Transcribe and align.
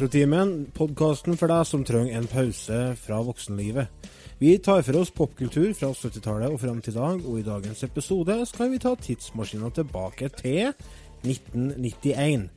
Retrotimen, 0.00 0.70
podkasten 0.72 1.34
for 1.36 1.52
deg 1.52 1.66
som 1.68 1.82
trenger 1.84 2.14
en 2.16 2.28
pause 2.30 2.76
fra 2.96 3.18
voksenlivet. 3.20 4.06
Vi 4.40 4.54
tar 4.64 4.80
for 4.86 4.96
oss 4.96 5.10
popkultur 5.12 5.74
fra 5.76 5.90
70-tallet 5.92 6.54
og 6.54 6.62
fram 6.62 6.78
til 6.80 6.94
i 6.94 6.96
dag, 6.96 7.26
og 7.28 7.36
i 7.36 7.44
dagens 7.44 7.84
episode 7.84 8.38
skal 8.48 8.70
vi 8.72 8.80
ta 8.80 8.94
tidsmaskina 8.96 9.68
tilbake 9.76 10.30
til 10.38 10.70
1991. 11.20 12.48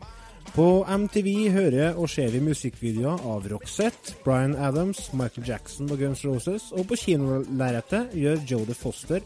På 0.55 0.69
MTV 0.87 1.29
hører 1.57 1.99
og 1.99 2.07
ser 2.15 2.31
vi 2.31 2.45
musikkvideoer 2.47 3.27
av 3.35 3.51
Roxette, 3.51 4.15
Bryan 4.23 4.55
Adams, 4.55 5.09
Michael 5.11 5.51
Jackson 5.51 5.91
og 5.91 5.99
Guns 5.99 6.23
Roses, 6.23 6.71
og 6.71 6.87
på 6.87 7.01
kinolerretet 7.03 8.15
gjør 8.23 8.39
Jodie 8.53 8.79
Foster 8.85 9.19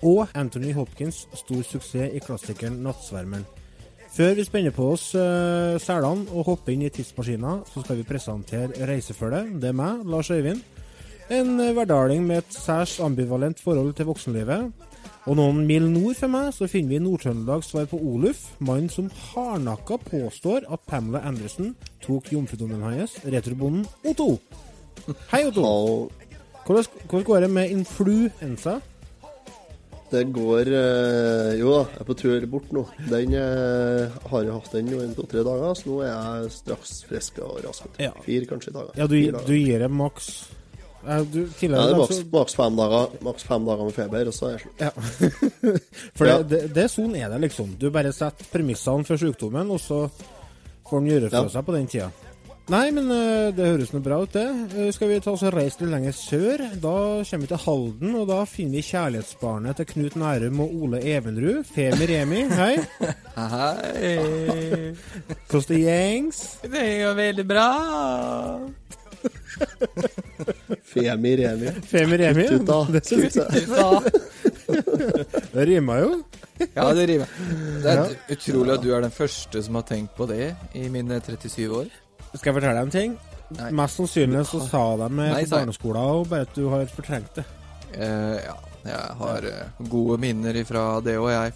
og 0.00 0.24
Anthony 0.32 0.72
Hopkins 0.72 1.26
stor 1.36 1.60
suksess 1.60 2.16
i 2.16 2.24
klassikeren 2.24 2.80
'Nattsvermeren'. 2.80 3.57
Før 4.14 4.34
vi 4.34 4.44
spenner 4.46 4.74
på 4.74 4.88
oss 4.94 5.10
uh, 5.14 5.76
selene 5.82 6.26
og 6.32 6.48
hopper 6.48 6.74
inn 6.74 6.86
i 6.86 6.90
tidsmaskina, 6.92 7.58
så 7.68 7.84
skal 7.84 8.00
vi 8.00 8.06
presentere 8.08 8.88
reisefølget. 8.88 9.54
Det 9.62 9.70
er 9.70 9.76
meg, 9.78 10.02
Lars 10.08 10.30
Øyvind. 10.34 10.62
En 11.30 11.58
hverdaling 11.60 12.24
med 12.26 12.40
et 12.40 12.54
særs 12.56 12.96
ambivalent 13.04 13.60
forhold 13.60 13.92
til 13.94 14.08
voksenlivet. 14.08 14.70
Og 15.28 15.36
noen 15.36 15.66
mil 15.68 15.84
nord 15.92 16.16
for 16.16 16.32
meg 16.32 16.54
så 16.56 16.66
finner 16.72 16.94
vi 16.94 17.02
Nord-Trøndelags 17.04 17.68
svar 17.68 17.84
på 17.90 17.98
Oluf, 18.00 18.46
mannen 18.64 18.88
som 18.88 19.10
hardnakka 19.12 19.98
påstår 20.06 20.64
at 20.72 20.86
Pamela 20.88 21.20
Anderson 21.28 21.74
tok 22.00 22.30
jomfrudommen 22.32 22.80
hans, 22.86 23.18
retrobonden 23.28 23.84
Otto. 24.08 24.38
Hei, 25.28 25.42
Otto. 25.50 26.08
Hvordan 26.64 27.24
går 27.28 27.44
det 27.44 27.50
med 27.50 27.74
influensa? 27.76 28.78
Det 30.08 30.22
går 30.32 30.70
øh, 30.72 31.50
Jo 31.60 31.72
da, 31.74 31.80
jeg 31.92 32.00
er 32.00 32.06
på 32.08 32.14
tur 32.16 32.46
bort 32.48 32.70
nå. 32.72 32.84
Den 33.10 33.34
øh, 33.36 34.20
har 34.30 34.46
jeg 34.46 34.54
hatt 34.54 34.76
den 34.76 34.92
i 34.94 35.08
to-tre 35.16 35.44
dager, 35.44 35.74
så 35.76 35.90
nå 35.90 35.98
er 36.04 36.12
jeg 36.12 36.52
straks 36.56 36.94
frisk 37.08 37.42
og 37.44 37.58
rask. 37.66 37.90
Ja. 38.00 38.14
Fire 38.24 38.48
kanskje 38.48 38.72
dager. 38.76 38.94
Ja, 38.96 39.08
du, 39.10 39.18
du 39.44 39.52
gir 39.56 39.84
det 39.84 39.90
maks 39.92 40.30
ja, 41.06 41.20
du, 41.22 41.44
ja, 41.60 41.68
det 41.68 41.78
er 41.78 41.96
maks, 41.96 42.18
maks, 42.32 42.54
fem 42.58 42.74
dager, 42.76 43.12
maks 43.24 43.44
fem 43.46 43.64
dager 43.64 43.86
med 43.86 43.94
feber, 43.96 44.28
og 44.28 44.34
så 44.34 44.48
er 44.48 44.56
jeg 44.56 44.64
slutt. 44.64 44.82
Ja. 44.82 44.90
For 46.18 46.28
ja. 46.28 46.38
det, 46.42 46.48
det, 46.50 46.62
det, 46.76 46.86
sånn 46.92 47.14
er 47.16 47.30
det, 47.32 47.38
liksom. 47.46 47.70
Du 47.80 47.86
bare 47.94 48.12
setter 48.12 48.50
premissene 48.52 49.06
for 49.06 49.20
sykdommen, 49.20 49.70
og 49.72 49.80
så 49.80 50.02
får 50.88 51.00
den 51.00 51.12
gjøre 51.12 51.30
for 51.32 51.52
seg 51.54 51.64
på 51.68 51.76
den 51.76 51.88
tida. 51.88 52.10
Nei, 52.68 52.90
men 52.92 53.06
uh, 53.08 53.48
det 53.56 53.64
høres 53.64 53.94
noe 53.94 54.04
bra 54.04 54.18
ut, 54.20 54.34
det. 54.34 54.44
Uh, 54.74 54.88
skal 54.92 55.08
vi 55.08 55.16
ta 55.24 55.32
oss 55.32 55.40
og 55.46 55.54
reise 55.54 55.80
litt 55.80 55.88
lenger 55.88 56.12
sør? 56.12 56.62
Da 56.76 56.96
kommer 57.24 57.46
vi 57.46 57.48
til 57.48 57.60
Halden, 57.62 58.16
og 58.20 58.26
da 58.28 58.42
finner 58.44 58.76
vi 58.76 58.82
kjærlighetsbarnet 58.84 59.78
til 59.78 59.86
Knut 59.88 60.16
Nærum 60.20 60.58
og 60.60 60.74
Ole 60.84 60.98
Evenrud. 61.00 61.62
Femi 61.64 62.08
Remi, 62.10 62.42
hei. 62.58 62.74
Hei. 63.38 64.10
Hvordan 65.48 65.64
det 65.70 65.78
gjengs? 65.80 66.40
Det 66.66 66.82
går 67.00 67.16
veldig 67.16 67.46
bra. 67.48 67.68
Femi 70.90 71.32
Remi. 71.40 71.72
Femi 71.88 72.18
Remi? 72.20 72.44
Kuttuta. 72.50 72.80
Det 72.92 73.02
syns 73.06 73.38
jeg. 73.38 73.48
det 75.54 75.64
rimer 75.70 76.02
jo. 76.02 76.10
Ja, 76.74 76.90
det 76.92 77.08
rimer. 77.14 77.32
Det 77.80 77.94
er 77.94 78.12
utrolig 78.36 78.76
at 78.76 78.84
du 78.84 78.92
er 78.92 79.06
den 79.06 79.16
første 79.16 79.64
som 79.64 79.80
har 79.80 79.88
tenkt 79.88 80.12
på 80.18 80.28
det 80.28 80.50
i 80.76 80.84
mine 80.92 81.22
37 81.24 81.64
år. 81.80 81.88
Skal 82.38 82.52
jeg 82.52 82.58
fortelle 82.60 82.74
deg 82.78 82.86
en 82.88 82.94
ting? 82.94 83.16
Nei. 83.58 83.70
Mest 83.80 83.96
sannsynlig 84.00 84.44
så 84.46 84.60
sa 84.68 84.82
de 85.00 85.08
med 85.08 85.32
Nei, 85.32 85.42
på 85.42 85.48
sa 85.48 85.56
jeg. 85.60 85.66
barneskolen 85.66 86.02
og 86.18 86.28
bare 86.28 86.44
at 86.48 86.54
du 86.56 86.66
har 86.72 86.84
fortrengt 86.92 87.38
det. 87.40 87.44
Eh, 87.96 88.36
ja, 88.44 88.56
jeg 88.84 89.16
har 89.22 89.46
eh, 89.48 89.86
gode 89.88 90.18
minner 90.20 90.56
ifra 90.60 90.84
det 91.04 91.16
og 91.18 91.30
jeg. 91.32 91.54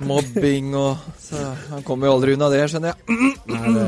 Mobbing 0.00 0.70
og 0.80 0.96
Så 1.20 1.36
han 1.68 1.82
kommer 1.84 2.08
jo 2.08 2.14
aldri 2.16 2.32
unna 2.32 2.48
det, 2.52 2.62
skjønner 2.72 2.94
jeg. 2.94 3.30
Nei, 3.50 3.72
det, 3.76 3.86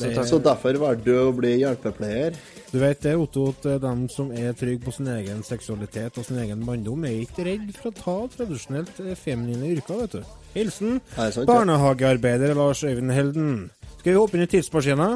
det, 0.00 0.08
Så, 0.16 0.24
så 0.32 0.38
derfor 0.42 0.78
valgte 0.82 1.06
du 1.06 1.20
å 1.28 1.34
bli 1.36 1.56
hjelpepleier? 1.62 2.38
du 2.68 2.76
vet 2.82 2.98
det, 3.00 3.14
Otto, 3.16 3.46
at 3.54 3.64
eh, 3.70 3.78
de 3.80 3.92
som 4.12 4.28
er 4.36 4.52
trygge 4.58 4.82
på 4.84 4.92
sin 4.92 5.06
egen 5.08 5.38
seksualitet 5.46 6.18
og 6.20 6.26
sin 6.26 6.36
egen 6.42 6.60
manndom, 6.66 7.06
er 7.08 7.22
ikke 7.22 7.46
redd 7.46 7.70
for 7.78 7.88
å 7.88 7.94
ta 7.96 8.16
tradisjonelt 8.34 8.98
eh, 9.06 9.14
feminine 9.16 9.70
yrker, 9.72 10.02
vet 10.02 10.18
du. 10.18 10.34
Hilsen 10.52 10.98
Nei, 10.98 11.30
sant, 11.30 11.46
ja. 11.46 11.48
barnehagearbeider 11.48 12.52
Lars 12.58 12.82
Øyvind 12.84 13.14
Helden. 13.16 13.54
Skal 13.98 14.12
vi 14.12 14.18
hoppe 14.18 14.38
inn 14.38 14.44
i 14.44 14.46
tidsmaskina? 14.46 15.08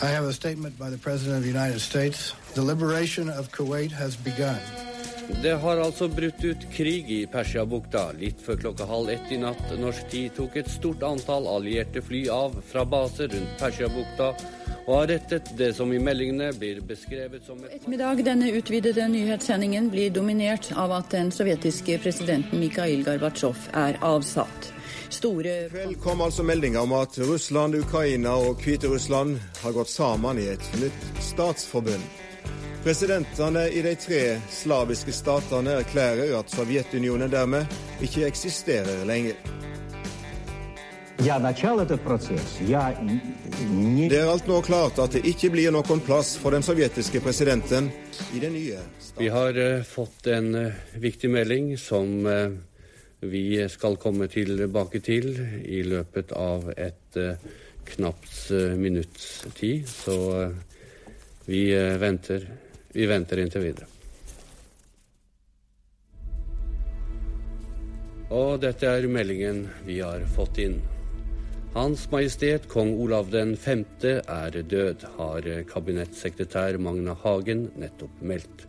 I 0.00 0.06
have 0.10 0.24
a 0.24 0.32
statement 0.32 0.76
by 0.78 0.90
the 0.90 0.98
President 0.98 1.36
of 1.36 1.42
the 1.42 1.48
United 1.48 1.80
States. 1.80 2.34
The 2.54 2.62
liberation 2.62 3.28
of 3.28 3.52
Kuwait 3.52 3.92
has 3.92 4.16
begun. 4.16 4.58
Det 5.28 5.52
har 5.60 5.76
altså 5.76 6.08
brutt 6.08 6.44
ut 6.44 6.62
krig 6.72 7.10
i 7.12 7.18
Persiabukta. 7.28 8.06
Litt 8.16 8.40
før 8.40 8.56
klokka 8.62 8.86
halv 8.88 9.10
ett 9.12 9.32
i 9.32 9.36
natt 9.40 9.74
norsk 9.76 10.08
tid 10.08 10.32
tok 10.38 10.56
et 10.56 10.70
stort 10.72 11.04
antall 11.04 11.46
allierte 11.52 12.00
fly 12.02 12.22
av 12.32 12.56
fra 12.70 12.86
baser 12.88 13.28
rundt 13.34 13.58
Persiabukta 13.60 14.32
og 14.88 14.94
har 14.94 15.10
rettet 15.10 15.50
det 15.58 15.74
som 15.76 15.90
i 15.92 15.98
meldingene 16.00 16.48
blir 16.56 16.80
beskrevet 16.88 17.44
som 17.44 17.58
et 17.60 17.74
Ettermiddag, 17.76 18.22
denne 18.24 18.48
utvidede 18.56 19.04
nyhetssendingen 19.12 19.90
blir 19.92 20.08
dominert 20.16 20.70
av 20.72 20.94
at 20.96 21.10
den 21.12 21.28
sovjetiske 21.34 21.98
presidenten 22.00 22.62
Mikhail 22.62 23.04
Gorbatsjov 23.04 23.68
er 23.76 23.98
avsatt. 24.00 24.70
Store 25.12 25.58
I 25.66 25.68
kveld 25.72 25.98
kom 26.00 26.24
altså 26.24 26.44
meldinger 26.44 26.88
om 26.88 26.94
at 26.96 27.20
Russland, 27.20 27.76
Ukraina 27.76 28.32
og 28.48 28.64
Hviterussland 28.64 29.36
har 29.60 29.76
gått 29.76 29.92
sammen 29.92 30.40
i 30.40 30.48
et 30.54 30.72
nytt 30.80 31.12
statsforbund. 31.20 32.08
Presidentene 32.84 33.66
eh, 33.66 33.78
i 33.78 33.82
de 33.82 33.94
tre 33.98 34.40
slaviske 34.50 35.12
statene 35.12 35.80
erklærer 35.80 36.30
at 36.38 36.52
Sovjetunionen 36.54 37.30
dermed 37.30 37.66
ikke 38.04 38.26
eksisterer 38.28 39.02
lenger. 39.08 39.34
Det 41.18 41.32
er 44.20 44.28
alt 44.30 44.46
nå 44.46 44.60
klart 44.62 45.00
at 45.02 45.16
det 45.16 45.24
ikke 45.26 45.50
blir 45.50 45.74
noen 45.74 46.02
plass 46.06 46.36
for 46.38 46.54
den 46.54 46.62
sovjetiske 46.62 47.18
presidenten 47.24 47.90
i 48.30 48.38
det 48.38 48.52
nye 48.54 48.78
staten. 49.00 49.18
Vi 49.18 49.32
har 49.34 49.58
eh, 49.58 49.82
fått 49.82 50.30
en 50.30 50.54
eh, 50.54 50.78
viktig 51.02 51.32
melding 51.34 51.74
som 51.82 52.22
vi 53.18 53.44
skal 53.66 53.98
komme 53.98 54.30
tilbake 54.30 55.02
til 55.02 55.32
i 55.66 55.82
løpet 55.82 56.30
av 56.38 56.70
et 56.78 57.18
knapt 57.90 58.52
minutts 58.78 59.42
tid. 59.58 59.90
Så 59.90 60.14
vi 61.50 61.74
venter 61.98 62.46
vi 62.98 63.06
venter 63.06 63.38
inntil 63.38 63.62
videre. 63.62 63.86
Og 68.34 68.58
dette 68.60 68.90
er 68.90 69.06
meldingen 69.08 69.68
vi 69.86 70.00
har 70.02 70.24
fått 70.34 70.58
inn. 70.64 70.80
Hans 71.76 72.08
Majestet 72.10 72.66
Kong 72.68 72.90
Olav 72.98 73.30
den 73.30 73.54
5. 73.56 73.84
er 74.26 74.58
død, 74.72 75.06
har 75.16 75.46
kabinettsekretær 75.70 76.80
Magna 76.82 77.14
Hagen 77.22 77.68
nettopp 77.78 78.18
meldt. 78.20 78.66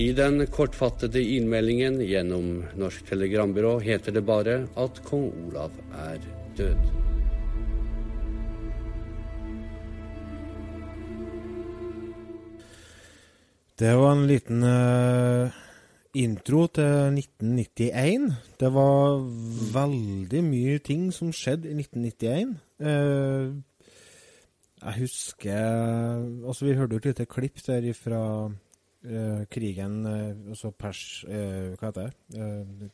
I 0.00 0.08
den 0.16 0.46
kortfattede 0.50 1.20
innmeldingen 1.36 2.00
gjennom 2.02 2.62
Norsk 2.80 3.10
Telegrambyrå 3.12 3.76
heter 3.84 4.16
det 4.16 4.24
bare 4.26 4.62
at 4.74 5.04
kong 5.06 5.28
Olav 5.50 5.76
er 6.08 6.24
død. 6.56 7.13
Det 13.78 13.90
var 13.98 14.12
en 14.14 14.26
liten 14.30 14.62
uh, 14.62 15.50
intro 16.14 16.66
til 16.70 17.16
1991. 17.18 18.28
Det 18.60 18.70
var 18.74 19.16
veldig 19.74 20.42
mye 20.46 20.78
ting 20.84 21.08
som 21.14 21.32
skjedde 21.34 21.72
i 21.72 21.74
1991. 21.82 22.52
Uh, 22.78 23.56
jeg 24.84 24.98
husker 25.00 25.58
Altså, 26.44 26.66
vi 26.68 26.74
hørte 26.76 26.94
jo 26.94 27.00
et 27.02 27.08
lite 27.08 27.26
klipp 27.30 27.58
der 27.66 27.86
fra 27.96 28.20
uh, 28.50 29.44
krigen 29.50 29.94
eh, 30.06 30.34
Altså 30.52 30.70
pers... 30.76 31.24
eh, 31.28 31.72
hva 31.80 31.88
heter 31.88 32.10
det? 32.10 32.40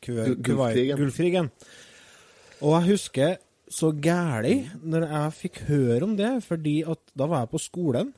Gul- 0.05 0.37
Gulfkrigen. 0.41 0.97
Gulfkrigen. 1.01 1.49
Og 2.61 2.77
jeg 2.77 2.89
husker 2.93 3.35
så 3.71 3.91
gæli 3.95 4.55
når 4.83 5.05
jeg 5.09 5.33
fikk 5.41 5.61
høre 5.67 6.03
om 6.07 6.15
det, 6.19 6.31
fordi 6.43 6.81
at 6.87 6.99
da 7.17 7.27
var 7.31 7.43
jeg 7.45 7.51
på 7.53 7.61
skolen. 7.63 8.13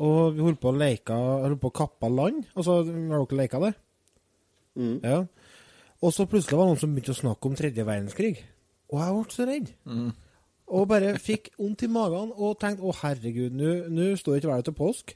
Og 0.00 0.32
vi 0.36 0.44
holdt 0.46 0.60
på 0.62 0.70
å 0.70 0.78
leke 0.80 1.12
Holdt 1.12 1.60
på 1.60 1.70
å 1.70 1.76
kappe 1.82 2.08
land. 2.08 2.44
Altså, 2.54 2.80
har 2.84 3.24
dere 3.26 3.40
leka 3.42 3.60
det? 3.66 3.74
Ja. 5.04 5.18
Og 6.00 6.14
så 6.16 6.24
plutselig 6.30 6.56
var 6.56 6.64
det 6.68 6.72
noen 6.74 6.80
som 6.80 6.92
begynte 6.94 7.12
å 7.12 7.20
snakke 7.20 7.50
om 7.50 7.56
tredje 7.58 7.84
verdenskrig. 7.84 8.34
Og 8.90 9.00
jeg 9.02 9.16
ble 9.16 9.34
så 9.36 9.46
redd. 9.48 9.72
Og 10.70 10.86
bare 10.88 11.16
fikk 11.18 11.50
vondt 11.58 11.82
i 11.84 11.90
magen 11.90 12.30
og 12.36 12.56
tenkte 12.62 12.86
å 12.86 12.94
herregud, 13.02 13.52
nå 13.58 14.06
står 14.16 14.38
ikke 14.38 14.52
været 14.52 14.68
til 14.70 14.76
påsk. 14.78 15.14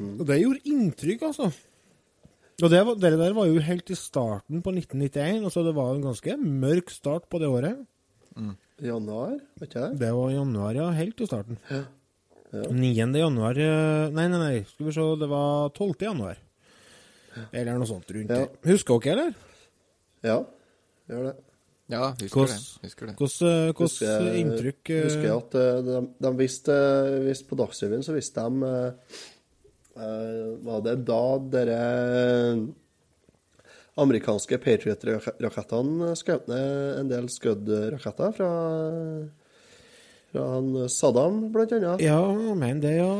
Og 0.00 0.24
det 0.26 0.40
gjorde 0.40 0.64
inntrykk, 0.72 1.22
altså. 1.28 1.50
Og 2.62 2.70
det, 2.70 2.80
var, 2.86 2.96
det 2.98 3.10
der 3.18 3.34
var 3.34 3.46
jo 3.50 3.62
helt 3.62 3.90
i 3.90 3.96
starten 3.98 4.62
på 4.62 4.72
1991, 4.74 5.44
altså 5.44 5.62
det 5.66 5.74
var 5.74 5.92
en 5.94 6.04
ganske 6.06 6.36
mørk 6.38 6.90
start 6.94 7.28
på 7.30 7.38
det 7.42 7.50
året. 7.50 7.82
Januar, 8.82 9.36
vet 9.60 9.68
ikke 9.68 9.84
jeg. 9.84 9.98
Det 10.00 10.10
var 10.14 10.32
januar, 10.34 10.74
ja. 10.78 10.88
Helt 10.94 11.20
i 11.20 11.28
starten. 11.30 11.58
9. 12.54 13.18
januar 13.18 13.58
eh, 13.58 14.10
Nei, 14.14 14.28
nei, 14.30 14.38
nei, 14.40 14.64
skal 14.68 14.86
vi 14.86 14.92
se, 14.96 15.06
det 15.20 15.28
var 15.30 15.70
12. 15.74 15.94
januar. 16.06 16.38
Eller 17.50 17.74
noe 17.74 17.88
sånt 17.88 18.10
rundt 18.14 18.30
Ja. 18.30 18.44
der. 18.44 18.48
Husker 18.70 19.00
dere, 19.02 19.12
eller? 19.12 19.34
Ja, 20.22 20.36
gjør 21.10 21.24
det. 21.30 21.34
Ja, 21.92 22.04
husker 22.14 22.38
Hvordan- 22.38 22.62
det. 22.62 22.86
Husker 22.86 23.06
det. 23.10 23.14
Hvordan 23.18 23.74
Husker 23.76 24.06
hvordan 24.06 24.28
jeg- 24.30 24.40
inntrykk 24.44 24.90
eh, 24.94 25.02
Husker 25.04 25.26
jeg 25.26 25.36
at 25.36 25.54
eh, 25.60 25.82
de, 25.88 25.98
de 26.24 26.30
visste, 26.38 26.76
visste 27.26 27.48
På 27.50 27.56
Dagsrevyen 27.60 28.02
så 28.06 28.14
visste 28.16 28.40
de 28.40 28.62
uh, 28.64 28.92
eh, 30.00 30.46
Var 30.64 30.80
det 30.86 30.94
da 31.04 31.20
dere 31.52 32.68
amerikanske 34.00 34.58
Patriot-rakettene 34.58 36.14
skjøt 36.18 36.48
ned 36.50 36.98
en 37.02 37.10
del 37.12 37.28
Scud-raketter 37.30 38.32
fra, 38.34 38.48
fra 40.34 40.44
han 40.56 40.74
Saddam, 40.92 41.46
blant 41.54 41.72
annet? 41.78 42.02
Ja, 42.04 42.20
men 42.58 42.82
det, 42.82 42.98
ja. 42.98 43.14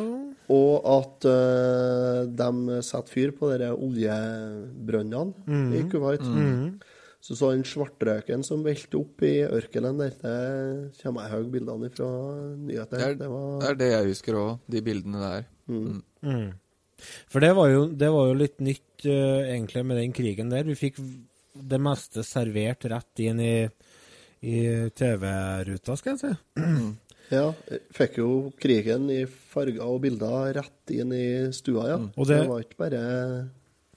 Og 0.52 0.84
at 0.84 1.25
uh, 1.25 2.26
de 2.28 2.81
setter 2.84 3.12
fyr 3.14 3.31
på 3.38 3.49
de 3.56 3.70
oljebrønnene 3.72 5.78
i 5.78 5.81
Kuwait. 5.88 6.20
Så 7.25 7.32
så 7.38 7.55
den 7.55 7.64
svartrøyken 7.64 8.43
som 8.44 8.61
velter 8.66 8.99
opp 9.00 9.22
i 9.25 9.38
ørkenen 9.46 9.96
der, 10.02 10.12
det 10.20 11.00
kommer 11.00 11.25
jeg 11.25 11.32
høye 11.32 11.52
bildene 11.55 11.88
fra 11.94 12.08
nyheter. 12.52 12.99
Det 12.99 13.06
er 13.06 13.14
Det 13.22 13.28
var 13.32 13.55
det, 13.62 13.70
er 13.70 13.78
det 13.81 13.88
jeg 13.88 14.11
husker 14.11 14.37
òg, 14.37 14.58
de 14.69 14.82
bildene 14.84 15.22
der. 15.22 15.46
Mm. 15.72 16.50
For 17.32 17.40
det 17.40 17.55
var 17.56 17.72
jo, 17.72 17.87
det 17.88 18.11
var 18.12 18.28
jo 18.28 18.37
litt 18.43 18.61
nytt 18.61 19.06
uh, 19.08 19.40
egentlig 19.49 19.87
med 19.88 19.96
den 20.02 20.12
krigen 20.12 20.52
der. 20.52 20.69
Vi 20.69 20.76
fikk 20.76 21.00
det 21.55 21.81
meste 21.81 22.20
servert 22.26 22.84
rett 22.93 23.25
inn 23.25 23.40
i, 23.40 23.56
i 24.44 24.61
TV-ruta, 24.93 25.96
skal 25.96 26.19
jeg 26.19 26.20
si. 26.20 26.34
Ja, 27.35 27.51
fikk 27.95 28.17
jo 28.23 28.29
krigen 28.61 29.09
i 29.13 29.25
farger 29.27 29.83
og 29.87 30.01
bilder 30.05 30.55
rett 30.61 30.95
inn 30.95 31.13
i 31.17 31.27
stua, 31.57 31.89
ja. 31.91 31.97
Og 32.17 32.27
det- 32.27 32.41
det 32.43 32.49
var 32.51 32.61
ikke 32.65 32.77
bare, 32.79 33.03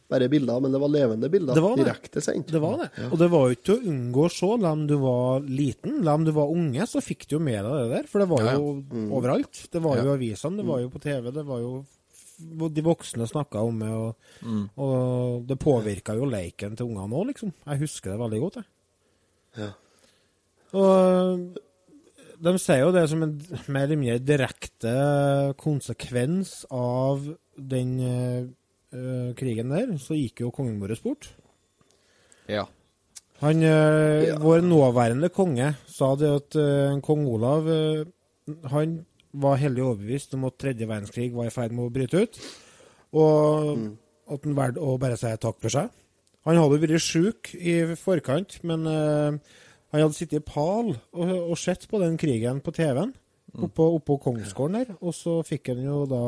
bare 0.10 0.30
bilder, 0.32 0.62
men 0.64 0.72
det 0.72 0.80
var 0.82 0.90
levende 0.94 1.30
bilder. 1.30 1.54
Det 1.54 1.64
var 1.64 1.76
det. 1.76 1.86
Direkte 1.86 2.22
sendt. 2.24 2.48
Det 2.52 2.62
var 2.64 2.78
det. 2.84 2.90
Og 3.12 3.18
det 3.20 3.30
var 3.30 3.48
jo 3.50 3.56
ikke 3.56 3.66
til 3.70 3.76
å 3.80 3.88
unngå 3.92 4.24
å 4.26 4.32
se, 4.32 4.40
selv 4.48 4.66
om 4.72 4.86
du 4.88 4.96
var 4.98 5.42
liten, 5.42 5.98
selv 6.00 6.14
om 6.16 6.24
du 6.26 6.32
var 6.32 6.48
unge, 6.54 6.82
så 6.88 7.02
fikk 7.04 7.28
du 7.28 7.36
jo 7.38 7.40
med 7.44 7.64
deg 7.66 7.74
det 7.82 7.90
der. 7.98 8.08
For 8.08 8.20
det 8.24 8.30
var 8.30 8.40
Ja, 8.40 8.52
ja. 8.52 8.58
jo 8.58 8.84
overalt. 9.12 9.68
Det 9.72 9.82
var 9.84 9.98
jo 9.98 10.14
i 10.14 10.16
avisene, 10.18 10.58
det 10.58 10.66
var 10.66 10.80
jo 10.80 10.90
på 10.90 11.02
TV, 11.02 11.32
det 11.32 11.46
var 11.46 11.60
jo 11.60 11.86
de 12.70 12.82
voksne 12.86 13.26
snakka 13.28 13.64
om 13.66 13.80
det, 13.80 13.90
og, 13.90 14.16
og 14.78 15.48
det 15.48 15.58
påvirka 15.58 16.14
jo 16.16 16.26
leiken 16.30 16.76
til 16.78 16.86
ungene 16.86 17.10
òg, 17.18 17.28
liksom. 17.34 17.52
Jeg 17.66 17.80
husker 17.82 18.12
det 18.14 18.20
veldig 18.20 18.40
godt, 18.44 18.56
jeg. 18.62 18.66
Ja. 19.58 19.72
Og 20.78 21.58
de 22.44 22.54
sier 22.62 22.84
jo 22.84 22.94
det 22.96 23.06
som 23.12 23.24
en 23.26 23.34
mer 23.68 23.88
eller 23.88 24.00
mindre 24.00 24.22
direkte 24.24 24.94
konsekvens 25.60 26.62
av 26.74 27.26
den 27.58 27.94
eh, 28.04 29.34
krigen 29.38 29.74
der. 29.74 29.94
Så 30.02 30.18
gikk 30.18 30.44
jo 30.46 30.54
kongen 30.56 30.80
vår 30.82 30.96
bort. 31.04 31.30
Ja. 32.48 32.68
Han, 33.42 33.62
uh, 33.62 34.24
Ja. 34.26 34.38
Vår 34.42 34.64
nåværende 34.66 35.30
konge 35.30 35.76
sa 35.86 36.16
det 36.18 36.30
at 36.40 36.56
uh, 36.58 36.98
kong 37.06 37.28
Olav 37.30 37.68
Han 38.72 38.96
var 39.38 39.60
heldig 39.62 39.84
overbevist 39.84 40.34
om 40.34 40.48
at 40.48 40.58
tredje 40.58 40.88
verdenskrig 40.88 41.34
var 41.36 41.50
i 41.50 41.54
ferd 41.54 41.76
med 41.76 41.86
å 41.86 41.94
bryte 41.94 42.24
ut. 42.24 42.40
Og 43.14 43.78
at 44.32 44.44
han 44.44 44.58
valgte 44.58 44.84
å 44.84 44.98
bare 45.00 45.18
si 45.20 45.32
takk 45.40 45.60
for 45.62 45.74
seg. 45.74 45.92
Han 46.48 46.60
hadde 46.62 46.80
vært 46.80 47.04
sjuk 47.04 47.52
i 47.60 47.80
forkant, 48.00 48.60
men 48.68 48.88
eh, 48.88 49.56
han 49.92 50.04
hadde 50.04 50.18
sittet 50.18 50.42
i 50.42 50.46
pal 50.46 50.92
og, 50.94 51.32
og 51.38 51.58
sett 51.60 51.88
på 51.90 52.00
den 52.04 52.18
krigen 52.20 52.60
på 52.64 52.74
TV-en 52.76 53.14
oppå, 53.58 53.86
oppå 53.98 54.18
Kongsgården 54.22 54.80
der. 54.82 54.96
Og 55.02 55.16
så 55.16 55.40
fikk 55.48 55.72
han 55.74 55.84
jo 55.86 56.02
da 56.10 56.24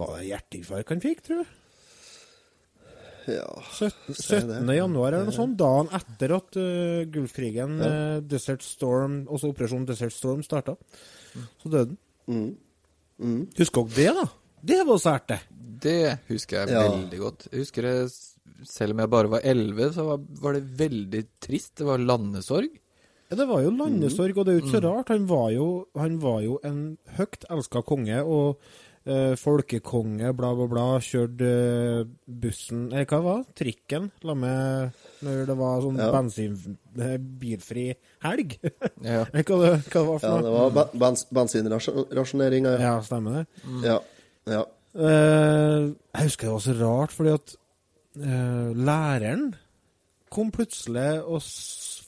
Var 0.00 0.14
det 0.16 0.28
hjerteinfarkt 0.30 0.94
han 0.94 1.02
fikk, 1.04 1.20
tror 1.26 1.42
jeg? 1.42 1.50
Ja. 3.30 3.46
17. 3.76 4.14
Sier 4.16 4.46
det. 4.48 4.56
17. 4.64 4.72
januar 4.74 5.12
eller 5.12 5.28
noe 5.28 5.36
sånt, 5.36 5.58
dagen 5.60 5.90
etter 5.94 6.32
at 6.38 6.56
uh, 6.56 7.02
Gulfkrigen, 7.12 7.76
eh, 7.84 8.16
Desert 8.26 8.64
Storm, 8.64 9.20
også 9.30 9.52
Operasjon 9.52 9.84
Desert 9.86 10.14
Storm 10.16 10.40
starta. 10.42 10.74
Så 11.60 11.68
døde 11.70 11.92
han. 11.92 11.98
Mm. 12.30 12.48
Mm. 13.20 13.42
Husker 13.60 13.86
dere 13.92 14.14
det, 14.16 14.24
da? 14.24 14.26
Det 14.72 14.80
var 14.88 15.00
sært, 15.04 15.28
det. 15.30 15.38
Det 15.84 15.98
husker 16.30 16.62
jeg 16.64 16.74
Ja. 16.74 16.82
veldig 16.88 17.20
godt. 17.20 17.46
Jeg 17.52 17.62
husker 17.62 17.86
det, 17.86 17.94
selv 18.66 18.92
om 18.96 19.02
jeg 19.04 19.10
bare 19.12 19.30
var 19.36 19.40
elleve, 19.44 19.90
så 19.94 20.04
var, 20.10 20.20
var 20.42 20.52
det 20.58 20.64
veldig 20.78 21.24
trist. 21.40 21.74
Det 21.80 21.86
var 21.88 21.98
landesorg. 22.02 22.70
Ja, 23.30 23.36
det 23.38 23.46
var 23.46 23.62
jo 23.62 23.70
landesorg, 23.70 24.36
og 24.38 24.46
det 24.46 24.52
er 24.52 24.60
jo 24.60 24.66
ikke 24.66 24.76
Mm. 24.76 24.82
så 24.82 24.86
rart. 24.88 25.08
Han 25.14 25.26
var 25.30 25.50
jo, 25.54 25.66
han 25.96 26.16
var 26.18 26.40
jo 26.42 26.60
en 26.66 26.80
høyt 27.16 27.44
elska 27.48 27.82
konge, 27.86 28.18
og 28.26 28.58
eh, 29.06 29.36
folkekonge, 29.38 30.32
bla, 30.36 30.50
bla, 30.58 30.66
bla. 30.68 30.86
Kjørte 31.00 31.46
eh, 31.46 32.08
bussen 32.26 32.88
Eller 32.92 33.06
hva 33.06 33.16
det 33.20 33.24
var 33.28 33.44
Trikken, 33.56 34.10
la 34.28 34.34
meg 34.34 34.98
når 35.24 35.46
det 35.46 35.56
var 35.56 35.80
sånn 35.86 35.96
Ja. 36.02 36.10
bensin... 36.12 36.76
eh, 36.98 37.16
bilfri 37.18 37.86
helg. 38.26 38.58
Ja. 39.06 39.22
Hva 39.30 39.40
det, 39.62 39.70
hva 39.88 40.02
det 40.02 40.04
var 40.10 40.18
ja, 40.18 40.18
for 40.18 40.42
det 40.42 40.50
noe. 40.50 40.58
var 40.58 40.70
ben- 40.76 40.98
bens 41.00 41.24
bensinrasjonering. 41.32 42.66
Ja. 42.66 42.76
Ja, 42.82 42.92
stemmer 43.06 43.38
det. 43.40 43.46
Ja. 43.86 43.98
ja. 44.50 44.64
Eh, 44.90 45.86
jeg 46.18 46.26
husker 46.26 46.48
det 46.50 46.52
var 46.56 46.64
så 46.66 46.74
rart, 46.82 47.12
fordi 47.14 47.34
at 47.38 47.54
eh, 48.20 48.70
læreren 48.76 49.50
kom 50.30 50.50
plutselig 50.54 51.22
og 51.26 51.42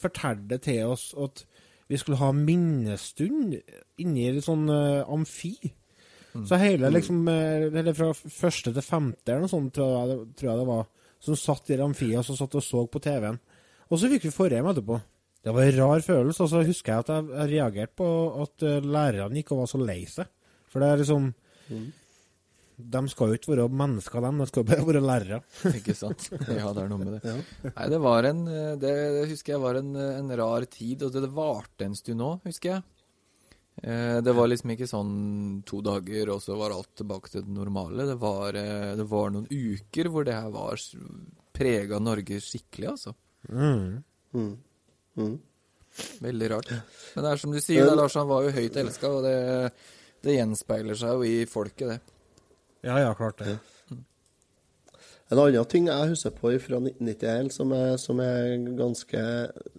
fortalte 0.03 0.59
til 0.63 0.93
oss 0.93 1.09
at 1.19 1.45
vi 1.91 1.99
skulle 1.99 2.21
ha 2.23 2.31
minnestund 2.33 3.57
inni 4.01 4.29
et 4.31 4.45
sånn 4.47 4.69
uh, 4.71 5.03
amfi. 5.13 5.57
Så 6.49 6.57
hele 6.57 6.89
liksom 6.95 7.27
eh, 7.29 7.67
Eller 7.69 7.93
fra 7.93 8.13
første 8.17 8.73
til 8.73 8.85
femte 8.87 9.29
eller 9.35 9.43
noe 9.45 9.53
sånt, 9.53 9.75
tror 9.77 9.91
jeg, 9.99 10.09
det- 10.13 10.37
tror 10.39 10.49
jeg 10.53 10.61
det 10.63 10.69
var, 10.71 10.87
som 11.21 11.37
satt 11.37 11.71
i 11.75 11.77
amfiet 11.85 12.19
og 12.23 12.25
så 12.25 12.37
satt 12.39 12.55
og 12.57 12.65
så 12.65 12.87
på 12.89 13.03
TV-en. 13.05 13.37
Og 13.91 13.99
så 14.01 14.09
fikk 14.09 14.25
vi 14.25 14.33
forhjem 14.33 14.71
etterpå. 14.71 14.97
Det 15.45 15.53
var 15.53 15.67
en 15.67 15.77
rar 15.77 16.01
følelse. 16.07 16.43
Og 16.47 16.49
så 16.49 16.63
husker 16.65 16.93
jeg 16.95 17.05
at 17.05 17.11
jeg, 17.13 17.51
reagerte 17.53 17.97
på 18.01 18.09
at 18.47 18.63
eh, 18.65 18.81
lærerne 18.81 19.43
ikke 19.43 19.59
var 19.59 19.69
så 19.69 19.83
lei 19.83 20.05
seg. 20.09 20.31
For 20.73 20.81
det 20.81 20.89
er 20.89 21.03
liksom 21.03 21.27
De 22.77 23.03
skal 23.13 23.33
jo 23.33 23.39
ikke 23.39 23.53
være 23.53 23.67
mennesker, 23.83 24.25
dem. 24.25 24.41
De 24.43 24.47
skal 24.49 24.65
bare 24.69 24.87
være 24.89 25.03
lærere. 25.05 25.43
Ikke 25.79 25.95
sant? 25.97 26.31
Ja, 26.33 26.71
det 26.73 26.85
er 26.85 26.89
noe 26.91 27.03
med 27.03 27.19
det. 27.19 27.37
Nei, 27.69 27.91
det 27.93 28.01
var 28.03 28.29
en 28.31 28.43
eh, 28.49 28.73
Det, 28.81 28.95
det 29.19 29.29
husker 29.33 29.57
jeg 29.57 29.63
var 29.63 29.79
en, 29.83 29.93
en 29.97 30.35
rar 30.41 30.67
tid, 30.71 31.05
og 31.05 31.13
det, 31.15 31.25
det 31.27 31.33
varte 31.37 31.87
en 31.87 31.99
stund 31.99 32.25
òg, 32.25 32.41
husker 32.49 32.77
jeg. 32.77 32.85
Eh, 33.83 34.19
det 34.23 34.35
var 34.37 34.51
liksom 34.51 34.75
ikke 34.75 34.89
sånn 34.89 35.15
to 35.67 35.81
dager, 35.85 36.35
og 36.35 36.43
så 36.45 36.57
var 36.59 36.75
alt 36.75 36.93
tilbake 36.99 37.33
til 37.33 37.47
det 37.47 37.55
normale. 37.57 38.07
Det 38.09 38.19
var, 38.21 38.59
eh, 38.59 38.93
det 38.99 39.07
var 39.11 39.33
noen 39.33 39.49
uker 39.49 40.11
hvor 40.13 40.27
det 40.29 40.37
her 40.37 40.53
var 40.55 40.81
prega 41.57 42.01
Norge 42.03 42.41
skikkelig, 42.43 42.93
altså. 42.93 43.15
Mm. 43.49 44.03
Mm. 44.37 44.53
Mm. 45.19 45.35
Veldig 46.25 46.51
rart. 46.53 46.71
Men 47.15 47.25
det 47.25 47.33
er 47.33 47.43
som 47.43 47.53
du 47.53 47.61
sier, 47.61 47.85
da, 47.89 47.97
Lars, 47.99 48.17
han 48.17 48.31
var 48.31 48.47
jo 48.47 48.55
høyt 48.55 48.79
elska, 48.81 49.11
og 49.13 49.27
det, 49.27 49.37
det 50.25 50.39
gjenspeiler 50.39 50.99
seg 50.99 51.17
jo 51.17 51.29
i 51.29 51.45
folket, 51.49 51.95
det. 51.95 52.12
Ja, 52.83 52.99
ja, 53.01 53.13
klart 53.15 53.39
det. 53.39 53.59
En 55.33 55.39
annen 55.41 55.65
ting 55.71 55.87
jeg 55.89 56.11
husker 56.11 56.35
på 56.37 56.51
fra 56.61 56.81
1991 56.83 57.55
som 57.55 57.71
er, 57.73 57.95
som 58.01 58.19
er 58.21 58.51
ganske 58.77 59.23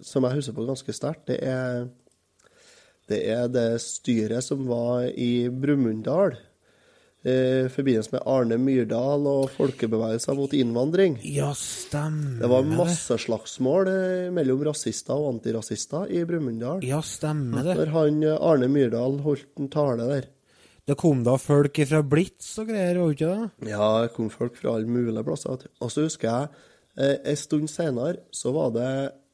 Som 0.01 0.25
jeg 0.25 0.39
husker 0.39 0.55
på 0.57 0.65
ganske 0.65 0.95
sterkt, 0.95 1.27
det 1.29 1.43
er 1.45 1.91
det 3.11 3.19
er 3.27 3.49
det 3.51 3.81
styret 3.83 4.45
som 4.45 4.63
var 4.69 5.09
i 5.19 5.49
Brumunddal 5.51 6.37
eh, 7.27 7.65
i 7.65 7.71
forbindelse 7.71 8.13
med 8.15 8.23
Arne 8.31 8.57
Myrdal 8.61 9.27
og 9.27 9.49
folkebevegelser 9.57 10.37
mot 10.39 10.55
innvandring. 10.55 11.17
Ja, 11.27 11.49
stemmer 11.57 12.39
Det 12.39 12.51
var 12.53 12.69
masse 12.69 13.17
slagsmål 13.25 13.91
eh, 13.91 14.29
mellom 14.33 14.63
rasister 14.69 15.19
og 15.19 15.33
antirasister 15.33 16.07
i 16.15 16.23
Brumunddal. 16.29 16.79
Ja, 16.87 17.01
stemmer 17.03 17.67
det. 17.67 17.75
Når 17.81 17.93
han 17.97 18.23
eh, 18.23 18.39
Arne 18.39 18.71
Myrdal 18.71 19.19
holdt 19.27 19.51
en 19.59 19.71
tale 19.75 20.07
der. 20.07 20.31
Det 20.83 20.97
kom 20.99 21.21
da 21.23 21.37
folk 21.39 21.77
fra 21.87 22.01
Blitz 22.03 22.57
og 22.59 22.67
greier, 22.67 22.97
var 22.99 23.11
det 23.11 23.15
ikke 23.15 23.31
det? 23.31 23.69
Ja, 23.71 23.85
det 24.03 24.13
kom 24.17 24.29
folk 24.33 24.57
fra 24.59 24.73
alle 24.75 24.89
mulige 24.91 25.23
plasser. 25.23 25.67
Og 25.79 25.91
så 25.93 26.03
husker 26.09 26.27
jeg, 26.27 26.49
eh, 26.97 27.17
en 27.31 27.39
stund 27.39 27.69
senere, 27.71 28.17
så 28.35 28.51
var 28.51 28.73
det 28.75 28.89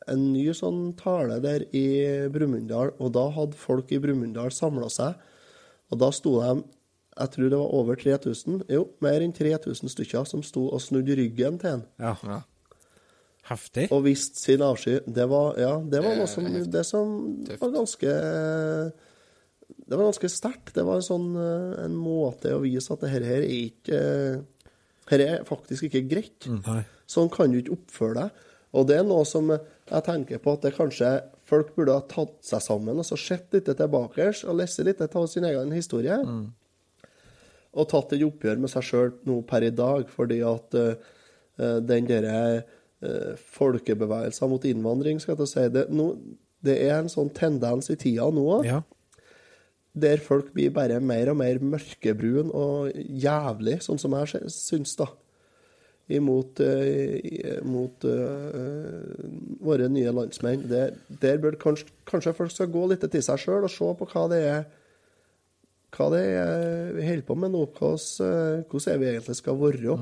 en 0.10 0.27
ny 0.34 0.46
sånn 0.53 0.94
tale 0.98 1.39
der 1.41 1.65
i 1.74 2.29
Brumunddal, 2.34 2.94
og 3.00 3.13
da 3.18 3.25
hadde 3.34 3.58
folk 3.58 3.91
i 3.91 4.01
Brumunddal 4.01 4.53
samla 4.53 4.89
seg, 4.94 5.18
og 5.89 6.00
da 6.01 6.12
sto 6.13 6.38
de 6.41 6.62
jeg 7.20 7.32
tror 7.34 7.50
det 7.51 7.58
var 7.60 7.74
over 7.75 7.98
3000, 8.00 8.62
jo, 8.72 8.86
mer 9.03 9.24
enn 9.25 9.34
3000 9.36 9.91
stykker 9.91 10.27
som 10.29 10.44
sto 10.46 10.70
og 10.70 10.79
snudde 10.79 11.18
ryggen 11.20 11.60
til 11.60 11.79
en 11.79 11.84
Ja. 12.00 12.15
Ja. 12.24 12.41
Heftig. 13.50 13.88
og 13.91 14.03
viste 14.06 14.38
sin 14.38 14.62
avsky. 14.62 15.00
Det 15.08 15.25
var, 15.27 15.58
ja, 15.58 15.79
det 15.82 16.03
var 16.03 16.15
noe 16.15 16.27
som, 16.29 16.46
det 16.46 16.86
som 16.86 17.44
var 17.60 17.72
ganske 17.74 18.12
Det 19.70 19.98
var 19.98 20.06
ganske 20.08 20.30
sterkt. 20.32 20.74
Det 20.76 20.86
var 20.86 21.00
en 21.00 21.06
sånn 21.06 21.28
eh, 21.40 21.80
en 21.86 21.98
måte 21.98 22.54
å 22.56 22.62
vise 22.64 22.94
at 22.94 23.02
det 23.04 23.12
her 23.14 23.26
her 23.28 23.42
er 23.42 23.58
ikke 23.58 24.00
Her 25.10 25.24
er 25.26 25.44
faktisk 25.48 25.88
ikke 25.88 26.04
greit. 26.06 26.46
Nei. 26.46 26.84
Sånn 27.10 27.32
kan 27.34 27.50
du 27.50 27.58
ikke 27.58 27.80
oppføre 27.80 28.16
deg. 28.20 28.46
Og 28.78 28.86
det 28.86 29.00
er 29.00 29.08
noe 29.08 29.26
som 29.26 29.48
jeg 29.50 30.06
tenker 30.06 30.38
på 30.44 30.54
at 30.54 30.68
det 30.68 30.76
kanskje 30.76 31.10
folk 31.50 31.72
burde 31.74 31.96
ha 31.98 32.04
tatt 32.06 32.36
seg 32.46 32.62
sammen 32.62 33.02
og 33.02 33.08
så 33.08 33.18
sett 33.18 33.56
litt 33.56 33.66
tilbake 33.66 34.28
og 34.46 34.60
lest 34.60 34.84
litt 34.86 35.02
av 35.02 35.26
sin 35.32 35.48
egen 35.50 35.74
historie. 35.74 36.20
og 37.74 37.90
tatt 37.90 38.14
et 38.14 38.26
oppgjør 38.26 38.62
med 38.62 38.72
seg 38.72 38.86
sjøl 38.86 39.12
nå 39.30 39.40
per 39.50 39.66
i 39.68 39.72
dag, 39.76 40.06
fordi 40.10 40.40
at 40.46 40.78
eh, 40.78 41.10
eh, 41.62 41.80
den 41.86 42.08
derre 42.10 42.38
uh, 43.06 43.34
folkebevegelsen 43.56 44.50
mot 44.52 44.66
innvandring, 44.66 45.22
skal 45.22 45.38
jeg 45.40 45.52
si 45.52 45.66
det, 45.74 45.86
nå, 45.94 46.10
det 46.66 46.80
er 46.88 46.98
en 46.98 47.12
sånn 47.12 47.30
tendens 47.36 47.92
i 47.94 47.98
tida 48.00 48.30
nå 48.34 48.46
òg, 48.58 48.66
Ja. 48.70 48.82
Der 50.01 50.22
folk 50.24 50.53
blir 50.56 50.74
bare 50.75 51.00
mer 51.00 51.32
og 51.34 51.39
mer 51.41 51.60
mørkebrun 51.62 52.53
og 52.56 52.94
jævlig, 52.96 53.79
sånn 53.86 54.01
som 54.01 54.15
jeg 54.18 54.46
syns, 54.53 54.96
da. 55.00 55.10
Imot 56.10 56.58
uh, 56.65 57.60
mot, 57.70 58.06
uh, 58.10 59.27
våre 59.62 59.89
nye 59.94 60.13
landsmenn. 60.15 60.65
Der, 60.72 60.96
der 61.22 61.38
bør 61.44 61.60
kanskje, 61.62 61.91
kanskje 62.10 62.34
folk 62.34 62.53
skal 62.56 62.72
gå 62.74 62.88
litt 62.89 63.06
til 63.06 63.25
seg 63.25 63.44
sjøl 63.44 63.68
og 63.68 63.74
se 63.74 63.91
på 64.00 64.10
hva 64.10 64.25
det 64.32 64.44
er 64.48 64.68
hva 65.89 66.06
det 66.13 66.22
er 66.38 66.91
vi 66.94 67.06
holder 67.08 67.25
på 67.25 67.36
med 67.38 67.53
nå. 67.53 67.63
Hvordan, 67.77 68.91
er 68.94 69.00
vi 69.01 69.08
egentlig 69.10 69.38
skal 69.39 69.58
være. 69.58 69.96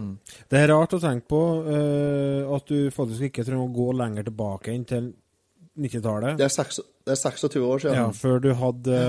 Det 0.51 0.59
er 0.59 0.71
rart 0.71 0.95
å 0.97 0.99
tenke 1.03 1.29
på 1.31 1.43
uh, 1.67 2.55
at 2.55 2.67
du 2.71 2.91
faktisk 2.93 3.29
ikke 3.29 3.47
trenger 3.47 3.67
å 3.67 3.75
gå 3.75 3.93
lenger 3.95 4.27
tilbake 4.27 4.73
enn 4.73 4.87
til 4.87 5.11
90-tallet. 5.77 6.37
Det 6.39 6.47
er, 6.49 6.83
det 7.07 7.13
er 7.13 7.21
26 7.21 7.63
år 7.67 7.83
siden. 7.83 7.95
Ja, 7.99 8.09
før 8.15 8.41
du 8.43 8.49
hadde, 8.57 8.99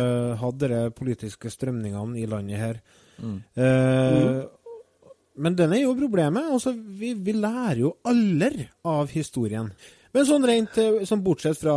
hadde 0.41 0.69
de 0.75 0.81
politiske 0.97 1.51
strømningene 1.53 2.21
i 2.21 2.27
landet 2.31 2.61
her. 2.63 2.81
Eh, 3.57 4.43
Men 5.39 5.55
den 5.59 5.73
er 5.73 5.85
jo 5.85 5.95
problemet. 5.99 6.51
Altså, 6.53 6.73
vi, 6.75 7.13
vi 7.15 7.33
lærer 7.37 7.85
jo 7.85 7.95
aldri 8.07 8.67
av 8.87 9.09
historien. 9.15 9.71
Men 10.15 10.25
sånn 10.25 10.47
rent 10.49 10.79
eh, 10.81 11.03
sånn 11.07 11.21
bortsett 11.23 11.59
fra 11.61 11.75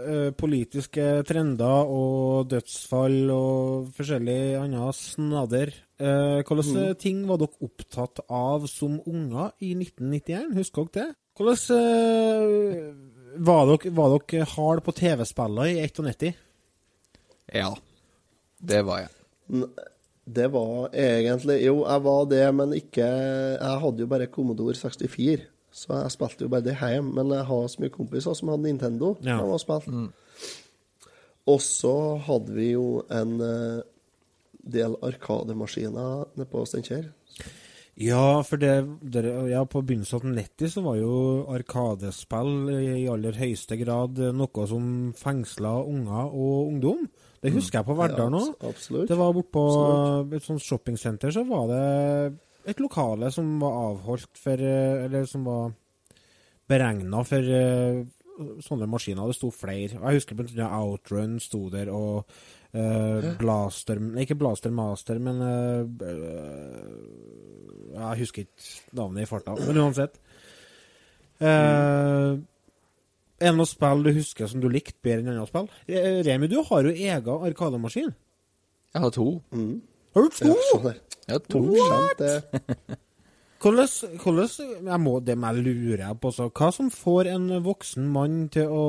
eh, 0.00 0.30
politiske 0.34 1.04
trender 1.28 1.90
og 1.92 2.48
dødsfall 2.50 3.18
og 3.34 3.90
forskjellig 3.94 4.38
annet 4.58 4.96
snadder, 4.98 5.74
eh, 6.00 6.40
hvilke 6.48 6.94
ting 6.98 7.20
var 7.28 7.42
dere 7.42 7.60
opptatt 7.68 8.24
av 8.32 8.64
som 8.72 8.96
unger 9.04 9.52
i 9.60 9.74
1991? 9.76 10.54
Husker 10.56 10.88
dere 10.88 11.04
det? 11.04 11.20
Hvordan 11.38 11.76
eh, 11.76 12.88
var 13.36 13.66
dere, 13.70 13.90
var 13.96 14.14
dere 14.18 14.44
hard 14.54 14.82
på 14.86 14.92
TV-spiller 14.94 15.70
i 15.72 15.78
91? 15.88 16.34
Ja. 17.54 17.70
Det 18.64 18.82
var 18.86 19.04
jeg. 19.04 19.08
N- 19.52 19.70
Det 20.24 20.46
var 20.52 20.88
egentlig 20.96 21.58
Jo, 21.66 21.82
jeg 21.84 22.00
var 22.04 22.24
det, 22.30 22.54
men 22.56 22.70
ikke 22.72 23.04
Jeg 23.04 23.80
hadde 23.82 24.00
jo 24.00 24.06
bare 24.08 24.26
Commodore 24.32 24.74
64, 24.74 25.42
så 25.70 25.98
jeg 26.02 26.10
spilte 26.14 26.44
jo 26.46 26.48
bare 26.48 26.64
det 26.64 26.78
hjemme. 26.80 27.12
Men 27.14 27.30
jeg 27.36 27.44
har 27.44 27.66
så 27.68 27.80
mye 27.82 27.90
kompiser 27.92 28.34
som 28.34 28.48
hadde 28.48 28.62
Nintendo. 28.62 29.16
Ja. 29.22 29.36
Har 29.42 29.58
spilt. 29.58 29.90
Og 31.46 31.60
så 31.60 32.16
hadde 32.24 32.54
vi 32.56 32.70
jo 32.72 33.02
en 33.12 33.34
eh, 33.44 33.82
del 34.64 34.94
arkademaskiner 35.04 36.24
nede 36.38 36.46
på 36.48 36.64
Steinkjer. 36.64 37.10
Ja, 38.00 38.42
for 38.42 38.58
det, 38.58 38.72
det, 39.06 39.22
ja, 39.52 39.60
på 39.70 39.84
begynnelsen 39.86 40.18
av 40.18 40.24
90 40.34 40.72
så 40.72 40.82
var 40.82 40.96
jo 40.98 41.12
arkadespill 41.54 42.72
i 42.74 43.04
aller 43.10 43.38
høyeste 43.38 43.78
grad 43.78 44.18
noe 44.34 44.66
som 44.66 44.88
fengsla 45.18 45.76
unger 45.86 46.32
og 46.32 46.72
ungdom. 46.72 47.04
Det 47.44 47.52
husker 47.54 47.80
jeg 47.80 47.86
på 47.86 47.96
Verdal 47.98 48.32
nå. 48.34 48.40
Ja, 48.50 48.72
absolutt. 48.72 49.06
Det 49.10 49.20
var 49.20 49.36
bortpå 49.36 49.64
et 50.34 50.46
sånt 50.46 50.64
shoppingsenter, 50.64 51.30
så 51.34 51.44
var 51.46 51.70
det 51.70 51.84
et 52.72 52.82
lokale 52.82 53.30
som 53.30 53.58
var 53.60 53.78
avholdt 53.90 54.40
for 54.40 54.58
Eller 54.58 55.26
som 55.28 55.44
var 55.46 55.74
beregna 56.70 57.22
for 57.28 57.54
eh, 57.60 58.02
sånne 58.64 58.88
maskiner. 58.90 59.28
Det 59.28 59.38
sto 59.38 59.50
flere. 59.54 60.00
Jeg 60.00 60.20
husker 60.20 60.40
annet 60.40 60.64
Outrun 60.66 61.38
sto 61.42 61.66
der, 61.72 61.92
og 61.92 62.24
eh, 62.74 63.28
Blaster 63.40 64.00
Ikke 64.20 64.36
Blaster 64.38 64.72
Master, 64.74 65.20
men 65.22 65.40
eh, 65.42 66.08
øh, 66.08 67.92
Jeg 67.94 68.18
husker 68.24 68.44
ikke 68.44 68.98
navnet 68.98 69.22
i 69.22 69.30
farta, 69.30 69.54
men 69.60 69.78
uansett. 69.84 70.18
Uh, 71.42 72.38
er 73.42 73.50
det 73.50 73.56
noe 73.58 73.68
spill 73.68 74.04
du 74.06 74.12
husker 74.14 74.48
som 74.50 74.62
du 74.62 74.68
likte 74.70 74.96
bedre 75.02 75.22
enn 75.22 75.32
andre 75.34 75.46
spill? 75.50 75.68
Remi, 76.26 76.48
du 76.50 76.60
har 76.66 76.86
jo 76.86 76.94
egen 76.94 77.46
arkademaskin. 77.50 78.12
Jeg 78.94 79.02
har 79.02 79.14
to. 79.14 79.26
Har 80.14 80.26
du 80.26 80.36
to? 80.38 80.50
Ja. 80.50 80.94
Jeg 81.26 81.34
har 81.36 81.42
to. 81.50 81.62
What? 81.74 82.22
Hvordan, 83.64 83.88
hvordan 84.22 84.48
jeg 84.86 85.00
må, 85.00 85.20
Det 85.20 85.38
må 85.38 85.46
jeg 85.46 85.64
lure 85.64 86.14
på. 86.20 86.30
Så. 86.30 86.50
Hva 86.52 86.70
som 86.72 86.90
får 86.92 87.30
en 87.32 87.48
voksen 87.64 88.10
mann 88.12 88.48
til 88.52 88.68
å 88.68 88.84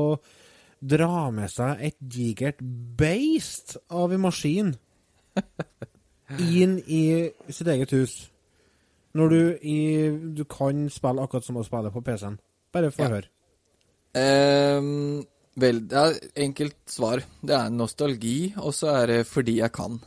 dra 0.86 1.30
med 1.34 1.50
seg 1.51 1.82
et 1.89 1.98
digert 2.00 2.60
beist 3.00 3.77
av 3.89 4.13
en 4.13 4.22
maskin 4.25 4.74
inn 6.39 6.77
i 6.88 7.04
sitt 7.54 7.68
eget 7.72 7.94
hus? 7.96 8.15
Når 9.15 9.30
du, 9.32 9.39
i, 9.63 9.80
du 10.36 10.44
kan 10.51 10.86
spille 10.92 11.24
akkurat 11.24 11.46
som 11.48 11.58
å 11.62 11.63
spille 11.63 11.92
på 11.94 12.01
PC-en. 12.04 12.36
Bare 12.75 12.89
få 12.92 13.06
Ja. 13.06 13.13
høre. 13.13 13.30
Um, 14.15 15.22
vel, 15.60 15.80
det 15.88 16.00
er 16.01 16.18
enkelt 16.44 16.75
svar. 16.92 17.24
Det 17.44 17.56
er 17.56 17.70
nostalgi, 17.72 18.54
og 18.58 18.74
så 18.75 18.92
er 19.01 19.06
det 19.13 19.22
fordi 19.27 19.58
jeg 19.62 19.72
kan. 19.75 20.00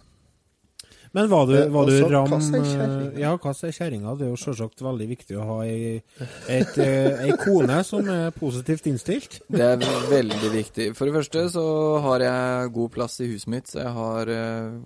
Men 1.18 1.30
var 1.32 1.46
du, 1.48 1.54
Eh, 1.58 1.68
var 1.75 1.88
du 1.88 1.92
altså, 1.96 2.08
ram 2.12 2.64
kjerring. 2.68 3.18
Ja, 3.18 3.32
hva 3.42 3.52
sier 3.56 3.75
kjerringa. 3.75 4.14
Det 4.18 4.28
er 4.28 4.30
jo 4.30 4.38
selvsagt 4.38 4.82
veldig 4.87 5.08
viktig 5.10 5.38
å 5.38 5.46
ha 5.48 5.56
ei, 5.66 5.98
et, 6.46 6.78
eh, 6.78 7.25
ei 7.26 7.34
kone 7.42 7.80
som 7.87 8.06
er 8.12 8.30
positivt 8.37 8.87
innstilt. 8.87 9.40
Det 9.50 9.64
er 9.66 9.82
veldig 10.12 10.52
viktig. 10.54 10.88
For 10.94 11.10
det 11.10 11.16
første 11.18 11.44
så 11.56 11.66
har 12.06 12.22
jeg 12.22 12.72
god 12.78 12.94
plass 12.94 13.18
i 13.25 13.30
huset 13.32 13.50
mitt, 13.50 13.66
så 13.66 13.82
jeg 13.82 13.94
har 13.98 14.30
uh, 14.30 14.78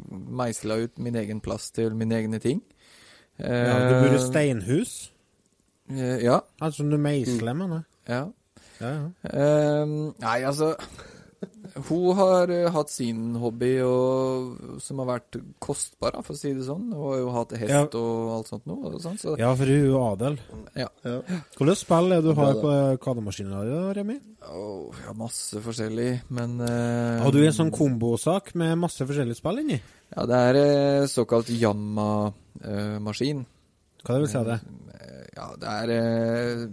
meisla 0.42 0.80
ut 0.86 0.96
min 0.96 1.20
egen 1.20 1.44
plass 1.44 1.68
til 1.70 1.92
mine 1.94 2.16
egne 2.16 2.40
ting. 2.40 2.62
Ja, 3.36 3.76
du 3.90 3.94
bor 4.00 4.16
i 4.16 4.20
steinhus. 4.22 5.12
Eh, 5.92 6.22
ja. 6.24 6.40
Altså 6.62 6.88
du 6.88 6.96
meisler, 6.96 7.52
mener 7.52 7.82
jeg. 7.82 8.16
ja. 8.16 8.24
Ja, 8.82 8.88
ja. 8.88 9.02
Ehm, 9.30 10.14
nei, 10.18 10.38
altså 10.42 10.72
Hun 11.88 12.16
har 12.18 12.50
eh, 12.52 12.68
hatt 12.74 12.90
sin 12.92 13.34
hobby 13.40 13.70
og, 13.86 14.78
som 14.82 14.98
har 15.02 15.08
vært 15.18 15.38
kostbar, 15.62 16.18
for 16.22 16.34
å 16.34 16.38
si 16.38 16.52
det 16.54 16.64
sånn. 16.66 16.88
Hun 16.92 17.02
har 17.08 17.18
jo 17.20 17.30
hatt 17.36 17.54
hest 17.58 17.72
Ja. 17.72 17.82
og 17.98 18.32
alt 18.36 18.50
sånt 18.52 18.66
noe. 18.70 18.92
Og 18.94 19.00
sånt, 19.04 19.20
så, 19.22 19.36
Ja, 19.40 19.54
for 19.58 19.64
hun 19.66 19.78
er 19.80 19.86
jo 19.88 20.02
adel. 20.04 20.38
ja. 20.76 20.88
Ja. 21.04 21.16
Hvilke 21.58 21.76
spill 21.76 22.12
er 22.12 22.20
det 22.22 22.30
du 22.30 22.34
har 22.38 22.54
på 22.60 22.70
arkademaskinen 22.96 23.64
din, 23.66 23.94
Remi? 23.98 24.18
Oh, 24.52 24.90
ja, 25.06 25.12
masse 25.14 25.60
forskjellig, 25.62 26.22
men 26.30 26.56
uh, 26.60 27.22
Har 27.22 27.30
du 27.32 27.38
en 27.44 27.52
sånn 27.54 27.70
kombosak 27.70 28.54
med 28.58 28.76
masse 28.78 29.04
forskjellige 29.06 29.38
spill 29.38 29.60
inni? 29.62 29.80
Ja, 30.16 30.26
det 30.28 30.40
er 30.50 30.58
eh, 30.60 31.06
såkalt 31.08 31.48
Yamma-maskin. 31.48 33.44
Hva 34.02 34.16
det 34.18 34.24
vil 34.24 34.32
si 34.32 34.42
det? 34.48 34.58
Ja, 35.36 35.46
det 35.56 35.68
er 35.72 35.90
eh, 35.94 36.64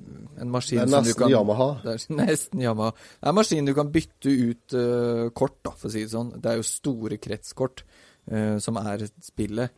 en 0.43 0.49
maskin 0.51 0.81
Det 0.81 0.83
er 0.83 0.91
som 0.91 1.03
du 1.03 1.09
nesten 1.09 1.21
kan 1.23 1.31
Yamaha. 1.31 1.67
Det 1.85 1.93
er 1.95 2.15
nesten 2.19 2.63
Yamaha. 2.63 2.91
Det 2.95 3.23
er 3.27 3.31
en 3.31 3.37
maskin 3.37 3.69
du 3.69 3.73
kan 3.77 3.91
bytte 3.93 4.33
ut 4.33 4.75
eh, 4.79 5.27
kort, 5.37 5.59
da, 5.63 5.71
for 5.79 5.87
å 5.87 5.93
si 5.93 6.01
det 6.03 6.11
sånn. 6.11 6.33
Det 6.35 6.51
er 6.51 6.57
jo 6.59 6.65
store 6.67 7.19
kretskort 7.23 7.85
eh, 8.31 8.57
som 8.63 8.79
er 8.81 9.05
spillet. 9.23 9.71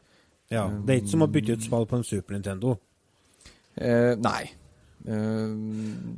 Ja, 0.51 0.65
Det 0.67 0.95
er 0.95 1.03
ikke 1.03 1.13
som 1.13 1.23
å 1.23 1.29
bytte 1.31 1.55
ut 1.55 1.63
spill 1.63 1.85
på 1.87 1.99
en 1.99 2.07
Super 2.07 2.35
Nintendo. 2.35 2.73
Eh, 3.75 4.15
nei. 4.19 4.41
Eh, 5.07 5.53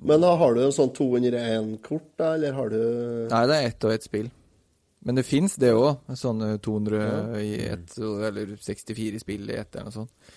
Men 0.09 0.23
da 0.23 0.31
har 0.39 0.55
du 0.55 0.63
en 0.63 0.73
sånn 0.73 0.93
201-kort, 0.95 2.07
da, 2.17 2.31
eller 2.37 2.55
har 2.57 2.71
du 2.73 2.79
nei, 3.29 3.43
det 3.51 3.59
er 3.59 3.67
ett 3.69 3.85
og 3.89 3.93
ett 3.93 4.07
spill. 4.07 4.31
Men 5.03 5.19
det 5.19 5.25
fins 5.27 5.57
det 5.59 5.73
òg. 5.75 5.99
Sånne 6.15 6.55
200 6.63 7.03
i 7.43 7.51
ett, 7.67 7.97
eller 7.99 8.55
64 8.63 9.19
spill 9.19 9.51
i 9.51 9.59
ett, 9.59 9.75
eller 9.75 9.91
noe 9.91 9.97
sånt. 9.99 10.33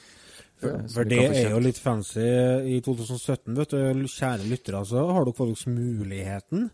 For, 0.61 0.73
Eh, 0.73 0.87
for 0.89 1.05
det 1.05 1.19
er 1.37 1.51
jo 1.53 1.59
litt 1.61 1.79
fancy 1.79 2.25
i 2.25 2.81
2017, 2.81 3.55
vet 3.59 3.75
du. 3.75 4.07
Kjære 4.09 4.49
lyttere, 4.49 4.79
altså. 4.81 5.05
har 5.13 5.25
dere 5.27 5.37
faktisk 5.37 5.69
muligheten 5.69 6.71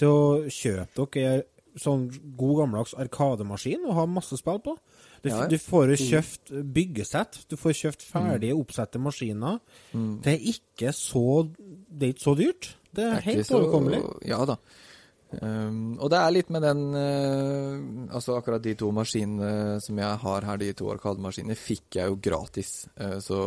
til 0.00 0.08
å 0.08 0.48
kjøpe 0.50 1.06
dere 1.14 1.44
sånn 1.78 2.08
god 2.36 2.56
gammeldags 2.58 2.96
arkademaskin 2.98 3.84
og 3.86 3.94
ha 3.94 4.06
masse 4.10 4.36
spill 4.40 4.58
på. 4.64 4.74
Du, 5.22 5.28
Ja, 5.28 5.42
ja. 5.42 5.46
du 5.46 5.56
får 5.60 5.92
jo 5.92 5.96
kjøpt 6.08 6.50
byggesett, 6.74 7.44
du 7.48 7.56
får 7.60 7.76
kjøpt 7.76 8.02
ferdige 8.02 8.56
oppsatte 8.56 8.98
maskiner. 8.98 9.60
Mm. 9.92 10.20
Det 10.24 10.32
er 10.34 10.46
ikke 10.54 10.92
så 10.96 11.48
Det 11.90 12.06
er 12.08 12.12
ikke 12.14 12.24
så 12.24 12.34
dyrt. 12.38 12.76
Det 12.94 13.04
er, 13.04 13.10
Det 13.10 13.18
er 13.18 13.20
helt 13.20 13.50
overkommelig. 13.52 14.02
Ja 14.26 14.44
da. 14.44 14.56
Um, 15.30 15.92
og 16.02 16.08
det 16.10 16.18
er 16.18 16.32
litt 16.34 16.48
med 16.50 16.64
den 16.66 16.80
uh, 16.90 18.14
Altså 18.16 18.34
akkurat 18.34 18.64
de 18.64 18.72
to 18.74 18.88
maskinene 18.90 19.76
som 19.78 20.00
jeg 20.02 20.16
har 20.24 20.46
her, 20.48 20.56
de 20.58 20.72
to 20.74 20.88
arkademaskinene, 20.90 21.54
fikk 21.54 22.00
jeg 22.00 22.10
jo 22.10 22.16
gratis. 22.18 22.72
Uh, 22.98 23.20
så 23.22 23.38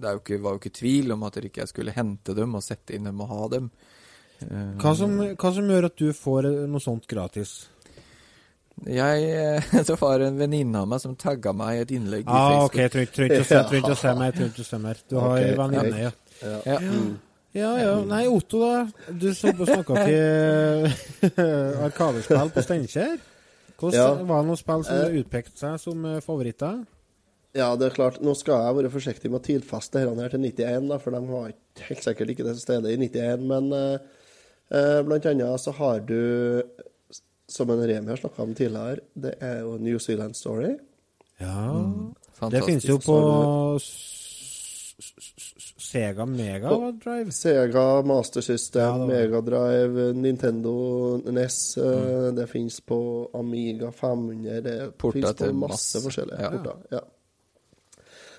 det 0.00 0.14
jo 0.16 0.22
ikke, 0.22 0.38
var 0.40 0.54
jo 0.56 0.62
ikke 0.62 0.72
tvil 0.80 1.12
om 1.12 1.26
at 1.28 1.36
jeg 1.36 1.50
ikke 1.50 1.66
skulle 1.68 1.92
hente 1.92 2.32
dem 2.38 2.54
og 2.56 2.64
sette 2.64 2.96
inn 2.96 3.04
dem 3.10 3.20
og 3.20 3.28
ha 3.34 3.48
dem. 3.52 3.66
Eh, 4.40 4.70
Hva 4.80 4.94
som, 4.96 5.12
hva 5.36 5.50
som 5.52 5.66
gjør 5.68 5.90
at 5.90 5.98
du 6.00 6.06
får 6.16 6.48
noe 6.72 6.80
sånt 6.80 7.04
gratis? 7.10 7.50
Jeg 8.88 9.26
eh, 9.28 9.66
Det 9.90 9.98
var 10.00 10.24
en 10.24 10.38
venninne 10.40 10.80
av 10.80 10.88
meg 10.88 11.02
som 11.02 11.12
tagga 11.20 11.52
meg 11.52 11.74
i 11.76 11.82
et 11.84 11.92
innlegg 11.98 12.24
i 12.24 12.32
Ah, 12.32 12.62
ok, 12.64 12.78
Facebook. 12.78 12.80
jeg 12.80 12.90
trenger 12.94 13.34
ikke 13.34 13.42
å 13.44 13.48
se- 13.50 13.64
trenger 13.68 13.82
ikke 13.84 13.92
å 13.92 14.00
se 14.00 14.14
mer. 14.22 14.32
trenger 14.38 14.54
ikke 14.54 14.64
å 14.64 14.70
se 14.70 14.78
mer. 14.86 15.02
Du 15.10 15.18
har 15.20 15.34
okay. 15.34 15.50
en 15.50 15.60
venninne, 15.60 16.00
ja. 16.06 16.12
Ja. 16.40 16.60
Ja, 16.64 16.78
ja. 17.56 17.70
ja. 17.80 17.96
Nei, 18.06 18.26
Otto, 18.30 18.60
da. 18.62 18.86
Du 19.10 19.28
snakka 19.34 20.04
til 20.06 20.86
Arkadespill 21.86 22.50
på 22.54 22.62
Steinkjer. 22.66 23.18
Hvordan 23.80 23.96
Ja. 23.96 24.08
Var 24.28 24.42
det 24.42 24.46
noen 24.50 24.60
spill 24.60 24.82
som 24.84 24.96
Eh. 25.00 25.18
utpekte 25.22 25.56
seg 25.58 25.78
som 25.80 26.04
eh, 26.04 26.20
favoritter? 26.20 26.82
Ja, 27.56 27.72
det 27.76 27.88
er 27.88 27.94
klart. 27.96 28.20
Nå 28.22 28.34
skal 28.38 28.60
jeg 28.62 28.76
være 28.76 28.90
forsiktig 28.92 29.30
med 29.32 29.40
å 29.40 29.46
tidfeste 29.46 29.98
dette 30.04 30.20
her 30.22 30.28
til 30.30 30.40
91, 30.44 30.88
da, 30.92 30.98
for 31.02 31.10
de 31.16 31.20
var 31.26 31.52
helt 31.88 32.04
sikkert 32.04 32.30
ikke 32.30 32.44
til 32.46 32.60
stede 32.60 32.92
i 32.92 32.96
91. 33.00 33.46
Men 33.50 33.72
eh, 33.72 33.98
eh, 34.70 35.00
blant 35.08 35.26
annet 35.26 35.58
så 35.64 35.72
har 35.80 35.98
du, 36.06 36.62
som 37.50 37.70
en 37.74 37.82
Remi 37.82 38.12
har 38.12 38.20
snakka 38.20 38.42
om 38.44 38.54
tidligere, 38.54 39.00
det 39.18 39.34
er 39.42 39.64
jo 39.64 39.78
New 39.82 39.98
Zealand 39.98 40.36
Story. 40.38 40.76
Ja 41.40 41.72
Det 41.72 42.36
Fantastisk. 42.38 42.66
finnes 42.68 42.84
jo 42.86 42.98
på 43.00 43.16
Sega 45.90 46.24
Mega 46.26 46.70
Drive. 47.04 47.32
Sega 47.34 48.02
Master 48.06 48.40
System, 48.46 48.82
Ja, 48.82 49.06
Mega 49.06 49.40
Drive, 49.40 50.12
Nintendo 50.14 50.74
NES. 51.30 51.76
Mm. 51.76 52.34
Det 52.36 52.46
fins 52.50 52.80
på 52.80 52.98
Amiga 53.34 53.90
500. 53.92 54.60
Det 54.62 54.92
fins 55.00 55.32
på 55.34 55.52
masse, 55.52 55.52
masse. 55.52 56.00
forskjellige 56.04 56.40
Ja. 56.42 56.50
porter. 56.50 56.76
Ja. 56.92 57.00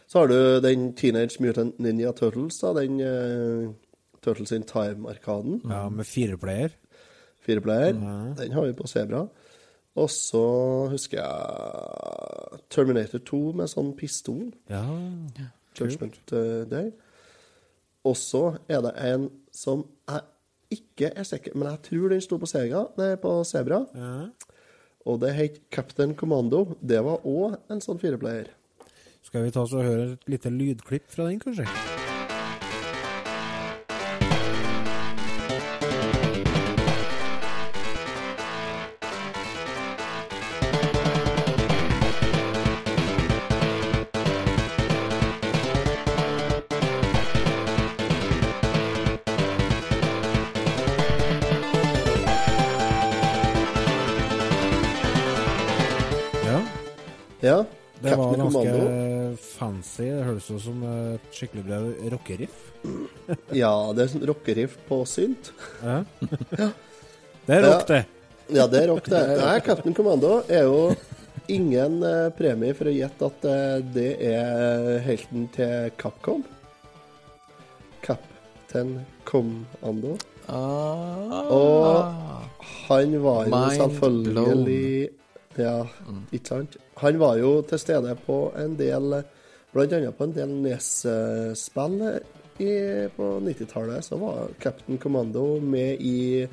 Så 0.08 0.20
har 0.20 0.27
du 0.27 0.60
den 0.62 0.93
Teenage 0.93 1.38
Mutant 1.39 1.79
Ninja 1.79 2.12
Turtles, 2.12 2.58
da, 2.60 2.74
den 2.74 3.00
uh, 3.00 3.72
Turtles 4.22 4.51
in 4.51 4.63
Time-arkaden. 4.63 5.62
Ja, 5.70 5.89
med 5.89 6.05
fireplayer. 6.05 6.70
Fireplayer. 7.46 7.93
Mm. 7.93 8.36
Den 8.36 8.51
har 8.51 8.65
vi 8.65 8.74
på 8.74 8.88
Sebra. 8.88 9.27
Og 9.96 10.10
så 10.10 10.88
husker 10.91 11.17
jeg 11.17 12.60
Terminator 12.70 13.20
2 13.27 13.39
med 13.60 13.67
sånn 13.72 13.93
pistol. 13.98 14.51
Ja. 14.70 14.84
Judgment 15.79 16.31
eh, 16.31 16.63
Day. 16.72 16.91
Og 18.08 18.15
så 18.17 18.58
er 18.72 18.81
det 18.86 18.93
en 19.05 19.27
som 19.53 19.84
jeg 20.10 20.22
ikke 20.72 21.12
er 21.12 21.27
sikker 21.27 21.53
Men 21.58 21.67
jeg 21.67 21.81
tror 21.89 22.13
den 22.13 22.22
sto 22.24 22.38
på 22.39 22.48
Sega, 22.50 22.86
nei, 22.98 23.13
på 23.22 23.36
Sebra. 23.48 23.84
ja. 23.96 24.29
Og 25.01 25.17
det 25.17 25.31
het 25.34 25.55
Captain 25.74 26.12
Commando. 26.13 26.75
Det 26.77 27.00
var 27.01 27.24
òg 27.25 27.55
en 27.74 27.81
sånn 27.81 27.98
fireplayer. 27.98 28.51
Skal 29.25 29.48
vi 29.48 29.50
ta 29.55 29.63
oss 29.65 29.74
og 29.74 29.81
høre 29.81 30.12
et 30.12 30.29
lite 30.29 30.53
lydklipp 30.53 31.10
fra 31.10 31.25
den, 31.25 31.41
kanskje? 31.41 31.65
Det 58.01 58.15
var 58.17 58.31
ganske 58.36 58.62
Commando. 58.63 59.36
fancy. 59.38 60.08
Det 60.10 60.24
høres 60.25 60.48
ut 60.51 60.62
som 60.63 60.84
et 60.89 61.27
skikkelig 61.38 61.63
bra 61.67 61.79
rockeriff. 62.15 62.58
Ja, 63.62 63.74
det 63.93 64.03
er 64.08 64.12
sånn 64.15 64.25
rockeriff 64.29 64.77
på 64.88 65.03
synt. 65.10 65.51
Ja. 65.84 66.01
Det 67.46 67.55
er 67.58 67.63
rock, 67.65 67.88
det. 67.89 68.03
Ja, 68.53 68.68
det 68.70 68.83
er 68.83 68.87
rock, 68.92 69.07
det. 69.09 69.22
Nei, 69.42 69.55
Captain 69.66 69.96
Commando 69.98 70.44
er 70.46 70.68
jo 70.70 70.92
ingen 71.51 71.96
eh, 72.05 72.27
premie 72.37 72.75
for 72.77 72.87
å 72.87 72.94
gjette 72.94 73.29
at 73.31 73.48
eh, 73.50 73.77
det 73.96 74.09
er 74.29 75.00
helten 75.05 75.48
til 75.55 75.90
Capcom. 76.00 76.44
Captain 78.05 78.94
Commando. 79.27 80.14
Ah. 80.48 81.50
Og 81.50 82.53
han 82.85 83.18
var 83.25 83.50
jo 83.50 83.55
Mind 83.55 83.81
selvfølgelig 83.81 85.09
Ja, 85.59 85.83
ikke 86.31 86.48
sant? 86.48 86.77
Han 87.01 87.20
var 87.20 87.37
jo 87.42 87.61
til 87.68 87.79
stede 87.81 88.16
på 88.25 88.53
en 88.59 88.77
del 88.79 89.22
annet 89.79 90.18
på 90.18 90.27
en 90.27 90.35
del 90.35 90.53
Nes-spill 90.66 91.98
på 93.16 93.27
90-tallet. 93.40 94.05
Så 94.05 94.18
var 94.18 94.48
Captain 94.59 94.98
Commando 94.98 95.59
med 95.59 95.98
i, 96.00 96.48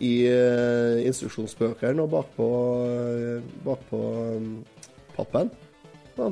i 0.00 0.12
eh, 0.28 1.06
instruksjonsbøkene 1.06 2.02
og 2.02 2.10
bakpå 2.12 2.48
bakpå 3.64 4.00
um, 4.36 4.64
pappen. 5.16 5.50
Ja. 6.18 6.30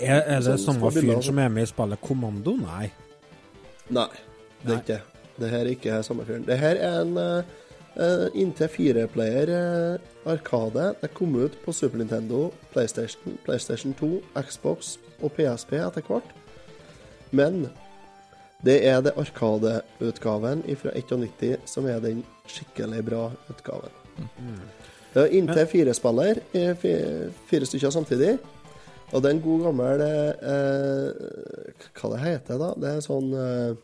Er, 0.00 0.20
er 0.20 0.40
det 0.42 0.56
Sånn 0.58 0.80
samme 0.80 0.90
fyren 0.92 1.22
som 1.22 1.38
er 1.38 1.52
med 1.52 1.62
i 1.66 1.70
spillet 1.70 2.02
Kommando? 2.02 2.56
Nei. 2.58 2.90
Nei, 3.94 4.10
det 4.64 4.72
er 4.72 4.80
ikke 4.82 4.96
det. 4.96 5.02
Det 5.36 5.52
her 5.52 5.62
er 5.62 5.70
ikke 5.70 6.02
samme 6.02 6.26
fyren. 6.26 6.46
Det 6.48 6.58
her 6.58 6.80
er 6.80 7.00
en 7.04 7.14
inntil 8.34 8.68
fireplayer 8.68 9.48
uh, 9.48 10.30
Arkade. 10.32 10.94
Det 11.00 11.08
kom 11.14 11.34
ut 11.40 11.54
på 11.64 11.72
Super 11.72 11.98
Nintendo, 11.98 12.50
PlayStation, 12.72 13.38
PlayStation 13.46 13.94
2, 13.98 14.10
Xbox 14.48 14.96
og 15.22 15.32
PSP 15.36 15.72
etter 15.80 16.04
hvert. 16.08 16.32
Men 17.32 17.66
det 18.64 18.78
er 18.88 19.00
det 19.04 19.14
Arkade-utgaven 19.20 20.62
fra 20.80 20.92
91 20.96 21.56
som 21.68 21.86
er 21.86 22.00
den 22.04 22.24
skikkelig 22.48 23.04
bra 23.06 23.30
utgaven. 23.52 23.92
Det 25.14 25.22
er 25.24 25.32
inntil 25.38 25.66
fire 25.70 25.94
spiller, 25.96 26.40
eh, 26.52 26.74
fi- 26.76 27.30
fire 27.48 27.66
stykker 27.66 27.90
samtidig. 27.90 28.38
Og 29.12 29.22
det 29.22 29.30
er 29.30 29.34
en 29.36 29.42
god 29.44 29.62
gammel 29.68 30.00
eh, 30.02 31.10
Hva 31.94 32.08
det 32.12 32.20
heter 32.24 32.58
da? 32.58 32.72
Det 32.82 32.88
er 32.96 33.04
sånn 33.04 33.28
eh, 33.38 33.76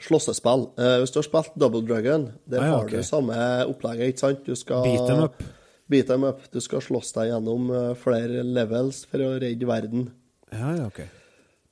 slåssespill. 0.00 0.66
Uh, 0.78 0.98
hvis 1.02 1.12
du 1.14 1.18
har 1.20 1.26
spilt 1.28 1.56
Double 1.60 1.82
Dragon, 1.86 2.28
der 2.48 2.60
Ah, 2.60 2.66
ja, 2.66 2.76
har 2.76 2.84
ok. 2.84 2.90
du 2.90 3.02
samme 3.06 3.38
opplegget, 3.68 4.08
ikke 4.14 4.22
sant? 4.24 4.44
Du 4.46 4.54
skal 4.56 4.82
Beat 4.86 5.06
them 5.08 5.22
up. 5.24 5.42
Beat 5.90 6.06
them 6.06 6.24
up. 6.24 6.40
Du 6.52 6.60
skal 6.60 6.80
slåss 6.80 7.12
deg 7.16 7.32
gjennom 7.32 7.70
eh, 7.74 7.94
flere 7.98 8.44
levels 8.46 9.04
for 9.10 9.18
å 9.26 9.32
redde 9.42 9.66
verden. 9.66 10.04
Ja, 10.52 10.76
ja, 10.76 10.84
ok. 10.86 11.00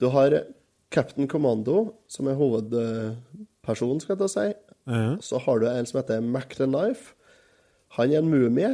Du 0.03 0.09
har 0.11 0.35
Captain 0.91 1.29
Commando, 1.31 1.95
som 2.11 2.27
er 2.27 2.35
hovedpersonen, 2.39 4.01
skal 4.03 4.19
jeg 4.19 4.33
si. 4.35 4.47
Ja. 4.91 5.17
Så 5.23 5.39
har 5.45 5.61
du 5.63 5.69
en 5.71 5.87
som 5.87 6.01
heter 6.01 6.21
Mac 6.25 6.57
the 6.59 6.67
Knife. 6.67 7.15
Han 7.99 8.11
er 8.13 8.19
en 8.19 8.31
mumie. 8.31 8.73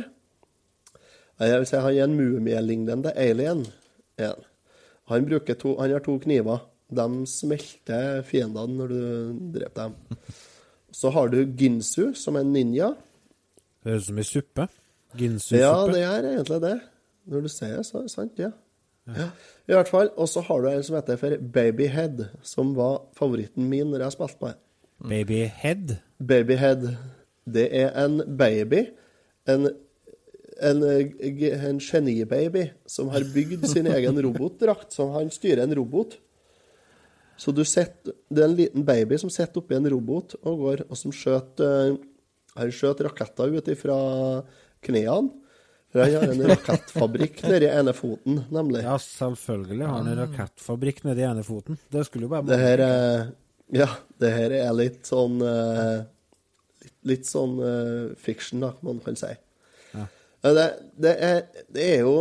Eh, 1.41 1.49
Jeg 1.51 1.59
vil 1.59 1.67
si 1.67 1.77
han 1.77 1.93
er 1.95 2.05
en 2.05 2.17
mumielignende 2.17 3.13
alien. 3.17 3.67
han. 4.19 4.45
To, 5.61 5.77
han 5.81 5.91
har 5.93 6.01
to 6.01 6.19
kniver. 6.19 6.61
De 6.93 7.27
smelter 7.27 8.23
fiendene 8.29 8.79
når 8.79 8.93
du 8.93 9.05
dreper 9.57 9.89
dem. 9.89 10.19
Så 10.95 11.11
har 11.11 11.29
du 11.33 11.41
Ginsu, 11.59 12.13
som 12.15 12.37
er 12.37 12.45
en 12.45 12.53
ninja. 12.55 12.93
Høres 13.85 14.05
ut 14.05 14.11
som 14.11 14.21
ei 14.21 14.27
suppe. 14.29 14.67
Ginsu-suppe. 15.19 15.63
Ja, 15.63 15.87
det 15.91 16.03
er 16.03 16.29
egentlig 16.35 16.61
det. 16.63 16.77
Når 17.31 17.47
du 17.47 17.49
sier 17.53 17.79
det, 17.79 17.87
så 17.89 17.99
er 17.99 18.07
det 18.07 18.13
sant, 18.13 18.39
ja. 18.41 18.51
ja. 19.09 19.29
I 19.69 19.77
hvert 19.77 19.91
fall. 19.91 20.11
Og 20.21 20.29
så 20.29 20.43
har 20.45 20.63
du 20.63 20.69
en 20.71 20.85
som 20.87 20.99
heter 20.99 21.19
for 21.21 21.37
Babyhead, 21.57 22.27
som 22.43 22.75
var 22.77 23.07
favoritten 23.19 23.69
min 23.71 23.91
når 23.93 24.07
jeg 24.07 24.17
spilte 24.17 24.51
det. 24.51 24.59
Babyhead. 25.05 25.97
Babyhead. 26.19 26.89
Det 27.45 27.69
er 27.77 27.91
en 28.05 28.21
baby. 28.39 28.85
En, 29.49 29.69
en, 30.63 30.85
en 30.85 31.81
genibaby 31.81 32.69
som 32.87 33.11
har 33.13 33.27
bygd 33.35 33.67
sin 33.73 33.89
egen 33.91 34.21
robotdrakt. 34.27 34.93
som 34.93 35.13
han 35.17 35.31
styrer 35.31 35.65
en 35.65 35.77
robot. 35.77 36.19
Så 37.41 37.53
du 37.55 37.65
setter, 37.67 38.15
det 38.31 38.43
er 38.43 38.49
en 38.51 38.59
liten 38.59 38.85
baby 38.87 39.19
som 39.21 39.31
sitter 39.33 39.63
oppi 39.63 39.75
en 39.77 39.89
robot 39.91 40.37
og 40.43 40.61
går, 40.61 40.85
og 40.89 40.99
som 40.99 41.15
skjøt 41.15 41.63
skjøt 42.71 43.01
raketter 43.03 43.51
ut 43.57 43.71
ifra 43.73 43.97
knærne. 44.87 45.33
For 45.95 46.03
han 46.03 46.15
har 46.19 46.33
en 46.33 46.49
rakettfabrikk 46.51 47.45
nedi 47.47 47.69
ene 47.71 47.93
foten, 47.95 48.41
nemlig. 48.55 48.81
Ja, 48.83 48.97
selvfølgelig 48.99 49.87
har 49.87 50.01
han 50.01 50.09
en 50.11 50.21
rakettfabrikk 50.25 51.05
nedi 51.07 51.23
ene 51.23 51.45
foten. 51.47 51.79
Det 51.95 52.03
skulle 52.09 52.27
jo 52.27 52.33
bare 52.33 52.49
Det 52.51 52.59
her 52.59 52.83
er 52.83 53.29
Ja, 53.75 53.87
det 54.21 54.31
her 54.35 54.55
er 54.59 54.73
litt 54.75 55.07
sånn 55.07 55.39
eh, 55.43 56.01
litt, 56.83 56.97
litt 57.13 57.31
sånn 57.31 57.55
eh, 57.63 58.15
fiction, 58.19 58.63
da, 58.67 58.73
man 58.87 58.99
kan 59.07 59.19
si. 59.19 59.31
Ja. 59.95 60.09
Eh, 60.43 60.51
Det, 60.59 60.67
det, 61.07 61.15
er, 61.31 61.39
det 61.75 61.87
er 61.95 62.03
jo 62.03 62.17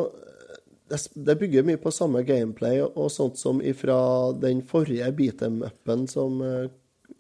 det, 1.16 1.36
bygger 1.40 1.66
mye 1.68 1.80
på 1.82 1.92
samme 1.94 2.24
gameplay 2.28 2.82
og, 2.84 3.10
sånt 3.12 3.40
som 3.42 3.62
ifra 3.62 3.98
den 4.40 4.62
forrige 4.68 5.10
beat 5.18 5.44
em-upen 5.46 6.08
som, 6.12 6.42
eh, 6.46 6.70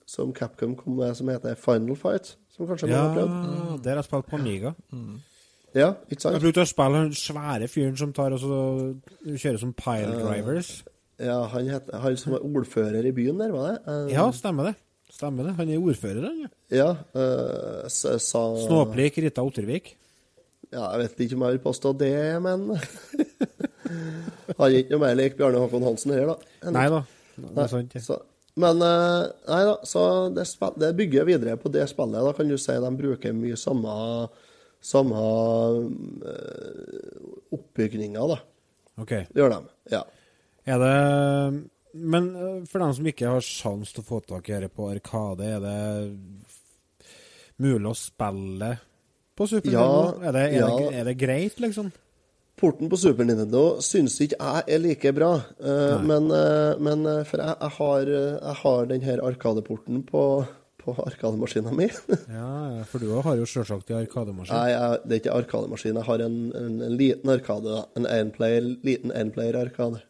som 0.05 0.33
Capcom 0.33 0.75
kom 0.79 0.97
med, 0.99 1.15
som 1.17 1.29
heter 1.31 1.55
Final 1.59 1.97
Fight. 1.99 2.35
Som 2.53 2.67
kanskje 2.69 2.89
Ja, 2.91 3.01
noen 3.01 3.13
har 3.13 3.15
prøvd? 3.17 3.83
der 3.83 3.95
har 3.95 4.01
jeg 4.03 4.09
spilt 4.09 4.27
på 4.29 4.37
Amiga. 4.37 4.73
Ja, 5.73 5.93
ikke 6.11 6.31
Jeg 6.35 6.41
brukte 6.43 6.61
å 6.61 6.69
spille 6.69 6.99
den 7.07 7.15
svære 7.17 7.67
fyren 7.67 7.97
som 7.97 8.13
tar 8.13 8.35
og 8.35 8.39
så 8.43 8.57
kjører 9.25 9.59
som 9.59 9.73
pile 9.73 10.19
drivers. 10.21 10.83
Ja, 11.17 11.39
han, 11.49 11.69
heter, 11.69 11.97
han 11.97 12.17
som 12.17 12.35
var 12.35 12.45
ordfører 12.45 13.05
i 13.05 13.13
byen 13.15 13.39
der, 13.41 13.51
var 13.53 13.71
det? 13.71 13.79
Uh, 13.87 14.11
Ja, 14.13 14.27
stemmer 14.31 14.69
det. 14.69 14.75
Stemmer 15.13 15.49
det. 15.49 15.55
Han 15.57 15.69
er 15.69 15.81
ordfører, 15.81 16.23
han. 16.25 16.45
ja. 16.45 16.49
ja 16.77 16.89
uh, 17.15 17.89
sa 17.89 18.09
Snåplik 18.19 19.17
Rita 19.21 19.45
Ottervik. 19.45 19.95
Ja, 20.73 20.87
jeg 20.95 21.03
vet 21.03 21.23
ikke 21.25 21.37
om 21.37 21.45
jeg 21.45 21.55
vil 21.57 21.65
påstå 21.67 21.93
det, 22.01 22.13
men 22.41 22.67
Han 24.57 24.67
er 24.67 24.77
ikke 24.79 24.95
noe 24.95 25.01
mer 25.03 25.17
lik 25.17 25.35
Bjarne 25.37 25.59
Håkon 25.61 25.85
Hansen 25.85 26.13
her, 26.15 26.31
da. 26.33 26.71
Nei 26.73 26.85
da. 26.91 27.01
Det 27.35 27.65
er 27.65 27.69
sant, 27.71 27.93
det. 27.93 28.01
Så, 28.05 28.17
men 28.61 28.81
eh, 28.85 29.19
Nei 29.49 29.61
da, 29.69 29.75
så 29.89 30.05
det, 30.33 30.45
det 30.81 30.91
bygger 30.97 31.27
videre 31.29 31.57
på 31.61 31.71
det 31.73 31.85
spillet. 31.91 32.25
Da 32.25 32.33
kan 32.37 32.49
du 32.49 32.57
si 32.61 32.75
de 32.85 32.91
bruker 32.97 33.35
mye 33.37 33.57
samme, 33.59 33.93
samme 34.83 35.27
oppbygninger, 37.53 38.33
da. 38.33 38.39
Ok. 39.01 39.13
Det 39.29 39.41
Gjør 39.41 39.55
de. 39.55 39.61
Ja. 39.93 40.03
Er 40.69 40.79
det 40.79 40.97
Men 41.93 42.29
eh, 42.35 42.63
for 42.69 42.81
dem 42.81 42.93
som 42.97 43.07
ikke 43.09 43.35
har 43.35 43.45
sjans 43.45 43.93
til 43.93 44.01
å 44.01 44.07
få 44.07 44.21
tak 44.25 44.49
i 44.49 44.55
dette 44.55 44.73
på 44.73 44.89
Arkade, 44.89 45.45
er 45.57 45.61
det 45.61 45.79
mulig 47.61 47.91
å 47.91 47.97
spille 47.97 48.71
på 49.37 49.47
Super 49.49 49.71
Ja, 49.71 49.83
Nintendo? 49.83 50.23
Er 50.23 50.35
det, 50.35 50.41
er, 50.47 50.57
ja. 50.59 50.71
det, 50.77 50.95
er 50.99 51.07
det 51.09 51.17
greit, 51.19 51.59
liksom? 51.63 51.91
Porten 52.59 52.89
på 52.89 52.97
Super 53.01 53.25
Nintendo 53.25 53.63
syns 53.83 54.19
ikke 54.21 54.37
jeg 54.37 54.75
er 54.75 54.81
like 54.83 55.13
bra, 55.15 55.31
Uh, 55.57 55.97
men, 56.05 56.29
uh, 56.29 56.75
men 56.81 57.05
eh, 57.09 57.23
For 57.25 57.41
jeg, 57.41 57.55
jeg, 57.59 57.71
har, 57.77 58.11
jeg 58.11 58.57
har 58.61 58.85
den 58.91 59.01
her 59.01 59.23
Arkadeporten 59.25 60.03
på, 60.05 60.23
på 60.83 60.95
arkademaskina 61.07 61.73
mi. 61.73 61.89
Ja, 62.37 62.83
for 62.89 63.01
du 63.01 63.09
har 63.25 63.39
jo 63.39 63.47
selvsagt 63.49 63.89
en 63.89 64.03
arkademaskin. 64.03 64.53
Nei, 64.53 64.69
jeg, 64.71 65.01
det 65.07 65.17
er 65.17 65.23
ikke 65.23 65.37
arkademaskin. 65.41 65.97
Jeg 65.97 66.07
har 66.11 66.25
en, 66.27 66.39
en, 66.59 66.79
en 66.87 66.97
liten 66.99 67.33
arkade, 67.33 67.83
en 67.97 68.09
enplayer, 68.09 68.69
liten 68.85 69.13
enplayer-arkade. 69.17 70.03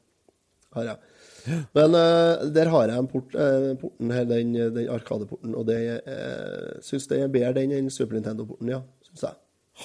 Har 0.73 0.89
jeg. 0.91 0.97
Men 1.77 1.95
uh, 1.95 2.43
der 2.55 2.71
har 2.71 2.89
jeg 2.89 2.99
en 2.99 3.11
port, 3.11 3.35
uh, 3.35 3.71
porten 3.79 4.11
her, 4.11 4.27
den, 4.27 4.53
den 4.75 4.89
arkadeporten, 4.91 5.55
og 5.55 5.67
det 5.69 5.79
uh, 6.07 6.81
syns 6.83 7.07
jeg 7.11 7.23
er 7.23 7.31
bedre 7.31 7.55
den 7.61 7.75
enn 7.77 7.91
Super 7.93 8.19
Nintendo-porten, 8.19 8.73
ja. 8.73 8.83
Jeg. 9.21 9.35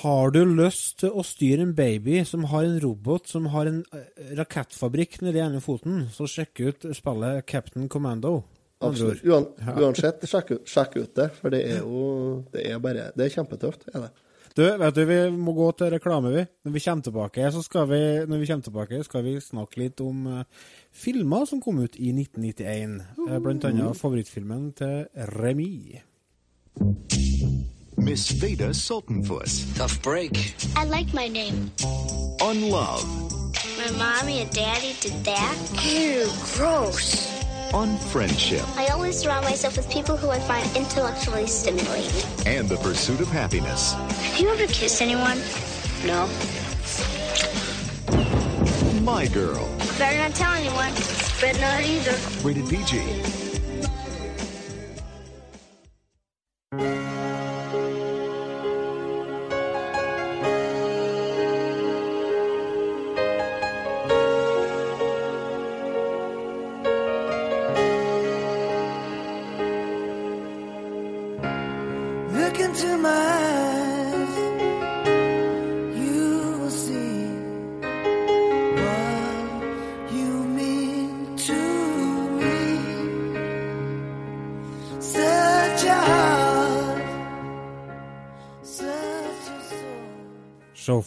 Har 0.03 0.31
du 0.35 0.43
lyst 0.45 0.99
til 1.01 1.15
å 1.17 1.23
styre 1.25 1.65
en 1.65 1.75
baby 1.77 2.21
som 2.29 2.45
har 2.51 2.67
en 2.67 2.77
robot 2.83 3.31
som 3.31 3.47
har 3.55 3.71
en 3.71 3.81
eh, 3.97 4.35
rakettfabrikk 4.37 5.21
nedi 5.25 5.41
ene 5.41 5.63
foten, 5.65 6.07
så 6.13 6.29
sjekk 6.29 6.61
ut 6.61 6.87
spillet 6.97 7.47
Captain 7.49 7.89
Commando. 7.89 8.43
Absolutt. 8.85 9.25
Uan, 9.27 9.49
uansett, 9.81 10.23
sjekk, 10.29 10.53
ut- 10.55 10.69
sjekk 10.71 10.99
ut 11.01 11.15
det, 11.17 11.31
for 11.41 11.51
det 11.51 11.65
er 11.67 11.81
jo 11.81 12.45
Det 12.53 12.63
er 12.69 12.79
bare 12.79 13.09
Det 13.17 13.25
er 13.27 13.33
kjempetøft, 13.35 13.89
er 13.95 14.05
det. 14.07 14.11
Du, 14.59 14.63
vet 14.65 14.95
du, 14.95 15.05
vi 15.07 15.17
må 15.31 15.53
gå 15.55 15.69
til 15.79 15.91
reklame, 15.95 16.31
vi. 16.35 16.45
Når 16.67 16.73
vi 16.75 16.81
kommer 16.83 17.07
tilbake, 17.07 17.51
så 17.55 17.63
skal 17.63 17.89
vi, 17.91 18.01
når 18.27 18.41
vi, 18.41 18.47
kommer 18.51 18.67
tilbake, 18.67 19.03
skal 19.07 19.23
vi 19.23 19.35
snakke 19.43 19.79
litt 19.85 20.01
om 20.03 20.27
uh, 20.27 20.45
filmer 20.91 21.47
som 21.47 21.63
kom 21.63 21.79
ut 21.79 21.95
i 21.97 22.11
1991. 22.11 22.99
Uh, 23.23 23.39
blant 23.45 23.69
annet 23.71 23.99
favorittfilmen 23.99 24.73
til 24.79 25.07
Remy. 25.39 26.03
Miss 27.99 28.31
Veda 28.31 28.69
Sultanfuss. 28.71 29.77
Tough 29.77 30.01
break. 30.03 30.55
I 30.77 30.85
like 30.85 31.13
my 31.13 31.27
name. 31.27 31.71
On 32.41 32.71
love. 32.71 33.05
My 33.77 33.91
mommy 33.99 34.41
and 34.43 34.51
daddy 34.51 34.95
did 35.01 35.25
that. 35.25 35.57
Ew, 35.85 36.27
gross. 36.55 37.27
On 37.75 37.99
friendship. 37.99 38.63
I 38.77 38.87
always 38.89 39.19
surround 39.19 39.45
myself 39.45 39.77
with 39.77 39.91
people 39.91 40.17
who 40.17 40.31
I 40.31 40.39
find 40.39 40.65
intellectually 40.77 41.47
stimulating. 41.47 42.23
And 42.47 42.69
the 42.69 42.77
pursuit 42.77 43.21
of 43.21 43.29
happiness. 43.29 43.93
Have 43.93 44.41
you 44.41 44.49
ever 44.49 44.67
kissed 44.69 45.03
anyone? 45.03 45.39
No. 46.07 46.29
My 49.03 49.27
girl. 49.27 49.69
Better 49.99 50.19
not 50.19 50.35
tell 50.35 50.53
anyone. 50.53 50.95
Better 51.41 51.61
not 51.61 51.83
either. 51.83 52.17
Rated 52.47 52.69
PG. 52.69 53.48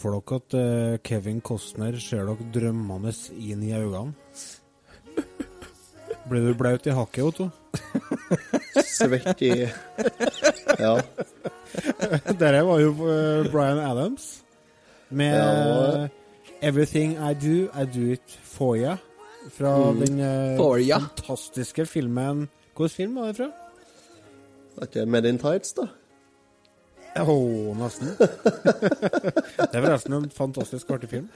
For 0.02 0.16
dere 0.18 0.38
at 0.40 0.54
uh, 0.58 0.96
Kevin 1.06 1.40
Costner 1.46 1.94
ser 2.02 2.26
dere 2.26 2.50
drømmende 2.54 3.12
inn 3.38 3.62
i 3.62 3.72
øynene. 3.78 4.12
Blir 6.28 6.44
du 6.46 6.54
blaut 6.58 6.86
i 6.86 6.92
hakket, 6.94 7.24
Otto? 7.24 7.48
Svett 8.92 9.40
i 9.42 9.52
Ja. 10.78 10.92
Dette 12.28 12.60
var 12.68 12.80
jo 12.82 12.90
eh, 13.10 13.48
Bryan 13.50 13.80
Adams 13.82 14.26
med 15.10 15.34
Ja. 15.34 16.04
eh, 16.04 16.08
'Everything 16.62 17.16
I 17.18 17.32
Do, 17.34 17.68
I 17.74 17.84
Do 17.86 18.12
It 18.12 18.38
For 18.42 18.76
You' 18.76 18.98
Fra 19.50 19.72
Mm. 19.92 19.98
den 20.04 20.18
fantastiske 21.00 21.86
filmen 21.86 22.48
Hvilken 22.76 22.88
film 22.96 23.14
var 23.16 23.26
det 23.32 23.36
fra? 23.36 23.50
Er 24.78 24.86
ikke 24.86 25.06
Made 25.06 25.28
in 25.28 25.38
Tights, 25.38 25.72
da? 25.72 25.86
Å, 27.12 27.34
nesten. 27.76 28.14
det 28.18 29.68
er 29.68 29.82
forresten 29.82 30.16
en 30.16 30.28
fantastisk 30.32 30.92
artig 30.94 31.10
film. 31.10 31.26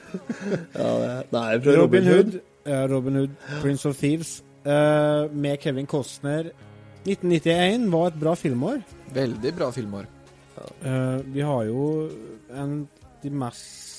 Ja, 0.73 0.91
det, 1.03 1.11
nei, 1.35 1.49
fra 1.61 1.75
Robin 1.77 2.09
Hood, 2.09 2.39
ja, 2.65 2.79
Robin 2.89 3.21
Hood, 3.21 3.35
Prince 3.61 3.89
of 3.91 3.99
Thieves, 4.01 4.39
uh, 4.65 5.29
med 5.33 5.61
Kevin 5.61 5.89
Costner. 5.91 6.49
1991 7.05 7.91
var 7.93 8.09
et 8.11 8.21
bra 8.23 8.33
filmår. 8.39 8.81
Veldig 9.15 9.53
bra 9.59 9.69
filmår. 9.75 10.09
Uh, 10.81 11.21
vi 11.35 11.45
har 11.45 11.67
jo 11.69 11.83
en 12.57 12.79
de 13.21 13.31
mest 13.33 13.93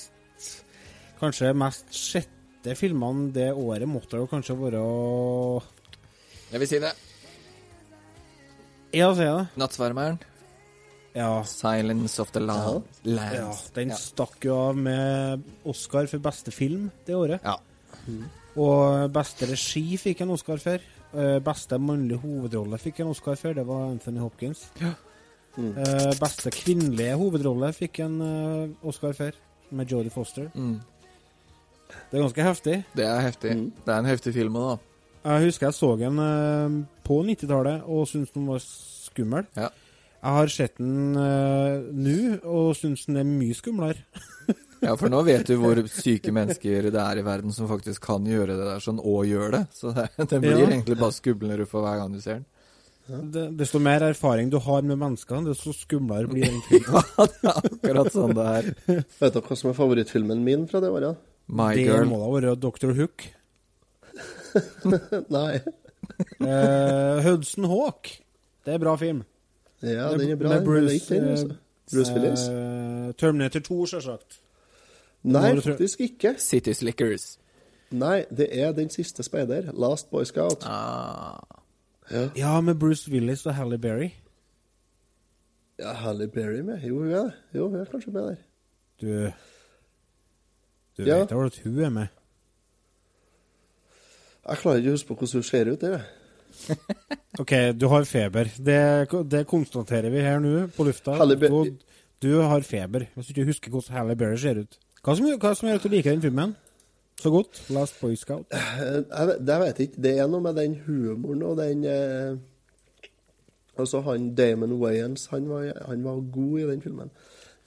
Kanskje 1.18 1.50
mest 1.58 1.94
sjette 1.98 2.76
filmene 2.78 3.32
det 3.34 3.48
året 3.54 3.90
måtte 3.90 4.20
jo 4.20 4.28
kanskje 4.30 4.54
være 4.58 4.82
Jeg 6.52 6.62
vil 6.62 6.70
si 6.70 6.80
det. 6.82 6.92
Ja, 8.94 9.10
si 9.14 9.26
det. 9.26 9.48
'Nattsvermeren'. 9.58 10.22
Ja. 11.18 11.42
'Silence 11.44 12.20
of 12.22 12.32
the 12.32 12.40
Land'. 12.40 12.84
Lands. 13.04 13.34
ja. 13.36 13.52
Den 13.76 13.90
Ja. 13.90 13.96
stakk 13.96 14.46
jo 14.46 14.56
av 14.70 14.78
med 14.78 15.42
Oscar 15.66 16.06
for 16.08 16.20
beste 16.20 16.52
film 16.54 16.92
det 17.08 17.16
året. 17.16 17.42
Ja. 17.44 17.56
Og 18.58 19.12
beste 19.14 19.46
regi 19.50 19.98
fikk 19.98 20.22
en 20.22 20.32
Oscar 20.34 20.58
for. 20.62 20.80
Eh, 21.18 21.40
Beste 21.40 21.78
mannlige 21.80 22.20
hovedrolle 22.20 22.78
fikk 22.78 23.00
en 23.00 23.08
Oscar 23.14 23.36
for. 23.40 23.54
Det 23.54 23.66
var 23.66 23.90
Anthony 23.92 24.20
Hopkins. 24.20 24.66
Mm. 25.58 25.78
Eh, 25.78 26.14
Beste 26.20 26.52
kvinnelige 26.52 27.16
hovedrolle 27.18 27.72
fikk 27.74 28.00
en 28.06 28.22
eh, 28.22 28.70
Oscar 28.88 29.14
for, 29.14 29.32
med 29.72 29.88
Jodie 29.90 30.10
Foster. 30.12 30.50
Mm. 30.56 30.80
Det 32.12 32.18
er 32.20 32.22
ganske 32.22 32.44
heftig. 32.44 32.84
Det 32.96 33.06
er 33.06 33.22
heftig. 33.22 33.56
Mm. 33.56 33.72
Det 33.86 33.94
er 33.94 34.00
en 34.00 34.06
heftig 34.06 34.34
film 34.34 34.56
òg, 34.56 34.78
da. 34.78 35.32
Jeg 35.38 35.46
husker 35.48 35.68
jeg 35.68 35.74
så 35.74 35.98
den 36.00 36.88
på 37.04 37.18
90-tallet 37.24 37.82
og 37.88 38.08
syntes 38.08 38.32
den 38.32 38.46
var 38.48 38.60
skummel. 38.64 39.46
Ja. 39.58 39.68
Jeg 40.18 40.34
har 40.38 40.48
sett 40.52 40.78
den 40.82 41.14
uh, 41.16 41.84
nå 41.94 42.16
og 42.44 42.72
syns 42.80 43.06
den 43.08 43.20
er 43.22 43.28
mye 43.30 43.58
skumlere. 43.58 44.02
Ja, 44.78 44.92
for 44.94 45.10
nå 45.10 45.24
vet 45.26 45.48
du 45.50 45.56
hvor 45.58 45.80
syke 45.90 46.30
mennesker 46.30 46.86
det 46.94 47.00
er 47.02 47.18
i 47.18 47.24
verden 47.26 47.50
som 47.50 47.66
faktisk 47.66 48.04
kan 48.12 48.22
gjøre 48.30 48.54
det 48.60 48.66
der 48.68 48.84
sånn, 48.84 49.00
og 49.02 49.24
gjør 49.26 49.56
det. 49.56 49.62
Så 49.74 49.90
det, 49.96 50.04
det 50.30 50.38
blir 50.44 50.54
Ja. 50.60 50.68
egentlig 50.68 50.98
bare 51.00 51.16
skumlere 51.16 51.66
for 51.66 51.82
hver 51.82 51.98
gang 51.98 52.14
du 52.14 52.20
ser 52.22 52.44
den. 52.44 52.46
Det, 53.34 53.46
desto 53.58 53.80
mer 53.82 54.06
erfaring 54.06 54.52
du 54.54 54.60
har 54.62 54.86
med 54.86 55.00
mennesker, 55.02 55.42
desto 55.48 55.74
skumlere 55.74 56.30
blir 56.30 56.46
den 56.46 56.62
filmen. 56.70 57.10
Ja, 57.18 57.26
det 57.26 57.50
er 57.50 57.58
akkurat 57.64 58.12
sånn 58.14 58.36
det 58.38 58.46
er. 58.60 58.70
Vet 59.18 59.34
dere 59.40 59.44
hva 59.50 59.58
som 59.64 59.72
er 59.74 59.78
favorittfilmen 59.80 60.46
min 60.46 60.68
fra 60.70 60.84
det 60.86 60.94
året? 60.94 61.26
My 61.50 61.72
det 61.74 61.88
Girl. 61.90 62.06
må 62.14 62.22
da 62.22 62.30
være 62.36 62.54
Dr. 62.68 62.94
Hook. 63.02 63.26
Nei. 65.34 65.52
Eh, 66.38 67.26
Hudson 67.26 67.66
Hawk. 67.74 68.14
Det 68.68 68.78
er 68.78 68.86
bra 68.86 68.94
film. 69.02 69.24
Ja, 69.82 70.12
Med- 70.12 70.20
den 70.20 70.30
er 70.32 70.36
bra. 70.36 70.50
med 70.50 70.66
Bruce, 70.66 70.94
ikke 70.96 71.16
den, 71.16 71.28
altså. 71.30 71.56
Bruce 71.94 72.14
Willis? 72.14 72.40
Uh, 72.50 73.14
Terminator 73.14 73.60
2, 73.60 73.86
selvsagt. 73.86 74.40
Nei, 75.24 75.60
faktisk 75.62 76.00
ikke. 76.02 76.36
City 76.38 76.72
Slickers. 76.74 77.40
Nei, 77.92 78.26
det 78.38 78.48
er 78.60 78.72
Den 78.72 78.90
siste 78.90 79.24
speider. 79.24 79.72
Last 79.72 80.10
Boy 80.10 80.24
Scout. 80.24 80.64
Ah. 80.66 81.40
Ja. 82.12 82.30
Ja, 82.36 82.62
med 82.62 82.76
Bruce 82.80 83.12
Willis 83.12 83.46
og 83.46 83.56
Halle 83.56 83.78
Berry. 83.78 84.10
ja, 85.80 85.94
Halle 85.94 86.28
Berry 86.28 86.60
med. 86.62 86.80
Jo, 86.82 86.98
hun 86.98 87.12
er 87.12 87.24
det. 87.24 87.34
Jo, 87.56 87.70
hun 87.70 87.80
er 87.80 87.86
kanskje 87.86 88.12
med 88.12 88.22
der. 88.22 88.36
Du 89.02 89.32
Du 90.98 91.04
Ja. 91.04 91.20
vet 91.20 91.30
da 91.30 91.36
at 91.46 91.60
hun 91.64 91.80
er 91.80 91.90
med. 91.90 92.08
Jeg 94.50 94.58
klarer 94.58 94.78
ikke 94.78 94.90
å 94.90 94.96
huske 94.96 95.08
på 95.08 95.16
hvordan 95.20 95.34
hun 95.34 95.44
ser 95.44 95.72
ut. 95.72 95.82
det. 95.82 95.90
jeg. 95.92 96.02
OK, 97.42 97.54
du 97.78 97.88
har 97.92 98.06
feber. 98.10 98.50
Det, 98.58 98.80
det 99.32 99.44
konstaterer 99.50 100.10
vi 100.14 100.24
her 100.26 100.40
nå 100.44 100.68
på 100.76 100.86
lufta. 100.88 101.18
Du, 101.38 101.78
du 102.24 102.30
har 102.42 102.66
feber, 102.66 103.08
hvis 103.16 103.30
du 103.30 103.36
ikke 103.36 103.50
husker 103.52 103.74
hvordan 103.74 103.98
Halle 104.00 104.16
Berry 104.20 104.38
ser 104.42 104.64
ut. 104.64 104.80
Hva 105.06 105.16
som, 105.16 105.28
hva 105.38 105.54
som 105.56 105.70
gjør 105.70 105.80
at 105.80 105.86
du 105.86 105.94
liker 105.94 106.16
den 106.16 106.24
filmen 106.26 106.56
så 107.22 107.32
godt? 107.34 107.62
Last 107.74 108.00
Boy 108.02 108.18
Scout. 108.20 108.46
Eh, 108.54 109.02
Jeg, 109.06 109.38
det 109.48 109.60
vet 109.64 109.80
jeg 109.82 109.90
ikke. 109.92 110.02
Det 110.08 110.14
er 110.20 110.28
noe 110.30 110.44
med 110.44 110.58
den 110.60 110.76
humoren 110.88 111.44
og 111.48 111.58
den 111.62 111.86
eh, 111.88 112.38
Altså, 113.78 114.02
han 114.02 114.32
Damon 114.34 114.72
Wayans, 114.82 115.28
han 115.30 115.46
var, 115.50 115.68
han 115.86 116.02
var 116.02 116.24
god 116.34 116.60
i 116.60 116.64
den 116.72 116.82
filmen. 116.82 117.12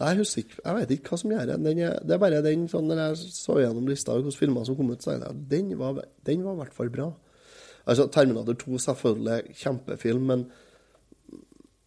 Jeg 0.00 0.16
husker 0.18 0.42
ikke, 0.42 0.56
jeg 0.64 0.74
vet 0.80 0.92
ikke 0.96 1.12
hva 1.12 1.18
som 1.20 1.30
gjør 1.34 1.44
det. 1.52 1.56
Den 1.62 1.80
det 2.08 2.14
er 2.16 2.18
bare 2.22 2.40
den 2.42 2.62
sånn 2.72 2.86
Når 2.88 3.00
jeg 3.02 3.18
så 3.36 3.58
gjennom 3.60 3.86
lista 3.86 4.14
over 4.14 4.24
hvilke 4.26 4.40
filmer 4.40 4.64
som 4.66 4.78
kom 4.78 4.90
ut, 4.90 5.04
så 5.04 5.14
at 5.18 5.42
den 5.50 5.74
var, 5.78 6.00
den 6.26 6.42
var 6.42 6.56
i 6.56 6.60
hvert 6.64 6.74
fall 6.74 6.90
bra. 6.90 7.06
Altså, 7.90 8.06
Terminator 8.14 8.54
2 8.54 8.78
selvfølgelig 8.86 9.56
kjempefilm, 9.58 10.28
men, 10.30 10.44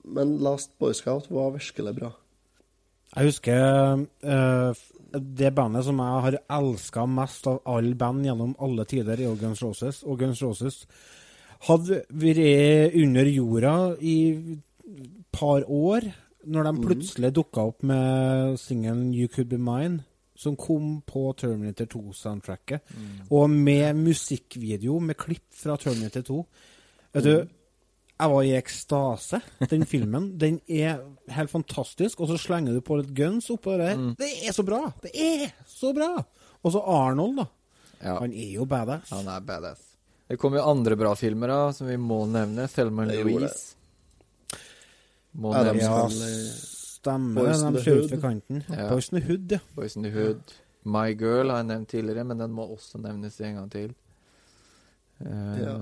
men 0.03 0.35
Last 0.43 0.73
Boy 0.79 0.91
Scout 0.97 1.29
var 1.31 1.53
virkelig 1.55 1.95
bra. 1.95 2.11
Jeg 3.13 3.29
husker 3.29 4.03
uh, 4.25 4.83
det 5.13 5.53
bandet 5.55 5.85
som 5.85 5.99
jeg 6.01 6.23
har 6.25 6.39
elska 6.57 7.05
mest 7.07 7.47
av 7.47 7.61
alle 7.69 7.95
band 7.95 8.25
gjennom 8.25 8.55
alle 8.59 8.85
tider, 8.89 9.21
er 9.21 9.37
Guns 9.39 9.61
Roses. 9.63 10.01
Og 10.03 10.19
Guns 10.19 10.41
Roses 10.43 10.83
hadde 11.69 12.01
vært 12.09 12.97
under 12.99 13.29
jorda 13.29 13.75
i 14.01 14.17
et 14.33 14.63
par 15.33 15.63
år, 15.69 16.09
når 16.43 16.67
de 16.67 16.81
plutselig 16.83 17.31
dukka 17.37 17.69
opp 17.69 17.85
med 17.87 18.57
singelen 18.59 19.13
You 19.15 19.29
Could 19.31 19.47
Be 19.53 19.61
Mine, 19.61 20.03
som 20.35 20.55
kom 20.57 21.01
på 21.05 21.27
Terminator 21.37 21.85
2-soundtracket. 21.93 22.93
Og 23.29 23.49
med 23.49 23.95
musikkvideo 23.99 24.99
med 24.99 25.17
klipp 25.19 25.45
fra 25.55 25.77
Terminator 25.77 26.25
2. 26.29 26.39
Vet 27.13 27.27
du, 27.27 27.35
jeg 28.13 28.31
var 28.31 28.45
i 28.47 28.53
ekstase. 28.57 29.41
Den 29.69 29.85
filmen 29.89 30.31
den 30.41 30.59
er 30.67 31.01
helt 31.33 31.51
fantastisk, 31.51 32.21
og 32.21 32.31
så 32.31 32.37
slenger 32.41 32.73
du 32.77 32.81
på 32.85 32.97
litt 33.01 33.13
guns 33.17 33.49
oppå 33.53 33.77
det. 33.81 33.93
Det 34.19 34.31
er 34.47 34.55
så 34.55 34.65
bra! 34.65 34.81
Det 35.03 35.13
er 35.13 35.53
så 35.69 35.93
bra! 35.95 36.11
Og 36.63 36.71
så 36.71 36.81
Arnold, 36.87 37.41
da. 37.41 37.47
Ja. 38.03 38.17
Han 38.19 38.33
er 38.35 38.53
jo 38.57 38.65
badass. 38.67 39.11
Han 39.15 39.27
er 39.31 39.43
badass. 39.43 39.81
Det 40.27 40.37
kommer 40.39 40.61
jo 40.61 40.69
andre 40.71 40.95
bra 40.97 41.11
filmer 41.19 41.51
da, 41.51 41.61
som 41.75 41.87
vi 41.87 41.97
må 41.99 42.23
nevne. 42.31 42.65
Selma 42.71 43.05
Louise. 43.05 43.75
Må 45.33 45.51
nevne 45.53 45.83
Ja. 45.83 46.72
Stemmer. 47.03 47.43
Boys 47.43 47.61
in 47.61 47.73
De 47.75 47.79
ut 47.79 47.87
Hood. 47.87 48.09
ved 48.15 48.21
kanten. 48.23 48.63
Ja. 48.71 48.89
Boys 48.89 49.11
in 49.11 49.19
the 49.19 49.25
Hood, 49.27 49.51
ja. 49.51 49.59
Boys 49.75 49.95
in 49.99 50.03
the 50.07 50.11
Hood. 50.15 50.55
My 50.83 51.13
Girl 51.15 51.49
har 51.51 51.61
jeg 51.61 51.67
nevnt 51.69 51.87
tidligere, 51.93 52.25
men 52.27 52.39
den 52.41 52.51
må 52.51 52.65
også 52.73 52.99
nevnes 52.99 53.37
en 53.43 53.55
gang 53.61 53.69
til. 53.71 53.93
Eh, 55.23 55.59
Ja. 55.63 55.77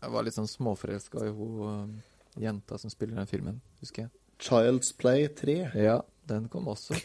Jeg 0.00 0.10
var 0.14 0.24
litt 0.24 0.32
sånn 0.34 0.48
småforelska 0.48 1.26
i 1.26 1.30
hun 1.36 1.56
uh, 1.60 2.40
jenta 2.40 2.78
som 2.80 2.88
spiller 2.88 3.18
den 3.20 3.26
filmen, 3.28 3.58
husker 3.82 4.06
jeg. 4.06 4.10
Child's 4.40 4.94
Play 4.96 5.26
3. 5.28 5.56
Ja, 5.76 5.98
den 6.26 6.46
kom 6.48 6.64
også. 6.72 6.96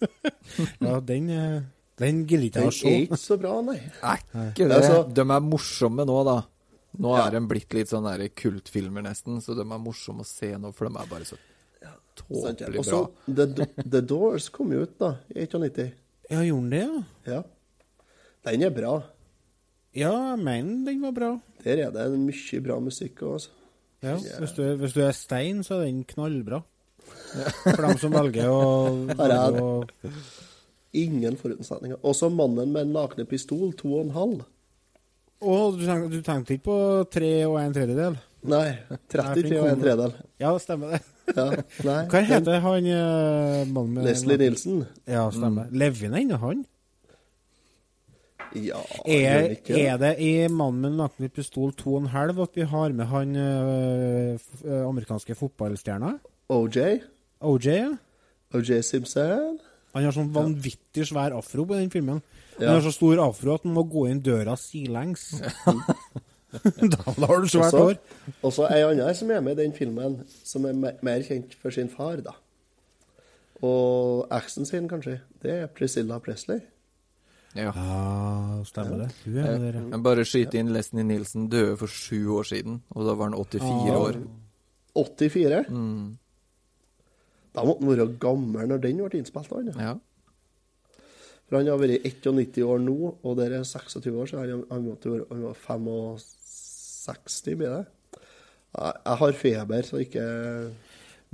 ja 0.80 0.94
den, 1.04 1.28
eh, 1.30 1.58
den 2.00 2.22
gidder 2.24 2.46
ikke 2.48 2.62
jeg 2.62 2.72
å 2.72 2.88
er 2.88 3.04
ikke 3.04 3.18
så 3.20 3.36
bra, 3.38 3.52
nei. 3.66 3.76
Er 4.00 4.22
ikke 4.48 4.64
det? 4.70 4.78
Altså- 4.78 5.12
de 5.12 5.20
er 5.26 5.44
morsomme 5.44 6.06
nå, 6.08 6.24
da. 6.24 6.38
Nå 6.98 7.12
Ja. 7.18 7.26
er 7.26 7.30
de 7.36 7.46
blitt 7.48 7.72
litt 7.76 7.88
sånn 7.92 8.08
kultfilmer, 8.34 9.02
nesten, 9.04 9.36
så 9.44 9.54
de 9.54 9.60
er 9.60 9.78
morsomme 9.78 10.24
å 10.24 10.26
se 10.26 10.56
nå, 10.56 10.72
for 10.74 10.88
de 10.88 10.96
er 10.98 11.06
bare 11.12 11.24
så. 11.28 11.36
Tåpelig 12.18 12.78
bra. 12.78 12.82
så 12.84 13.00
The, 13.26 13.66
The 13.82 14.00
Doors 14.00 14.48
kom 14.54 14.72
jo 14.74 14.84
ut 14.86 14.98
da, 15.00 15.14
i 15.32 15.44
1990. 15.44 15.92
Ja, 16.30 16.44
gjorde 16.44 16.62
den 16.62 16.70
det, 16.70 16.84
ja? 16.84 17.32
Ja. 17.34 17.42
Den 18.48 18.62
er 18.66 18.74
bra. 18.74 18.94
Ja, 19.94 20.12
jeg 20.32 20.38
mener 20.40 20.86
den 20.88 21.02
var 21.04 21.12
bra. 21.16 21.32
Der 21.64 21.84
er 21.86 21.90
det 21.92 22.06
mye 22.18 22.62
bra 22.64 22.78
musikk 22.80 23.22
også, 23.22 23.34
altså. 23.34 23.58
Ja, 24.02 24.16
hvis, 24.40 24.52
du, 24.56 24.64
hvis 24.80 24.94
du 24.96 25.00
er 25.04 25.12
stein, 25.14 25.60
så 25.62 25.76
er 25.78 25.84
den 25.86 26.00
knallbra. 26.08 26.58
For 27.62 27.84
dem 27.84 28.00
som 28.02 28.14
velger 28.16 28.48
å, 28.50 28.64
er 29.14 29.30
det. 29.30 29.62
å 29.62 30.10
Ingen 30.92 31.38
forutsetninger. 31.40 32.00
Også 32.04 32.28
'Mannen 32.28 32.72
med 32.74 32.82
en 32.82 32.96
nakne 32.96 33.24
pistol', 33.24 33.70
to 33.78 33.94
og 33.94 34.08
en 34.08 34.16
halv. 34.16 34.42
Å, 35.42 35.54
du 36.10 36.18
tenkte 36.22 36.56
ikke 36.56 36.66
på 36.66 36.78
tre 37.14 37.30
og 37.46 37.56
en 37.62 37.72
tredjedel? 37.74 38.18
Nei, 38.42 38.72
33 39.12 39.58
og 39.60 39.68
en 39.70 39.82
tredel. 39.82 40.14
Ja, 40.42 40.50
stemmer 40.58 40.96
det. 40.96 41.00
Ja, 41.36 41.44
nei. 41.86 42.00
Hva 42.10 42.22
heter 42.26 42.58
han 42.64 42.86
eh, 42.90 43.60
mannen 43.70 43.92
med 43.94 44.08
Leslie 44.08 44.38
Nilsen. 44.40 44.80
Ja, 45.06 45.28
stemmer. 45.34 45.68
Lever 45.70 46.08
han 46.10 46.18
ennå, 46.18 46.38
han? 46.42 46.64
Ja, 48.58 48.82
Er, 49.08 49.54
er 49.70 49.96
det 49.96 50.16
i 50.20 50.46
'Mannen 50.48 50.82
med 50.82 50.90
den 50.90 50.98
nakne 51.00 51.28
pistol' 51.32 51.72
to 51.72 51.94
og 51.94 52.02
en 52.02 52.10
halv 52.12 52.40
at 52.42 52.50
vi 52.54 52.66
har 52.68 52.92
med 52.92 53.06
han 53.08 53.36
eh, 53.36 54.38
amerikanske 54.88 55.34
fotballstjerna? 55.38 56.18
OJ. 56.52 57.00
OJ, 57.40 57.66
ja. 57.66 57.94
OJ 58.52 58.82
Simpson. 58.82 59.56
Han 59.94 60.04
har 60.04 60.12
sånn 60.12 60.32
vanvittig 60.34 61.06
svær 61.08 61.32
afro 61.36 61.64
på 61.68 61.78
den 61.78 61.88
filmen. 61.92 62.20
Ja. 62.58 62.66
Han 62.66 62.74
har 62.76 62.84
så 62.84 62.92
stor 62.92 63.22
afro 63.24 63.54
at 63.54 63.64
han 63.64 63.72
må 63.72 63.86
gå 63.88 64.06
inn 64.10 64.20
døra 64.24 64.56
sidelengs. 64.60 65.30
da 66.92 67.26
har 67.26 67.40
du 67.40 67.48
svært 67.48 67.72
Også- 67.72 67.78
hår. 67.78 67.98
Og 68.42 68.52
så 68.52 68.66
ei 68.70 68.82
anna 68.84 69.12
som 69.14 69.30
er 69.30 69.40
med 69.40 69.58
i 69.58 69.62
den 69.64 69.72
filmen, 69.76 70.18
som 70.44 70.66
er 70.68 70.72
mer 71.02 71.22
kjent 71.26 71.54
for 71.62 71.70
sin 71.74 71.88
far, 71.88 72.16
da. 72.24 72.34
Og 73.62 74.26
eksen 74.34 74.66
sin, 74.66 74.88
kanskje. 74.90 75.20
Det 75.42 75.50
er 75.62 75.66
Priscilla 75.70 76.18
Presley. 76.18 76.60
Ja. 77.54 77.68
Ja, 77.76 78.62
stemmer 78.64 79.02
det. 79.04 79.10
Hun 79.26 79.36
er 79.36 79.50
med 79.58 79.60
der, 79.66 79.78
ja. 79.78 79.84
jeg 79.92 80.02
bare 80.02 80.24
skyte 80.24 80.58
inn 80.58 80.70
Leslie 80.72 81.04
Nielsen 81.04 81.50
døde 81.52 81.76
for 81.76 81.86
sju 81.92 82.22
år 82.38 82.46
siden, 82.48 82.80
og 82.90 83.04
da 83.06 83.14
var 83.14 83.28
han 83.30 83.36
84 83.36 83.92
Ah. 83.92 83.98
år. 84.00 84.16
84. 84.96 85.64
Mm. 85.68 86.16
Da 87.54 87.64
måtte 87.68 87.84
han 87.84 87.92
være 87.96 88.08
gammel 88.20 88.68
når 88.68 88.80
den 88.80 88.96
ble 89.04 89.18
innspilt. 89.20 89.52
Han, 89.52 89.68
ja. 89.76 89.90
Ja. 89.90 89.94
For 91.48 91.58
han 91.58 91.66
har 91.68 91.76
vært 91.82 92.06
91 92.08 92.62
år 92.64 92.78
nå, 92.80 92.96
og 93.22 93.36
det 93.36 93.50
er 93.52 93.62
26 93.68 94.16
år, 94.16 94.26
så 94.30 94.38
han, 94.40 94.64
han 94.70 94.86
måtte 94.88 95.10
være 95.12 95.26
han 95.30 95.42
var 95.44 95.54
65, 97.06 97.56
blir 97.58 97.72
det? 97.76 97.84
Jeg, 98.72 99.16
har 99.20 99.32
feber, 99.36 99.82
så 99.84 99.98
ikke 100.00 100.22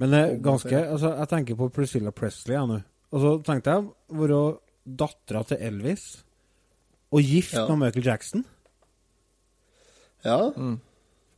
Men 0.03 0.11
det 0.11 0.19
er 0.21 0.39
ganske 0.43 0.75
altså, 0.81 1.13
Jeg 1.21 1.29
tenker 1.31 1.55
på 1.61 1.69
Priscilla 1.71 2.11
Presley 2.11 2.57
jeg 2.57 2.67
nå. 2.67 2.79
Og 3.15 3.23
så 3.23 3.35
tenkte 3.47 3.71
jeg 3.77 3.85
være 4.19 4.41
dattera 4.99 5.43
til 5.47 5.61
Elvis 5.69 6.07
og 7.15 7.23
gift 7.25 7.55
Ja. 7.55 7.67
med 7.71 7.77
Michael 7.87 8.05
Jackson. 8.07 8.43
Ja. 10.25 10.51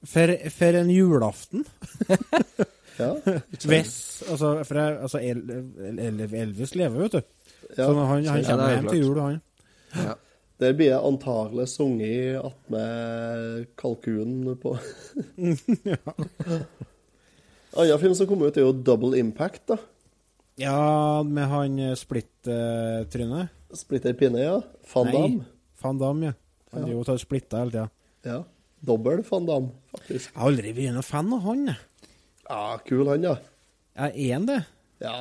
For, 0.05 0.33
for 0.51 0.79
en 0.81 0.91
julaften. 0.91 1.67
ja. 2.99 3.13
Hvis 3.67 4.23
Altså, 4.31 4.65
for 4.65 4.75
jeg, 4.81 4.99
altså 5.01 5.19
El, 5.19 5.45
El, 5.99 6.21
Elvis 6.35 6.75
lever, 6.75 6.99
vet 7.05 7.13
du. 7.13 7.21
Ja. 7.77 7.85
Så 7.85 7.93
han, 7.95 8.25
han 8.27 8.45
kommer 8.45 8.69
ja, 8.71 8.75
hjem 8.75 8.89
til 8.89 9.05
jul, 9.05 9.21
han. 9.21 9.41
ja. 9.95 10.15
Der 10.61 10.75
blir 10.77 10.91
jeg 10.91 11.01
antagelig 11.01 11.65
sunget 11.73 12.37
attmed 12.45 13.69
kalkunen 13.81 14.57
på 14.61 14.75
Ja. 15.89 15.97
Annen 17.71 18.01
film 18.03 18.15
som 18.19 18.29
kom 18.29 18.43
ut, 18.43 18.57
er 18.59 18.67
jo 18.67 18.75
Double 18.75 19.17
Impact, 19.17 19.63
da. 19.71 19.79
Ja, 20.61 21.23
med 21.25 21.47
han 21.49 21.79
uh, 21.79 21.93
splitt-trynet. 21.97 23.53
Splitter 23.79 24.17
pinne, 24.19 24.43
ja. 24.43 24.57
Van 24.91 25.13
Damme. 25.15 25.47
Van 25.81 26.01
Damme, 26.01 26.33
ja. 26.33 26.37
Han 26.75 26.85
driver 26.85 27.05
og 27.05 27.07
tar 27.09 27.23
splitta 27.23 27.63
hele 27.63 27.73
tida. 27.73 27.87
Ja. 28.27 28.41
Dobbel 28.91 29.23
Van 29.31 29.47
Damme, 29.49 29.73
faktisk. 29.95 30.33
Jeg 30.33 30.37
har 30.37 30.51
aldri 30.51 30.75
vært 30.77 30.99
noen 30.99 31.07
fan 31.07 31.33
av 31.37 31.47
han. 31.47 31.65
Ja, 32.51 32.61
kul 32.85 33.09
han, 33.15 33.25
ja. 33.31 33.37
Ja, 33.95 34.11
er 34.11 34.35
han 34.35 34.51
det. 34.51 34.61
Ja. 35.01 35.17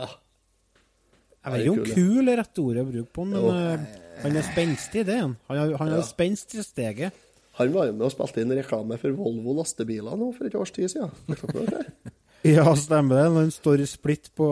Jeg 1.46 1.54
vet 1.54 1.64
ikke 1.64 1.72
om 1.78 1.86
kul, 1.86 1.96
kul 1.96 2.34
er 2.34 2.42
rett 2.42 2.62
ordet 2.66 2.84
å 2.84 2.90
bruke 2.90 3.14
på 3.16 3.24
han, 3.24 3.38
men 3.38 3.46
Jo. 3.46 4.09
Han 4.24 4.36
er 4.36 4.46
spenstig, 4.48 5.06
det 5.08 5.18
han. 5.20 5.36
Han 5.48 5.58
har, 5.58 5.74
han 5.80 5.92
er 5.94 6.02
Ja. 6.02 6.06
spenst 6.08 6.56
i 6.56 6.64
steget. 6.64 7.14
Han 7.60 7.74
var 7.74 7.90
jo 7.90 7.94
med 7.98 8.06
og 8.08 8.12
spilte 8.14 8.42
inn 8.42 8.52
reklame 8.56 8.98
for 9.00 9.12
Volvo 9.12 9.54
lastebiler 9.58 10.16
nå 10.16 10.30
for 10.38 10.48
et 10.48 10.56
års 10.56 10.72
tid 10.76 10.88
siden. 10.92 11.12
Ja, 12.48 12.64
stemmer 12.80 13.18
det. 13.18 13.24
Når 13.34 13.42
han 13.42 13.52
står 13.52 13.82
i 13.84 13.86
splitt 13.90 14.30
på, 14.32 14.46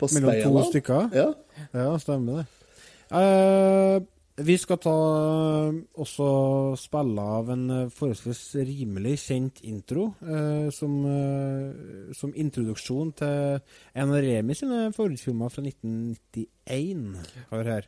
På 0.00 0.08
mellom 0.14 0.38
to 0.40 0.62
stykker. 0.70 1.10
Ja. 1.12 1.26
Ja, 1.76 1.90
stemmer 2.00 2.38
det. 2.40 2.46
Uh, 3.12 4.00
vi 4.40 4.56
skal 4.56 4.78
ta 4.80 4.94
også 6.00 6.28
spille 6.80 7.22
av 7.36 7.50
en 7.52 7.66
eh, 7.70 7.90
forholdsvis 7.94 8.40
rimelig 8.66 9.12
kjent 9.28 9.60
intro, 9.68 10.08
uh, 10.24 10.72
som, 10.74 10.96
uh, 11.06 12.10
som 12.16 12.32
introduksjon 12.34 13.12
til 13.20 13.60
en 13.60 14.08
av 14.16 14.24
Remi 14.24 14.56
sine 14.58 14.88
favorittfilmer 14.96 15.52
fra 15.54 15.62
1991. 15.68 17.20
Hør 17.52 17.70
her. 17.76 17.86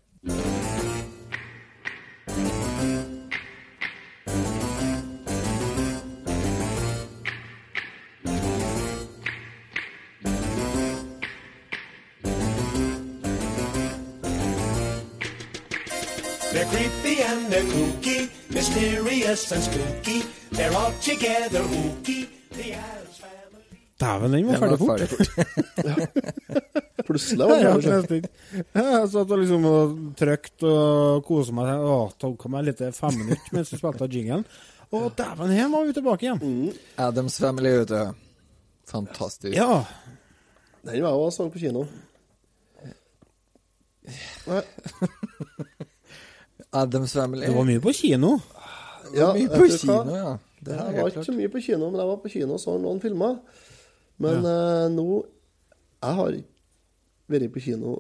They're 16.53 16.65
creepy 16.65 17.23
and 17.23 17.53
they're 17.53 17.63
kooky, 17.65 18.31
mysterious 18.51 19.53
and 19.53 19.63
spooky. 19.63 20.23
They're 20.53 20.73
all 20.73 20.93
together 21.03 21.61
ooky. 21.61 22.29
The 22.51 22.73
Addams 22.73 23.19
Family. 23.21 23.65
Dæven, 24.01 24.33
den 24.33 24.47
var 24.47 24.53
Den 24.53 24.61
ferdig 24.61 24.81
var 24.81 24.87
fort. 24.87 26.83
Plutselig 27.07 27.47
var 27.49 27.57
det 27.57 27.67
ja, 27.67 27.75
nesten. 27.97 28.29
Jeg 28.53 29.11
satt 29.13 29.31
og 29.31 29.43
liksom 29.43 29.67
og 29.71 29.99
trykte 30.19 30.71
og 30.71 31.27
koste 31.27 31.55
meg. 31.57 31.73
Å, 31.77 31.99
tok 32.21 32.49
meg 32.53 32.69
litt 32.71 32.83
fem 32.97 33.15
minutter 33.23 33.55
mens 33.57 33.73
vi 33.73 33.81
spilte 33.81 34.11
jinglen. 34.13 34.47
Og 34.95 35.11
dæven, 35.19 35.51
her 35.51 35.69
var 35.73 35.87
vi 35.87 35.95
tilbake 35.97 36.27
igjen. 36.27 36.73
Adams 37.03 37.41
Family, 37.43 37.73
er 37.73 37.87
ute 37.87 38.03
Fantastisk. 38.87 39.57
Ja. 39.57 39.81
Den 40.87 41.03
var 41.03 41.11
jeg 41.11 41.19
også 41.19 41.43
så 41.43 41.49
på 41.51 41.59
kino. 41.59 41.83
Adams 46.73 47.13
Family. 47.13 47.47
Det 47.47 47.55
var 47.57 47.65
mye 47.67 47.81
på 47.83 47.93
kino. 47.93 48.37
Ja, 49.15 49.33
mye 49.35 49.49
på 49.51 49.65
du 49.65 49.67
hva? 49.67 49.79
kino, 49.79 50.15
ja. 50.15 50.37
Det 50.67 50.75
jeg 50.77 50.85
var 50.85 50.93
ikke 50.93 51.11
klart. 51.19 51.27
så 51.27 51.35
mye 51.35 51.51
på 51.51 51.63
kino, 51.63 51.91
men 51.91 52.01
jeg 52.01 52.09
var 52.11 52.21
på 52.23 52.31
kino 52.33 52.53
og 52.55 52.61
så 52.63 52.77
noen 52.79 53.01
filmer. 53.03 53.37
Men 54.23 54.47
eh, 54.49 54.87
nå 54.95 55.07
Jeg 56.03 56.15
har 56.21 56.39
vært 57.31 57.53
på 57.55 57.63
kino 57.65 57.97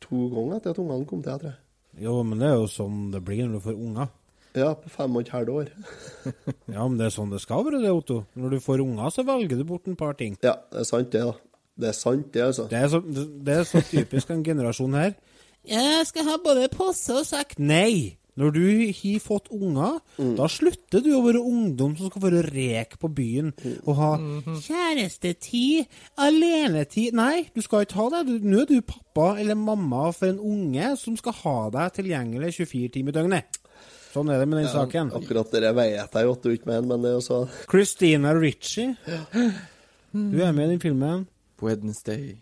to 0.00 0.28
ganger 0.32 0.56
etter 0.56 0.74
at 0.74 0.80
ungene 0.80 1.08
kom 1.08 1.20
til, 1.24 1.32
jeg 1.34 1.42
tror 1.42 1.52
jeg. 1.52 1.60
Jo, 2.06 2.14
men 2.24 2.40
det 2.40 2.48
er 2.48 2.56
jo 2.60 2.70
sånn 2.70 3.10
det 3.12 3.20
blir 3.26 3.44
når 3.44 3.58
du 3.58 3.64
får 3.66 3.76
unger. 3.76 4.10
Ja, 4.58 4.72
på 4.74 4.90
fem 4.90 5.14
og 5.14 5.22
et 5.22 5.32
halvt 5.34 5.52
år. 5.54 5.68
Ja, 6.74 6.86
men 6.86 6.96
det 6.98 7.08
er 7.08 7.14
sånn 7.14 7.30
det 7.30 7.40
skal 7.42 7.64
være, 7.66 7.82
det, 7.82 7.90
Otto. 7.94 8.22
Når 8.38 8.56
du 8.56 8.62
får 8.64 8.82
unger, 8.84 9.10
så 9.14 9.24
velger 9.26 9.58
du 9.60 9.64
bort 9.66 9.86
en 9.90 9.98
par 9.98 10.16
ting. 10.18 10.36
Ja, 10.42 10.56
det 10.72 10.84
er 10.84 10.88
sant, 10.88 11.10
det, 11.12 11.22
da. 11.26 11.34
Det 11.80 11.90
er 11.90 11.96
sant, 11.96 12.30
det, 12.34 12.42
altså. 12.44 12.66
Det 12.70 12.78
er 12.78 12.88
så, 12.92 13.00
det 13.46 13.54
er 13.56 13.68
så 13.68 13.82
typisk 13.86 14.32
en 14.34 14.44
generasjon 14.44 14.96
her. 14.98 15.14
Jeg 15.68 16.06
skal 16.08 16.26
ha 16.28 16.38
både 16.42 16.70
pose 16.72 17.20
og 17.20 17.26
sekk. 17.28 17.56
Nei! 17.60 18.16
Når 18.38 18.52
du 18.54 18.60
har 18.94 19.22
fått 19.24 19.48
unger, 19.54 19.98
da 20.38 20.46
slutter 20.50 21.02
du 21.04 21.10
å 21.16 21.22
være 21.24 21.42
ungdom 21.42 21.96
som 21.98 22.10
skal 22.10 22.22
være 22.28 22.42
rek 22.46 22.98
på 23.02 23.10
byen 23.16 23.50
og 23.84 23.94
ha 23.98 24.10
kjærestetid, 24.64 25.88
alenetid 26.20 27.16
Nei, 27.18 27.48
du 27.54 27.60
skal 27.64 27.86
ikke 27.86 27.98
ha 27.98 28.08
det. 28.14 28.20
Du, 28.28 28.46
nå 28.46 28.62
er 28.62 28.68
du 28.70 28.78
pappa 28.86 29.32
eller 29.40 29.58
mamma 29.58 30.10
for 30.16 30.30
en 30.30 30.40
unge 30.40 30.92
som 31.00 31.16
skal 31.18 31.36
ha 31.42 31.56
deg 31.74 31.96
tilgjengelig 31.98 32.54
24 32.60 32.92
timer 32.96 33.14
i 33.14 33.18
døgnet. 33.18 33.60
Sånn 34.10 34.30
er 34.32 34.40
det 34.42 34.48
med 34.50 34.62
den 34.64 34.70
saken. 34.72 35.12
Akkurat 35.14 35.52
det 35.54 35.70
vet 35.76 36.16
jeg 36.18 36.26
jo 36.26 36.32
at 36.34 36.46
du 36.46 36.50
ikke 36.50 36.70
mener, 36.70 36.86
men 36.90 37.04
det 37.04 37.12
er 37.12 37.18
jo 37.18 37.24
så 37.26 37.42
Christina 37.70 38.32
Ritchie. 38.34 38.96
Du 40.10 40.40
er 40.42 40.54
med 40.54 40.66
i 40.66 40.72
den 40.74 40.82
filmen. 40.82 41.28
Wednesday. 41.62 42.38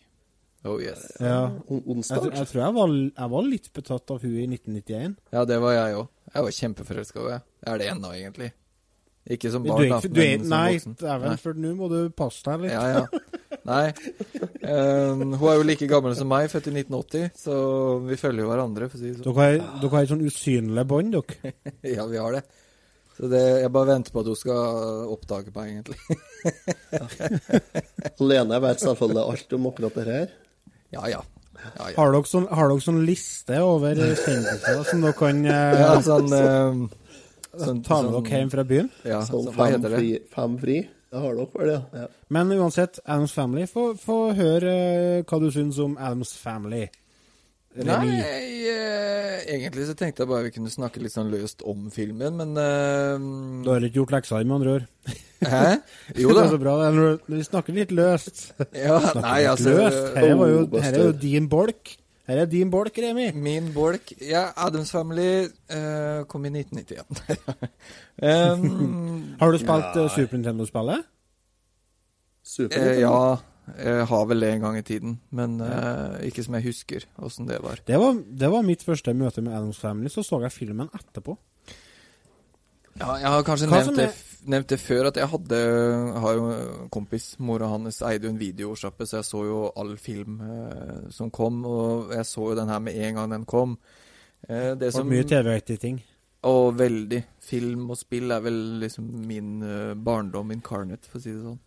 Oh 0.67 0.79
yes. 0.83 1.05
Ja. 1.23 1.51
Onsdag? 1.71 2.17
Jeg, 2.17 2.23
tror- 2.25 2.35
jeg 2.41 2.49
tror 2.51 2.63
jeg 2.65 2.75
var, 2.75 2.95
jeg 3.23 3.31
var 3.35 3.45
litt 3.47 3.69
betatt 3.79 4.11
av 4.11 4.23
hun 4.25 4.35
i 4.35 4.47
1991. 4.51 5.15
Ja, 5.33 5.45
det 5.47 5.59
var 5.63 5.77
jeg 5.77 5.99
òg. 6.01 6.09
Jeg 6.35 6.43
var 6.49 6.57
kjempeforelska 6.57 7.21
i 7.21 7.29
henne. 7.29 7.43
Jeg 7.63 7.73
er 7.75 7.79
det 7.83 7.91
ennå, 7.93 8.11
egentlig. 8.17 8.51
Ikke 9.29 9.51
som 9.53 9.65
barn, 9.67 9.83
da, 9.91 9.99
er, 10.01 10.09
men 10.09 10.41
som 10.41 10.51
nei, 10.51 10.73
voksen. 10.79 10.95
Nei. 11.23 11.37
for 11.43 11.59
nå 11.61 11.71
må 11.77 11.89
du 11.93 11.99
passe 12.17 12.41
deg 12.47 12.63
litt. 12.65 12.73
Ja, 12.73 12.85
ja. 12.97 13.03
Nei. 13.69 13.93
Um, 14.65 15.35
hun 15.37 15.49
er 15.51 15.59
jo 15.59 15.67
like 15.69 15.89
gammel 15.91 16.15
som 16.17 16.31
meg, 16.33 16.49
født 16.49 16.71
i 16.71 16.73
1980, 16.81 17.27
så 17.37 17.57
vi 18.09 18.17
følger 18.17 18.47
jo 18.47 18.49
hverandre, 18.49 18.89
for 18.89 18.97
å 18.97 19.03
si 19.03 19.11
det 19.11 19.19
sånn. 19.19 19.27
Dere 19.29 19.45
har, 19.45 19.59
dere 19.83 19.93
har 19.95 20.07
et 20.09 20.13
sånn 20.15 20.25
usynlig 20.25 20.87
bånd, 20.89 21.13
dere. 21.19 21.53
Ja, 21.99 22.07
vi 22.09 22.17
har 22.25 22.39
det. 22.39 22.43
Så 23.19 23.29
det, 23.29 23.43
jeg 23.65 23.73
bare 23.75 23.91
venter 23.93 24.15
på 24.15 24.23
at 24.25 24.31
hun 24.33 24.39
skal 24.41 25.13
oppdage 25.13 25.53
meg, 25.53 25.77
egentlig. 25.77 25.99
Lene 28.31 28.61
vet 28.65 28.85
selvfølgelig 28.85 29.25
alt 29.35 29.57
om 29.59 29.67
akkurat 29.73 29.99
det 30.01 30.07
her. 30.09 30.29
Ja, 30.95 31.03
ja. 31.11 31.21
ja, 31.23 31.89
ja. 31.91 31.95
Har 31.99 32.13
dere 32.15 32.29
sånn, 32.31 32.47
har 32.49 32.71
dere 32.73 32.85
sånn 32.85 33.03
liste 33.07 33.59
over 33.65 33.99
kjendiser 34.25 34.85
som 34.89 35.03
dere 35.05 35.17
kan 35.19 35.43
eh, 35.45 35.81
Ja, 35.83 35.91
sånn, 36.05 36.31
eh, 36.39 36.85
sånn 37.59 37.83
ta 37.85 38.03
med 38.03 38.13
sånn- 38.13 38.23
dere 38.25 38.39
hjem 38.43 38.53
fra 38.55 38.65
byen? 38.69 38.89
Ja, 39.05 39.21
Sånn 39.27 39.49
så, 39.49 39.53
hva 39.57 39.67
fem 39.69 39.75
heter 39.79 39.95
det? 39.97 39.99
fri, 40.03 40.13
fem 40.37 40.57
fri. 40.63 40.79
Det 41.09 41.21
har 41.25 41.37
dere 41.39 41.49
vel, 41.57 41.71
ja. 41.73 41.83
ja. 42.03 42.07
Men 42.37 42.53
uansett, 42.57 42.99
Adams 43.07 43.33
Family, 43.37 43.67
få 43.71 43.91
få 44.01 44.17
høre 44.37 44.73
eh, 44.79 45.23
hva 45.29 45.39
du 45.41 45.51
syns 45.55 45.79
om 45.85 45.97
Adams 45.99 46.35
Family. 46.41 46.87
Nei, 47.77 47.85
Remi. 47.85 48.15
eh, 48.73 49.43
egentlig 49.55 49.85
så 49.87 49.95
tenkte 49.95 50.25
jeg 50.25 50.29
bare 50.31 50.47
vi 50.49 50.51
kunne 50.57 50.71
snakke 50.73 51.03
litt 51.05 51.13
sånn 51.15 51.29
løst 51.31 51.61
om 51.69 51.91
filmen, 51.95 52.35
men 52.41 52.57
eh, 52.59 53.27
Du 53.65 53.71
har 53.71 53.85
ikke 53.87 54.01
gjort 54.01 54.15
leksa 54.17 54.41
di, 54.41 54.49
med 54.49 54.57
andre 54.57 54.73
ord? 54.79 54.87
Hæ? 55.53 55.77
Jo 56.19 56.29
det 56.33 56.37
da. 56.41 56.45
er 56.47 56.51
så 56.57 56.59
bra. 56.65 56.75
det 56.81 56.87
er 56.89 56.97
Når 56.97 57.21
når 57.29 57.37
vi 57.37 57.47
snakker 57.47 57.77
litt 57.77 57.93
løst. 57.95 58.43
Ja, 58.73 58.97
Snakker 59.05 59.23
nei, 59.29 59.39
litt 59.45 59.53
altså 59.53 59.77
løst. 59.77 60.05
Her 60.17 60.35
var 60.41 60.49
jo, 60.55 60.61
Oh, 60.73 60.81
her 60.83 60.93
er 60.99 61.05
jo 61.11 61.13
din 61.29 61.49
bolk. 61.53 61.93
Her 62.29 62.43
er 62.43 62.49
din 62.51 62.69
bolk, 62.73 62.99
Remi. 63.01 63.29
Min 63.33 63.71
bolk 63.73 64.11
Ja, 64.21 64.49
Adams 64.61 64.91
Family 64.93 65.29
eh, 65.47 66.25
kom 66.29 66.45
i 66.45 66.51
1991. 66.51 67.39
um, 68.21 69.37
Har 69.41 69.53
du 69.55 69.59
spilt 69.63 69.97
ja. 69.97 70.09
Super 70.17 70.37
Nintendo-spillet? 70.41 71.07
Super. 72.49 72.77
eh, 72.81 73.01
ja, 73.01 73.37
jeg 73.77 74.07
har 74.11 74.25
vel 74.31 74.41
det 74.41 74.49
en 74.55 74.61
gang 74.65 74.77
i 74.79 74.83
tiden, 74.87 75.19
men 75.31 75.61
uh, 75.61 76.17
ikke 76.25 76.45
som 76.47 76.55
jeg 76.59 76.65
husker 76.71 77.05
åssen 77.23 77.47
det 77.51 77.61
var. 77.63 77.81
Det 77.87 77.99
var, 78.01 78.17
det 78.41 78.51
var 78.51 78.63
mitt 78.67 78.83
første 78.87 79.15
møte 79.15 79.43
med 79.45 79.53
Adams 79.53 79.79
Family. 79.83 80.09
Så 80.09 80.23
så 80.27 80.41
jeg 80.45 80.53
filmen 80.55 80.89
etterpå. 80.95 81.37
Ja, 82.99 83.13
jeg 83.23 83.31
har 83.31 83.45
kanskje 83.47 83.69
nevnt 83.71 83.95
det, 83.97 84.05
er- 84.09 84.15
f- 84.17 84.41
nevnt 84.51 84.69
det 84.73 84.79
før, 84.83 85.07
at 85.13 85.17
jeg 85.21 85.29
hadde 85.31 85.59
jeg 85.61 86.21
har 86.25 86.33
jo 86.35 86.47
kompis, 86.91 87.29
mora 87.39 87.69
hans 87.71 88.01
eide 88.03 88.27
jo 88.27 88.33
en 88.33 88.41
videosjappe, 88.41 89.07
så 89.07 89.21
jeg 89.21 89.25
så 89.29 89.43
jo 89.47 89.59
all 89.79 89.93
film 90.03 90.41
eh, 90.43 91.11
som 91.15 91.31
kom, 91.31 91.61
og 91.69 92.11
jeg 92.17 92.27
så 92.27 92.49
jo 92.51 92.57
den 92.59 92.69
her 92.73 92.81
med 92.83 92.97
en 92.99 93.15
gang 93.21 93.31
den 93.37 93.45
kom. 93.47 93.77
Eh, 94.49 94.73
det 94.75 94.91
Og 94.91 94.97
som 94.99 95.09
mye 95.13 95.23
TV-aktige 95.31 95.79
ting. 95.79 96.01
Og 96.49 96.75
veldig. 96.79 97.23
Film 97.43 97.89
og 97.91 97.99
spill 97.99 98.31
er 98.35 98.43
vel 98.43 98.59
liksom 98.83 99.07
min 99.27 99.63
eh, 99.63 99.95
barndom 99.95 100.51
incarnate, 100.55 101.07
for 101.11 101.19
å 101.19 101.23
si 101.23 101.31
det 101.37 101.43
sånn. 101.47 101.59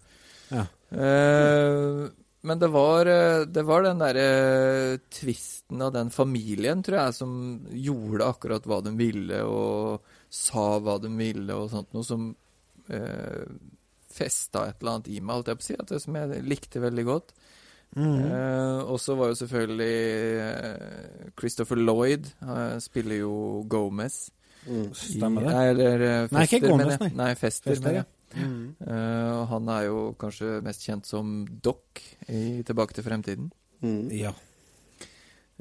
Ja. 0.51 0.65
Eh, 0.91 2.01
men 2.41 2.61
det 2.61 2.69
var, 2.73 3.05
eh, 3.05 3.45
det 3.45 3.63
var 3.67 3.85
den 3.85 4.01
derre 4.01 4.27
tvisten 5.13 5.81
av 5.81 5.93
den 5.95 6.09
familien, 6.13 6.81
tror 6.83 6.99
jeg, 7.03 7.17
som 7.19 7.35
gjorde 7.69 8.27
akkurat 8.27 8.65
hva 8.67 8.81
de 8.85 8.95
ville, 8.97 9.43
og 9.45 10.01
sa 10.31 10.79
hva 10.81 10.97
de 11.03 11.11
ville, 11.15 11.53
og 11.53 11.69
sånt 11.71 11.91
noe 11.93 12.07
som 12.07 12.29
uh, 12.91 13.45
festa 14.11 14.65
et 14.67 14.81
eller 14.81 14.97
annet 14.97 15.09
i 15.11 15.19
meg, 15.19 15.37
holdt 15.37 15.51
jeg 15.51 15.59
på 15.59 15.65
å 15.65 15.67
si, 15.69 15.77
at 15.79 15.91
det 15.91 15.99
som 16.03 16.17
jeg 16.17 16.43
likte 16.47 16.83
veldig 16.83 17.05
godt. 17.07 17.35
Mm. 17.95 18.19
Eh, 18.23 18.79
og 18.87 18.99
så 19.03 19.15
var 19.19 19.31
jo 19.31 19.35
selvfølgelig 19.35 19.95
eh, 20.39 21.31
Christopher 21.39 21.75
Lloyd 21.75 22.29
eh, 22.39 22.77
spiller 22.79 23.19
jo 23.19 23.33
Gomez. 23.67 24.29
Mm. 24.63 24.93
Stemmer 24.95 25.47
det? 25.47 25.51
I, 25.51 25.69
eller 25.73 26.05
fester, 26.05 26.37
Nei, 26.37 26.45
ikke 26.47 26.61
Gomez, 26.67 26.99
nei. 27.01 27.11
Nei, 27.19 27.31
Fester, 27.35 27.73
Fester, 27.73 27.87
mener 27.87 27.99
ja. 28.03 28.09
Jeg. 28.37 28.51
Uh, 28.85 29.43
han 29.51 29.69
er 29.73 29.87
jo 29.89 29.99
kanskje 30.21 30.61
mest 30.65 30.85
kjent 30.87 31.05
som 31.09 31.41
Doc 31.63 32.01
i 32.29 32.61
Tilbake 32.67 32.93
til 32.97 33.05
fremtiden. 33.05 33.51
Mm. 33.81 34.07
Ja. 34.13 34.31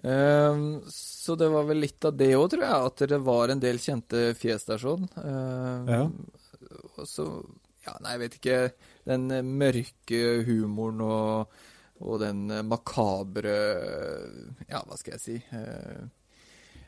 Eh, 0.02 0.60
så 0.88 1.34
det 1.36 1.48
var 1.52 1.66
vel 1.68 1.82
litt 1.84 2.04
av 2.08 2.14
det 2.16 2.30
òg, 2.36 2.46
tror 2.54 2.62
jeg, 2.64 2.86
at 2.90 3.02
det 3.10 3.18
var 3.24 3.52
en 3.52 3.60
del 3.60 3.80
kjente 3.82 4.30
fjes 4.38 4.64
der 4.68 4.80
sånn. 4.80 5.08
Uh, 5.16 5.84
Ja. 5.90 6.04
Og 7.00 7.06
så 7.08 7.26
Ja, 7.86 7.94
nei, 8.04 8.12
jeg 8.12 8.20
vet 8.20 8.34
ikke. 8.36 8.56
Den 9.08 9.30
eh, 9.32 9.42
mørke 9.42 10.18
humoren 10.44 11.00
og, 11.00 11.54
og 12.04 12.18
den 12.20 12.42
eh, 12.52 12.60
makabre 12.62 13.54
Ja, 14.68 14.82
hva 14.84 14.98
skal 15.00 15.16
jeg 15.16 15.22
si? 15.24 15.36
Eh, 15.56 16.02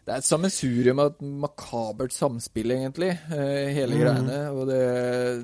det 0.03 0.11
er 0.11 0.19
et 0.19 0.27
sammensurium 0.27 0.99
av 0.99 1.13
et 1.13 1.21
makabert 1.45 2.15
samspill, 2.15 2.73
egentlig, 2.75 3.13
eh, 3.31 3.69
hele 3.77 3.95
mm. 3.95 4.01
greiene. 4.01 4.39
Og 4.51 4.65
det, 4.67 4.81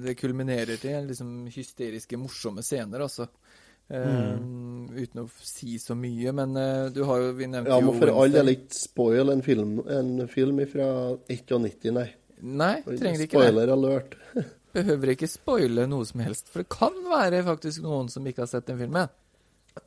det 0.03 0.16
kulminerer 0.18 0.81
til 0.83 1.07
liksom 1.07 1.47
hysteriske, 1.55 2.18
morsomme 2.18 2.64
scener, 2.66 3.05
altså. 3.07 3.29
Eh, 3.88 4.33
Uten 4.99 5.23
å 5.23 5.29
si 5.47 5.79
så 5.81 5.94
mye, 5.97 6.33
men 6.37 6.59
uh, 6.59 6.90
du 6.92 6.99
har 7.09 7.23
jo 7.23 7.29
Vi 7.38 7.47
nevnte 7.49 7.73
Ja, 7.73 7.79
jo 7.81 7.94
for 7.97 8.11
all 8.12 8.35
del 8.35 8.51
ikke 8.53 8.77
spoil 8.77 9.33
en 9.33 9.41
film, 9.47 9.78
en 9.89 10.26
film 10.28 10.61
fra 10.68 10.89
91, 11.30 11.89
nei. 11.97 12.09
Nei, 12.43 12.74
trenger 12.85 13.24
ikke 13.24 13.39
det. 13.39 13.47
Spoiler 13.47 13.72
alert. 13.72 14.18
Behøver 14.76 15.14
ikke 15.14 15.30
spoile 15.30 15.87
noe 15.89 16.05
som 16.11 16.20
helst, 16.26 16.51
for 16.51 16.66
det 16.66 16.68
kan 16.74 16.99
være 17.09 17.47
faktisk 17.47 17.87
noen 17.87 18.11
som 18.12 18.26
ikke 18.28 18.45
har 18.45 18.51
sett 18.51 18.68
den 18.68 18.83
filmen. 18.83 19.09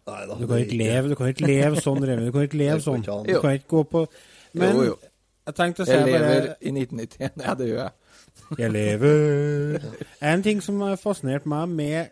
Nei 0.08 0.22
da. 0.26 0.36
Du 0.40 0.48
kan 0.48 0.64
ikke 0.64 0.80
leve, 0.80 1.12
du 1.12 1.20
kan 1.20 1.32
ikke 1.36 1.48
leve 1.52 1.84
sånn, 1.84 2.02
Remi. 2.08 2.30
Du 2.30 2.36
kan 2.36 2.48
ikke 2.48 2.60
leve 2.64 2.80
sånn. 2.84 3.04
Du 3.04 3.36
kan 3.44 3.58
ikke 3.60 3.74
gå 3.76 3.84
på 3.92 4.06
Men 4.54 4.76
Jo, 4.76 4.84
jo. 4.92 4.96
jeg 5.48 5.56
tenkte 5.56 5.84
å 5.84 5.88
si 5.88 5.92
Jeg 5.96 6.06
bare 6.08 6.22
lever 6.26 6.48
i 6.62 6.72
1991. 6.76 7.44
Ja, 7.46 7.54
det 7.56 7.68
gjør 7.70 7.82
jeg. 7.84 7.92
Jeg 8.60 8.72
lever 8.72 9.86
En 10.32 10.44
ting 10.44 10.62
som 10.64 10.80
har 10.84 10.98
fascinert 11.00 11.46
meg 11.48 11.70
med 11.72 12.12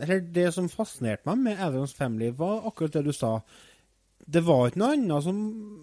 Eller 0.00 0.20
det 0.20 0.50
som 0.54 0.68
fascinerte 0.68 1.26
meg 1.30 1.38
med 1.46 1.60
Adams 1.64 1.94
Family, 1.96 2.30
var 2.36 2.66
akkurat 2.68 2.92
det 2.98 3.04
du 3.08 3.12
sa. 3.16 3.38
Det 4.22 4.44
var 4.46 4.68
ikke 4.70 4.78
noe 4.78 4.92
annet 4.94 5.24
som 5.24 5.40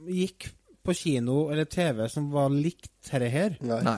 gikk 0.08 0.52
på 0.88 0.94
kino 0.96 1.50
eller 1.52 1.68
TV 1.68 2.06
som 2.10 2.30
var 2.32 2.48
likt 2.54 2.88
dette 3.10 3.28
her. 3.30 3.58
Nei, 3.60 3.82
Nei. 3.84 3.98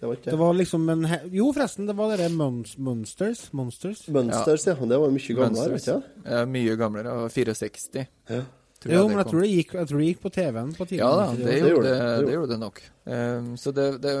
det 0.00 0.08
var 0.08 0.16
ikke 0.16 0.30
Det 0.32 0.38
var 0.40 0.56
liksom 0.56 0.88
en 0.94 1.04
he 1.10 1.18
Jo, 1.36 1.50
forresten, 1.52 1.86
det 1.90 1.96
var 1.98 2.16
det 2.16 2.30
Mons 2.32 2.78
Monsters. 2.78 3.50
Monsters. 3.52 4.06
Mønsters, 4.08 4.64
ja. 4.70 4.74
Det 4.80 5.00
var 5.02 5.12
mye 5.12 5.36
gamlere, 5.36 5.76
vet 5.76 5.90
du. 5.90 6.08
Ja, 6.24 6.44
mye 6.48 6.76
gamlere. 6.80 7.12
og 7.12 7.30
64. 7.30 8.06
Ja. 8.32 8.40
Tror 8.84 8.94
Jo, 8.94 9.02
det 9.02 9.10
men 9.10 9.20
jeg 9.20 9.30
tror 9.32 9.44
det 9.44 9.50
gikk, 9.50 9.74
jeg 9.80 9.90
tror 9.90 10.00
det 10.02 10.06
gikk 10.10 10.22
på 10.22 10.32
TV-en 10.36 10.72
på 10.76 10.86
tidligere. 10.88 11.10
Ja 11.10 11.18
da, 11.18 11.26
det, 11.34 11.44
det? 11.48 11.72
gjorde 11.72 11.90
det. 11.90 12.08
det, 12.28 12.32
gjorde 12.36 12.52
det 12.52 12.60
nok. 12.62 12.80
Um, 13.04 13.50
så 13.60 13.74
det, 13.76 13.86
det 14.04 14.14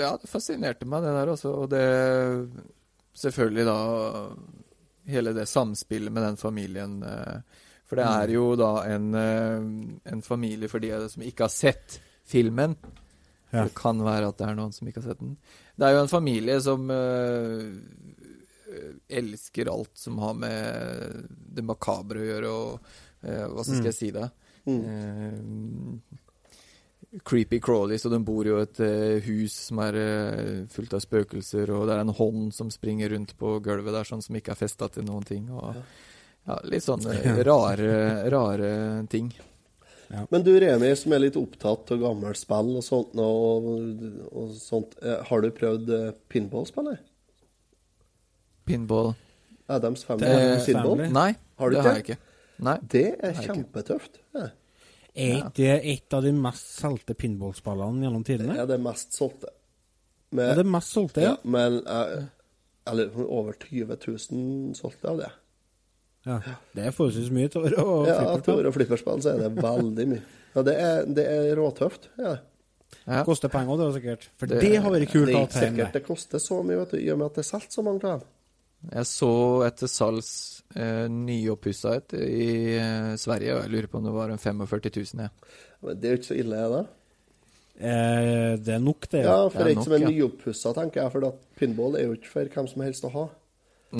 Ja, 0.00 0.12
det 0.20 0.30
fascinerte 0.30 0.88
meg, 0.88 1.04
det 1.06 1.16
der 1.16 1.32
også. 1.36 1.54
Og 1.64 1.70
det 1.72 1.86
Selvfølgelig 3.20 3.66
da 3.66 3.78
Hele 5.10 5.32
det 5.36 5.46
samspillet 5.50 6.12
med 6.14 6.22
den 6.22 6.36
familien. 6.38 7.02
eh, 7.02 7.40
For 7.88 7.98
det 7.98 8.04
er 8.06 8.30
jo 8.36 8.54
da 8.56 8.84
en, 8.86 9.08
eh, 9.18 10.12
en 10.12 10.22
familie 10.22 10.68
for 10.70 10.78
de 10.78 10.92
som 11.10 11.24
ikke 11.26 11.48
har 11.48 11.50
sett 11.50 11.96
filmen. 12.28 12.76
Ja. 13.50 13.64
Det 13.64 13.74
kan 13.74 13.98
være 14.04 14.28
at 14.30 14.38
det 14.38 14.46
er 14.46 14.54
noen 14.54 14.72
som 14.72 14.86
ikke 14.86 15.02
har 15.02 15.08
sett 15.10 15.22
den. 15.24 15.36
Det 15.74 15.88
er 15.88 15.96
jo 15.96 16.02
en 16.04 16.12
familie 16.12 16.60
som 16.62 16.84
uh, 16.86 17.64
elsker 19.08 19.70
alt 19.72 19.98
som 19.98 20.18
har 20.22 20.36
med 20.38 21.26
det 21.56 21.64
makabre 21.66 22.22
å 22.22 22.28
gjøre, 22.28 22.50
og 22.54 23.09
eh, 23.24 23.46
hva 23.50 23.64
skal 23.66 23.88
jeg 23.90 23.96
si 23.96 24.10
da? 24.14 24.28
Eh, 24.70 25.38
creepy 27.26 27.58
Crawley 27.58 27.98
og 28.04 28.12
de 28.12 28.20
bor 28.22 28.46
jo 28.46 28.58
i 28.60 28.62
et 28.62 28.80
eh, 28.86 29.16
hus 29.26 29.56
som 29.66 29.80
er 29.82 29.96
eh, 29.98 30.56
fullt 30.70 30.94
av 30.94 31.02
spøkelser, 31.02 31.72
og 31.74 31.88
det 31.88 31.96
er 31.96 32.04
en 32.04 32.14
hånd 32.20 32.50
som 32.54 32.70
springer 32.70 33.10
rundt 33.14 33.34
på 33.40 33.56
gulvet 33.64 33.96
der, 33.96 34.06
sånn 34.06 34.22
som 34.22 34.36
ikke 34.38 34.54
er 34.54 34.60
festa 34.60 34.88
til 34.92 35.06
noen 35.08 35.26
ting. 35.26 35.48
Og, 35.50 35.80
ja, 36.46 36.58
litt 36.70 36.86
sånne 36.86 37.16
rare, 37.46 37.90
rare 38.32 38.70
ting. 39.10 39.32
Men 40.30 40.42
du 40.42 40.50
Remi, 40.58 40.88
som 40.98 41.12
er 41.14 41.22
litt 41.22 41.36
opptatt 41.38 41.92
av 41.94 42.00
gammelt 42.02 42.38
spill 42.38 42.72
og 42.80 42.82
sånt, 42.82 43.12
og, 43.22 43.68
og 44.34 44.54
sånt 44.58 44.96
eh, 45.02 45.20
har 45.28 45.44
du 45.44 45.50
prøvd 45.54 45.92
eh, 45.94 46.08
pinballspill? 46.30 46.88
eller? 46.90 47.04
Pinball 48.66 49.12
Adams 49.70 50.02
Family 50.06 50.26
Eh, 50.26 50.64
Pinball? 50.66 51.04
Nei, 51.14 51.30
har 51.58 51.70
du 51.70 51.76
det 51.76 51.80
ikke? 51.80 51.88
har 51.88 51.98
jeg 52.00 52.06
ikke. 52.08 52.18
Nei, 52.64 52.76
Det 52.92 53.06
er 53.24 53.38
kjempetøft. 53.38 54.20
Ja. 54.36 54.48
Er 55.10 55.36
ikke 55.40 55.54
det 55.56 55.76
et 55.90 56.14
av 56.14 56.22
de 56.22 56.32
mest 56.36 56.74
solgte 56.78 57.16
pinballspillene 57.18 58.04
gjennom 58.06 58.26
tidene? 58.26 58.54
Ja, 58.54 58.66
Det 58.66 58.76
er 58.76 58.78
det 58.78 58.84
mest 58.84 59.16
solgte. 59.16 59.50
Er 60.38 60.60
det 60.60 60.66
mest 60.70 60.94
solgte, 60.94 61.24
ja? 61.24 61.32
men 61.42 61.80
uh, 61.88 62.20
Eller 62.86 63.10
over 63.26 63.56
20 63.58 63.96
000 64.06 64.76
solgte 64.78 65.10
av 65.10 65.18
det. 65.18 65.30
Ja. 66.28 66.36
Det 66.76 66.84
er 66.84 66.94
forholdsvis 66.94 67.32
mye 67.32 67.48
tårer 67.50 67.74
og 67.80 68.06
Ja, 68.06 68.20
flipperspill. 68.20 68.28
Ja, 68.28 68.44
tårer 68.46 68.68
og 68.68 68.76
flipperspill 68.76 69.24
så 69.24 69.32
er 69.32 69.42
det 69.46 69.50
veldig 69.56 70.06
mye. 70.12 70.22
Ja, 70.54 70.64
det 70.66 70.74
er, 70.76 71.04
det 71.18 71.26
er 71.32 71.50
råtøft. 71.58 72.10
Ja. 72.20 72.36
Koster 73.24 73.50
penger, 73.50 73.78
det 73.78 73.86
er 73.86 73.94
sikkert. 73.96 74.26
For 74.38 74.50
det, 74.50 74.60
har 74.82 74.92
vært 74.92 75.12
kult 75.12 75.30
Det 75.30 75.36
er 75.38 75.46
ikke 75.46 75.62
sikkert 75.64 75.96
det 75.96 76.02
koster 76.06 76.42
så 76.42 76.60
mye, 76.66 76.82
vet 76.82 76.94
du, 76.94 77.00
i 77.00 77.08
og 77.12 77.20
med 77.20 77.30
at 77.30 77.38
det 77.38 77.44
er 77.44 77.48
solgt 77.48 77.74
så 77.74 77.84
mange 77.86 78.04
av 78.04 78.20
dem. 78.22 78.28
Jeg 78.80 79.06
så 79.10 79.30
etter 79.66 79.90
salgs 79.92 80.30
eh, 80.74 81.04
nyoppussa 81.12 81.96
et 81.98 82.14
i 82.16 82.46
eh, 82.80 83.10
Sverige, 83.20 83.58
og 83.58 83.66
jeg 83.66 83.72
lurer 83.74 83.90
på 83.92 83.98
om 84.00 84.06
det 84.08 84.14
var 84.14 84.32
en 84.32 84.40
45 84.40 84.92
000, 84.96 85.26
ja. 85.26 85.28
Men 85.84 86.00
det 86.00 86.08
er 86.08 86.14
jo 86.16 86.20
ikke 86.20 86.30
så 86.30 86.38
ille, 86.40 86.62
det. 86.72 86.80
Eh, 87.80 88.54
det 88.60 88.72
er 88.76 88.80
nok, 88.84 89.06
det. 89.12 89.20
Ja, 89.24 89.36
for 89.48 89.58
Det 89.60 89.66
er 89.66 89.76
en 89.76 89.84
som 89.84 89.92
nok, 89.94 90.00
ja. 90.06 90.10
nyoppussa, 90.14 90.72
tenker 90.76 91.02
jeg. 91.02 91.12
For 91.14 91.28
at 91.28 91.44
pinball 91.60 91.96
er 92.00 92.08
jo 92.08 92.16
ikke 92.16 92.32
for 92.32 92.50
hvem 92.56 92.70
som 92.72 92.82
helst 92.84 93.06
å 93.08 93.12
ha. 93.14 93.26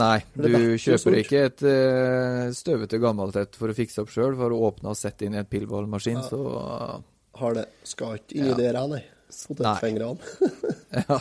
Nei, 0.00 0.18
du 0.38 0.48
kjøper 0.78 1.16
ikke 1.18 1.38
et 1.48 1.62
uh, 1.66 2.50
støvete 2.54 3.00
gammelt 3.02 3.34
et 3.40 3.56
for 3.58 3.72
å 3.72 3.74
fikse 3.74 4.04
opp 4.04 4.12
sjøl. 4.14 4.36
For 4.38 4.52
å 4.54 4.60
åpne 4.68 4.92
og 4.92 4.98
sette 5.00 5.26
inn 5.26 5.34
i 5.34 5.40
et 5.40 5.48
pillballmaskin, 5.50 6.20
Ja. 6.20 6.28
så 6.28 6.40
uh, 6.46 7.00
Har 7.40 7.56
det. 7.56 7.64
Skal 7.88 8.20
ikke 8.20 8.36
inni 8.38 8.52
Ja. 8.52 8.58
der, 8.60 8.80
nei. 8.92 9.02
Potetfingrene. 9.48 10.18
Ja. 11.08 11.20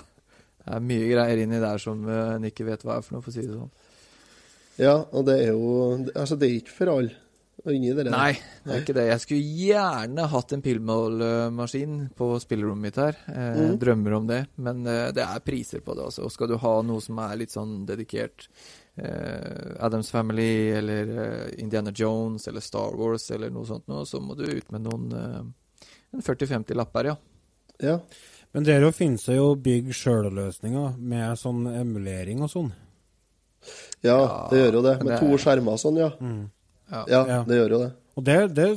Det 0.69 0.75
er 0.77 0.83
mye 0.85 1.07
greier 1.09 1.41
inni 1.41 1.59
der 1.63 1.81
som 1.81 2.03
uh, 2.05 2.35
en 2.35 2.45
ikke 2.45 2.67
vet 2.69 2.83
hva 2.85 2.99
er 2.99 3.05
for 3.07 3.17
noe, 3.17 3.23
for 3.25 3.33
å 3.33 3.35
si 3.35 3.41
det 3.47 3.55
sånn. 3.57 3.71
Ja, 4.79 4.93
og 5.11 5.25
det 5.27 5.39
er 5.43 5.49
jo 5.57 5.71
Altså, 6.13 6.37
det 6.39 6.47
er 6.47 6.59
ikke 6.61 6.77
for 6.77 6.93
alle. 6.93 7.17
Inni 7.67 7.89
det 7.91 8.05
der. 8.07 8.13
Nei, 8.13 8.37
det 8.63 8.71
er 8.71 8.83
ikke 8.85 8.93
det. 8.95 9.03
Jeg 9.09 9.19
skulle 9.25 9.57
gjerne 9.65 10.27
hatt 10.31 10.53
en 10.55 10.61
pillmålmaskin 10.63 11.97
på 12.15 12.27
spillerommet 12.39 12.85
mitt 12.87 12.99
her. 13.01 13.17
Eh, 13.27 13.57
Mm. 13.59 13.73
Drømmer 13.81 14.13
om 14.15 14.27
det, 14.29 14.37
men 14.63 14.85
eh, 14.87 15.09
det 15.11 15.25
er 15.25 15.41
priser 15.43 15.81
på 15.83 15.95
det. 15.97 16.05
Altså. 16.07 16.23
Og 16.23 16.31
skal 16.31 16.47
du 16.47 16.55
ha 16.61 16.73
noe 16.87 17.01
som 17.03 17.19
er 17.19 17.35
litt 17.41 17.51
sånn 17.51 17.81
dedikert 17.89 18.47
eh, 18.95 19.75
Adams 19.83 20.11
Family 20.11 20.71
eller 20.71 21.11
eh, 21.25 21.59
Indiana 21.59 21.91
Jones 21.91 22.47
eller 22.47 22.63
Star 22.63 22.95
Wars 22.95 23.27
eller 23.35 23.51
noe 23.51 23.67
sånt 23.67 23.87
noe, 23.91 24.05
så 24.07 24.21
må 24.23 24.37
du 24.39 24.45
ut 24.47 24.71
med 24.71 24.87
noen 24.87 25.11
eh, 25.19 26.21
40-50 26.23 26.79
lapper, 26.79 27.11
ja. 27.11 27.17
Ja. 27.83 27.99
Men 28.53 28.65
der 28.65 28.81
òg 28.87 28.95
finnes 28.97 29.25
det 29.29 29.35
jo 29.37 29.51
bygg 29.55 29.91
sjøl-løsninger 29.93 30.95
med 30.97 31.37
sånn 31.37 31.67
emulering 31.69 32.41
og 32.41 32.49
sånn. 32.49 32.71
Ja, 34.01 34.47
det 34.49 34.61
gjør 34.63 34.77
jo 34.79 34.81
det. 34.85 34.93
Med 35.03 35.11
det- 35.13 35.19
to 35.19 35.37
skjermer 35.37 35.75
og 35.75 35.79
sånn, 35.81 35.97
ja. 35.99 36.09
Mm. 36.19 36.49
Ja, 36.89 37.43
det 37.45 37.57
gjør 37.59 37.69
jo 37.75 37.79
det. 37.83 37.91
Og 38.17 38.23
det, 38.25 38.37
det, 38.55 38.67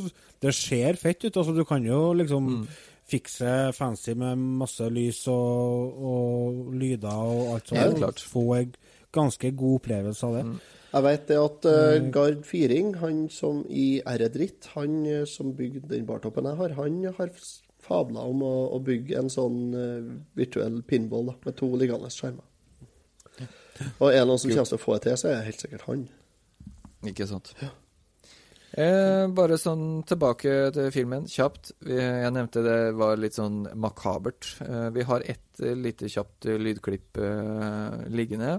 det 0.43 0.55
ser 0.55 0.95
fett 1.01 1.25
ut. 1.25 1.37
altså 1.37 1.55
Du 1.57 1.65
kan 1.65 1.83
jo 1.85 2.13
liksom 2.13 2.49
Mm. 2.49 2.67
fikse 3.09 3.73
fancy 3.75 4.15
med 4.15 4.37
masse 4.39 4.81
lys 4.91 5.27
og, 5.29 5.97
og 6.03 6.75
lyder 6.75 7.09
og 7.09 7.55
alt 7.55 7.67
sånt. 7.69 7.97
Klart. 7.99 8.21
Få 8.21 8.45
en 8.61 8.75
ganske 9.13 9.51
god 9.57 9.81
opplevelse 9.81 10.25
av 10.25 10.35
det. 10.35 10.61
Jeg 10.93 11.03
vet 11.03 11.27
det 11.29 11.39
at 11.41 11.65
uh, 11.65 12.11
Gard 12.13 12.45
Firing, 12.45 12.95
han 13.01 13.29
som 13.31 13.65
i 13.71 14.03
Eredritt, 14.05 14.67
han 14.75 15.07
eh, 15.07 15.25
som 15.25 15.55
bygde 15.57 15.89
den 15.89 16.05
bartoppen 16.05 16.45
jeg 16.45 16.57
har, 16.57 16.69
han 16.77 16.99
har 17.17 17.31
fabla 17.83 18.23
om 18.31 18.43
å, 18.47 18.53
å 18.77 18.79
bygge 18.85 19.19
en 19.19 19.31
sånn 19.33 19.61
eh, 19.75 20.09
virtuell 20.39 20.81
pinball 20.87 21.27
da, 21.33 21.37
med 21.45 21.57
to 21.59 21.69
liggende 21.77 22.11
skjermer. 22.15 22.47
Og 23.99 24.09
er 24.13 24.21
det 24.21 24.27
noen 24.29 24.39
som 24.39 24.51
kommer 24.53 24.69
til 24.71 24.79
å 24.79 24.83
få 24.83 24.95
det 24.99 25.03
til, 25.09 25.17
så 25.19 25.29
er 25.33 25.39
det 25.41 25.47
helt 25.51 25.63
sikkert 25.65 25.87
han. 25.89 26.03
Ikke 27.11 27.27
sant. 27.27 27.55
Eh, 28.73 29.27
bare 29.37 29.59
sånn 29.61 30.03
tilbake 30.09 30.53
til 30.73 30.91
filmen, 30.95 31.27
kjapt. 31.29 31.73
Jeg 31.85 32.31
nevnte 32.33 32.63
det 32.65 32.77
var 32.97 33.19
litt 33.21 33.37
sånn 33.37 33.67
makabert. 33.77 34.55
Eh, 34.65 34.87
vi 34.95 35.05
har 35.09 35.25
ett 35.29 35.61
lite 35.77 36.09
kjapt 36.09 36.47
lydklipp 36.49 37.19
eh, 37.21 37.99
liggende. 38.15 38.55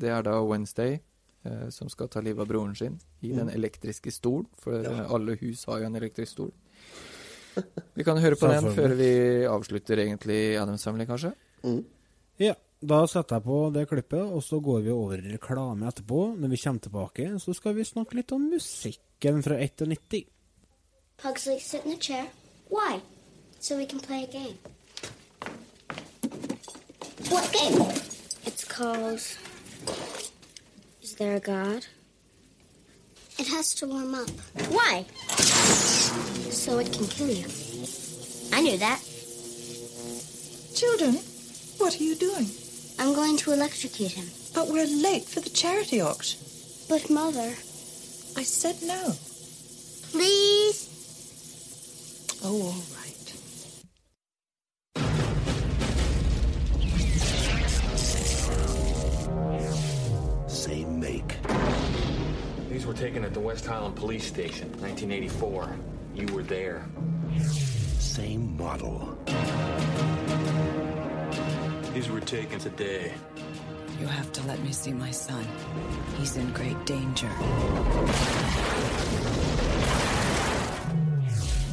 Det 0.00 0.12
er 0.14 0.22
da 0.28 0.36
Wednesday, 0.46 1.00
eh, 1.48 1.66
som 1.74 1.90
skal 1.90 2.08
ta 2.12 2.22
livet 2.22 2.44
av 2.44 2.50
broren 2.52 2.76
sin 2.78 3.00
i 3.22 3.32
den 3.32 3.48
Mm. 3.48 3.54
elektriske 3.56 4.12
stol. 4.14 4.44
For 4.60 4.82
Ja. 4.82 5.06
alle 5.10 5.34
hus 5.40 5.64
har 5.66 5.80
jo 5.80 5.86
en 5.86 5.96
elektrisk 5.96 6.32
stol. 6.36 6.52
Vi 7.94 8.04
kan 8.06 8.18
høre 8.22 8.36
på 8.38 8.48
den 8.50 8.70
før 8.76 8.94
vi 8.98 9.10
avslutter 9.50 10.04
egentlig 10.04 10.40
Adams 10.60 10.84
Family, 10.86 11.06
kanskje. 11.08 11.32
Ja, 12.40 12.54
da 12.80 13.02
setter 13.10 13.36
jeg 13.36 13.44
på 13.44 13.58
det 13.74 13.86
klippet, 13.90 14.22
og 14.22 14.42
så 14.44 14.60
går 14.64 14.80
vi 14.86 14.92
over 14.94 15.20
i 15.20 15.34
reklame 15.34 15.88
etterpå. 15.90 16.20
Når 16.40 16.48
vi 16.54 16.60
kommer 16.62 16.80
tilbake, 16.86 17.26
så 17.42 17.54
skal 17.56 17.74
vi 17.76 17.84
snakke 17.84 18.16
litt 18.16 18.32
om 18.32 18.48
musikken 18.52 19.42
fra 19.44 19.58
91. 19.60 20.24
Pugsley, 21.20 21.58
sit 21.60 21.84
in 21.84 21.90
the 21.92 22.00
chair. 22.00 22.26
Why? 22.70 23.00
So 23.60 23.76
we 23.76 23.84
can 23.84 24.00
play 24.00 24.24
a 24.24 24.26
game. 24.26 24.56
What 27.28 27.52
game? 27.52 27.82
It's 28.46 28.64
called 28.64 29.20
Is 31.02 31.14
There 31.18 31.36
a 31.36 31.40
God? 31.40 31.86
It 33.38 33.46
has 33.48 33.74
to 33.74 33.86
warm 33.86 34.14
up. 34.14 34.30
Why? 34.70 35.04
So 36.50 36.78
it 36.78 36.92
can 36.92 37.06
kill 37.06 37.30
you. 37.30 37.46
I 38.52 38.60
knew 38.60 38.76
that. 38.78 39.00
Children, 40.74 41.14
what 41.78 41.98
are 41.98 42.02
you 42.02 42.16
doing? 42.16 42.46
I'm 42.98 43.14
going 43.14 43.36
to 43.38 43.52
electrocute 43.52 44.12
him. 44.12 44.26
But 44.54 44.68
we're 44.68 44.86
late 44.86 45.24
for 45.24 45.40
the 45.40 45.48
charity 45.50 46.00
auction. 46.00 46.40
But, 46.88 47.08
Mother. 47.08 47.54
I 48.36 48.42
said 48.42 48.76
no. 48.82 49.14
Please? 50.10 50.88
Oh, 52.44 52.62
all 52.62 52.82
right. 52.96 53.10
Same 60.50 61.00
make. 61.00 61.36
These 62.68 62.86
were 62.86 62.94
taken 62.94 63.24
at 63.24 63.34
the 63.34 63.40
West 63.40 63.66
Highland 63.66 63.96
Police 63.96 64.26
Station, 64.26 64.68
1984. 64.80 65.76
You 66.20 66.34
were 66.34 66.42
there. 66.42 66.86
Same 67.98 68.54
model. 68.58 69.16
These 71.94 72.10
were 72.10 72.20
taken 72.20 72.58
today. 72.58 73.14
You 73.98 74.06
have 74.06 74.30
to 74.32 74.46
let 74.46 74.60
me 74.60 74.70
see 74.70 74.92
my 74.92 75.10
son. 75.12 75.42
He's 76.18 76.36
in 76.36 76.52
great 76.52 76.84
danger. 76.84 77.30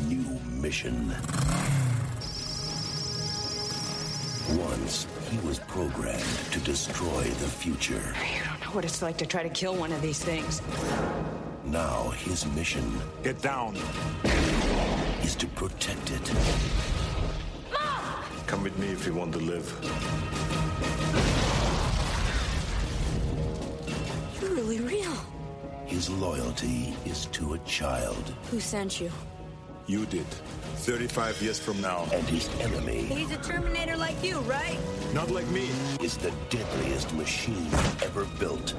New 0.08 0.40
mission. 0.62 1.14
Once, 4.58 5.08
he 5.30 5.46
was 5.46 5.60
programmed 5.68 6.24
to 6.52 6.60
destroy 6.62 7.24
the 7.24 7.50
future. 7.50 8.16
You 8.34 8.46
don't 8.46 8.62
know 8.62 8.72
what 8.72 8.86
it's 8.86 9.02
like 9.02 9.18
to 9.18 9.26
try 9.26 9.44
to 9.44 9.50
kill 9.50 9.76
one 9.76 9.92
of 9.92 10.02
these 10.02 10.24
things. 10.24 10.62
Now, 11.72 12.10
his 12.12 12.46
mission 12.56 12.84
Get 13.24 13.42
down. 13.42 13.76
is 15.24 15.36
to 15.36 15.48
protect 15.48 16.10
it. 16.12 16.34
Mom! 17.74 18.24
Come 18.48 18.64
with 18.64 18.78
me 18.78 18.88
if 18.88 19.06
you 19.06 19.14
want 19.14 19.34
to 19.34 19.40
live. 19.40 19.68
You're 24.42 24.52
really 24.52 24.80
real. 24.80 25.14
His 25.86 26.10
loyalty 26.10 26.96
is 27.06 27.26
to 27.28 27.54
a 27.54 27.58
child, 27.60 28.34
Who 28.52 28.60
sent 28.60 29.00
you? 29.02 29.12
You 29.88 30.06
did. 30.06 30.26
35 30.78 31.42
years 31.42 31.60
from 31.60 31.80
now. 31.82 32.06
and 32.14 32.24
his 32.28 32.50
enemy 32.60 33.04
He's 33.04 33.32
a 33.32 33.38
Terminator 33.38 33.96
like 33.98 34.22
you, 34.24 34.40
right? 34.42 34.78
Not 35.14 35.32
like 35.32 35.48
me. 35.48 35.70
is 36.02 36.18
the 36.18 36.32
deadliest 36.50 37.14
machine 37.14 37.68
ever 38.04 38.26
built. 38.40 38.74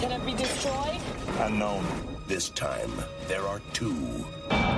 Can 0.00 0.12
it 0.12 0.24
be 0.24 0.32
destroyed? 0.32 0.98
Unknown. 1.40 1.84
This 2.26 2.48
time, 2.48 2.90
there 3.28 3.42
are 3.42 3.60
two. 3.74 4.24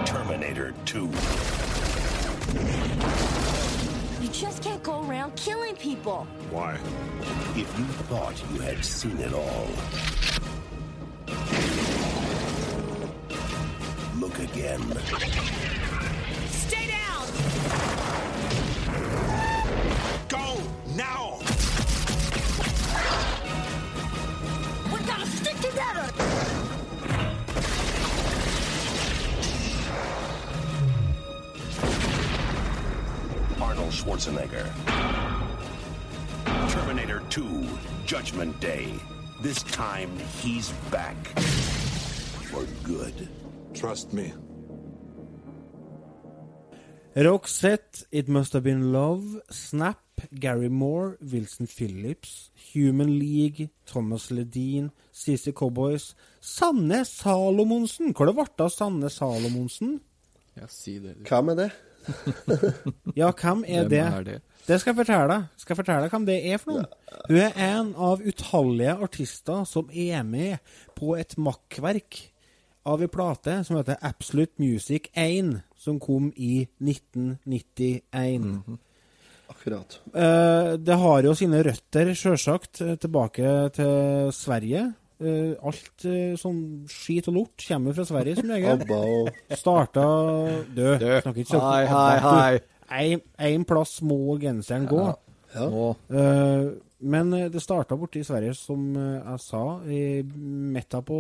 Terminator 0.04 0.74
2. 0.84 1.08
You 4.20 4.28
just 4.32 4.64
can't 4.64 4.82
go 4.82 5.06
around 5.06 5.36
killing 5.36 5.76
people. 5.76 6.26
Why? 6.50 6.74
If 7.54 7.78
you 7.78 7.84
thought 8.10 8.34
you 8.52 8.58
had 8.62 8.84
seen 8.84 9.16
it 9.18 9.32
all, 9.32 9.68
look 14.18 14.36
again. 14.40 14.82
Together! 25.62 26.06
Arnold 33.60 33.92
Schwarzenegger. 33.92 34.66
Terminator 36.70 37.22
2, 37.30 37.64
Judgment 38.04 38.58
Day. 38.60 38.94
This 39.40 39.62
time, 39.62 40.10
he's 40.40 40.70
back. 40.90 41.16
For 42.50 42.64
good. 42.82 43.28
Trust 43.72 44.12
me. 44.12 44.32
Roxette, 47.14 48.04
It 48.10 48.28
Must 48.28 48.52
Have 48.54 48.64
Been 48.64 48.92
Love, 48.92 49.40
Snap, 49.50 50.00
Gary 50.40 50.68
Moore, 50.68 51.16
Wilson 51.32 51.66
Phillips, 51.66 52.50
Human 52.74 53.18
League, 53.18 53.68
Thomas 53.86 54.30
Ledin, 54.30 54.90
CC 55.12 55.52
Cowboys, 55.52 56.14
Sanne 56.40 57.04
Salomonsen! 57.04 58.12
Hvor 58.14 58.26
det 58.30 58.34
ble 58.38 58.46
av 58.64 58.70
Sanne 58.74 59.10
Salomonsen? 59.10 60.00
Ja, 60.56 60.66
si 60.68 60.98
det. 60.98 61.16
du. 61.18 61.24
Hvem 61.28 61.48
er 61.48 61.54
det? 61.64 61.70
Ja, 63.16 63.28
hvem 63.30 63.64
er 63.68 63.84
Hvem 63.86 63.90
det? 63.90 63.98
er 64.00 64.22
det? 64.26 64.40
Det 64.66 64.80
skal 64.80 64.90
jeg 64.92 64.96
fortelle 65.04 65.28
deg. 65.30 65.44
Skal 65.58 65.72
jeg 65.74 65.78
fortelle 65.78 66.02
deg 66.02 66.10
hvem 66.14 66.26
det 66.26 66.36
er 66.52 66.58
for 66.62 66.72
noen. 66.72 66.86
Hun 67.28 67.38
er 67.38 67.56
en 67.78 67.92
av 67.94 68.20
utallige 68.26 68.94
artister 69.06 69.64
som 69.70 69.88
er 69.90 70.22
med 70.26 70.58
på 70.98 71.14
et 71.18 71.34
makkverk 71.38 72.18
av 72.86 73.02
ei 73.02 73.06
plate 73.10 73.60
som 73.66 73.76
heter 73.78 73.98
Absolute 74.02 74.58
Music 74.58 75.06
1, 75.14 75.52
som 75.78 76.00
kom 76.02 76.32
i 76.36 76.64
1991. 76.82 78.78
Akkurat. 79.62 80.00
Eh, 80.10 80.72
det 80.82 80.96
har 80.98 81.22
jo 81.22 81.34
sine 81.38 81.62
røtter, 81.62 82.10
sjølsagt, 82.18 82.80
eh, 82.82 82.96
tilbake 82.98 83.70
til 83.76 84.32
Sverige. 84.34 84.88
Eh, 85.22 85.54
alt 85.62 86.06
eh, 86.08 86.34
sånn 86.34 86.82
skit 86.90 87.28
og 87.30 87.36
lort 87.36 87.62
kommer 87.68 87.94
fra 87.94 88.06
Sverige, 88.08 88.40
som 88.40 88.50
regel. 88.50 88.74
ABBA 88.74 88.98
og 88.98 89.54
Starta 89.60 90.06
død. 90.74 91.04
Du, 91.04 91.30
ikke 91.30 91.46
så 91.52 91.62
hei, 91.62 91.84
hei, 91.86 92.58
hei. 92.90 93.06
Én 93.52 93.66
plass 93.68 94.00
må 94.02 94.34
genseren 94.42 94.88
gå. 94.90 95.04
Ja. 95.54 95.68
ja. 95.70 95.92
Eh, 96.10 96.66
men 97.06 97.30
det 97.54 97.62
starta 97.62 97.94
borte 97.98 98.18
i 98.18 98.26
Sverige, 98.26 98.58
som 98.58 98.90
jeg 98.98 99.42
sa, 99.46 99.62
i 99.86 100.22
midta 100.26 101.02
på 101.06 101.18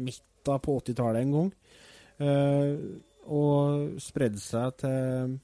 Midta 0.00 0.56
på 0.64 0.78
80-tallet 0.80 1.26
en 1.26 1.32
gang. 1.36 1.48
Eh, 2.24 2.76
og 3.32 4.00
spredde 4.02 4.40
seg 4.40 4.78
til 4.80 5.36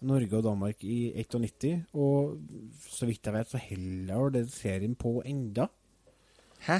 Norge 0.00 0.36
og 0.36 0.44
Danmark 0.44 0.84
i 0.84 1.12
91. 1.16 1.84
Og 1.92 2.38
så 2.88 3.06
vidt 3.06 3.26
jeg 3.26 3.34
vet, 3.34 3.50
så 3.50 3.60
holder 3.68 4.28
den 4.38 4.48
serien 4.48 4.94
på 4.94 5.22
enda. 5.26 5.66
Hæ? 6.60 6.78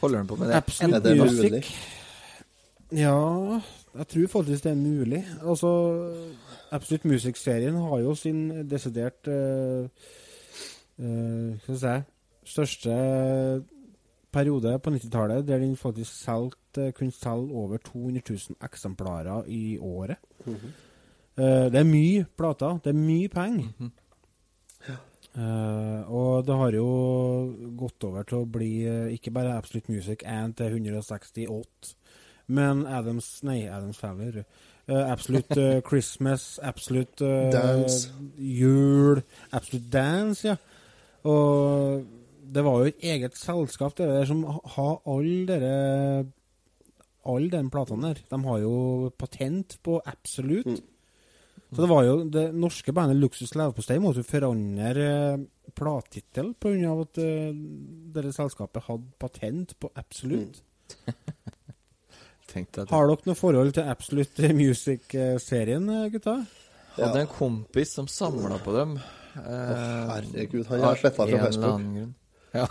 Holder 0.00 0.18
den 0.18 0.26
på 0.26 0.36
med 0.36 0.48
det? 0.48 0.54
Absolute 0.54 0.96
Er 0.96 1.00
det 1.00 1.18
Music. 1.18 1.50
mulig? 1.50 1.64
Ja, 2.92 3.60
jeg 3.98 4.08
tror 4.08 4.26
faktisk 4.28 4.64
det 4.64 4.72
er 4.72 4.76
mulig. 4.76 5.24
Altså, 5.48 5.68
Absolute 6.70 7.08
Music-serien 7.08 7.74
har 7.74 7.98
jo 7.98 8.14
sin 8.14 8.70
desidert 8.70 9.26
uh, 9.26 9.88
Skal 11.62 11.74
vi 11.74 11.78
si 11.78 12.00
største 12.44 12.92
periode 14.32 14.78
på 14.78 14.90
90-tallet 14.90 15.46
der 15.48 15.58
den 15.58 15.76
faktisk 15.76 16.22
solgt, 16.24 16.78
eh, 16.78 16.92
kunne 16.92 17.12
selge 17.12 17.54
over 17.54 17.76
200 17.76 18.22
000 18.30 18.38
eksemplarer 18.64 19.44
i 19.46 19.78
året. 19.78 20.16
Eh, 20.46 20.54
det 21.36 21.78
er 21.80 21.88
mye 21.88 22.26
plater. 22.36 22.78
Det 22.84 22.92
er 22.92 22.98
mye 22.98 23.28
penger. 23.32 23.90
Eh, 25.32 26.10
og 26.12 26.44
det 26.44 26.56
har 26.60 26.74
jo 26.76 26.88
gått 27.78 28.04
over 28.04 28.26
til 28.28 28.42
å 28.42 28.48
bli 28.52 28.72
uh, 28.84 29.08
ikke 29.14 29.32
bare 29.32 29.54
Absolute 29.56 29.92
Music 29.94 30.26
1 30.28 30.58
til 30.58 30.76
168, 30.76 31.94
men 32.52 32.82
Adams 32.84 33.38
Nei, 33.48 33.62
Adams 33.64 34.00
Family. 34.00 34.44
Uh, 34.90 34.98
absolute 35.06 35.56
eh, 35.56 35.80
Christmas, 35.88 36.58
Absolute 36.60 37.24
eh, 37.24 37.48
Dance. 37.54 38.10
Jul, 38.36 39.22
Absolute 39.54 39.88
Dance, 39.94 40.52
ja. 40.52 40.58
Og 41.30 42.04
det 42.52 42.64
var 42.66 42.80
jo 42.80 42.90
et 42.90 43.04
eget 43.14 43.38
selskap 43.38 43.94
det 43.96 44.08
der 44.10 44.26
som 44.28 44.42
har 44.44 44.96
alle 45.08 45.44
dere 45.46 45.74
Alle 47.24 47.52
den 47.52 47.70
platene 47.70 48.10
der. 48.10 48.24
De 48.28 48.38
har 48.44 48.58
jo 48.58 49.12
patent 49.16 49.78
på 49.86 50.00
Absolute. 50.04 50.82
Så 51.72 51.80
det 51.80 51.88
var 51.88 52.04
jo 52.04 52.16
det 52.28 52.44
norske 52.52 52.92
bandet 52.92 53.16
Luksus 53.16 53.54
Leverpostei 53.56 53.96
måtte 54.02 54.20
jo 54.20 54.28
forandre 54.28 55.06
uh, 55.38 55.44
plattittel 55.72 56.52
pga. 56.60 56.92
at 57.00 57.20
dette 58.12 58.34
selskapet 58.36 58.84
hadde 58.90 59.16
patent 59.22 59.76
på 59.80 59.92
Absolute. 59.96 60.60
Mm. 62.52 62.66
Har 62.90 63.06
dere 63.08 63.24
noe 63.24 63.36
forhold 63.38 63.70
til 63.72 63.86
Absolute 63.88 64.50
Music-serien, 64.52 65.86
gutta? 66.12 66.34
Ja. 66.98 67.06
Hadde 67.06 67.22
en 67.22 67.30
kompis 67.30 67.94
som 67.96 68.08
samla 68.10 68.58
på 68.60 68.74
dem. 68.76 68.98
Eh, 69.36 70.10
herregud, 70.10 70.66
han 70.68 70.84
har 70.84 71.00
slettet 71.00 71.16
fra 71.16 71.46
Facebook. 71.46 71.86
Ja. 71.88 72.12
Ja, 72.52 72.66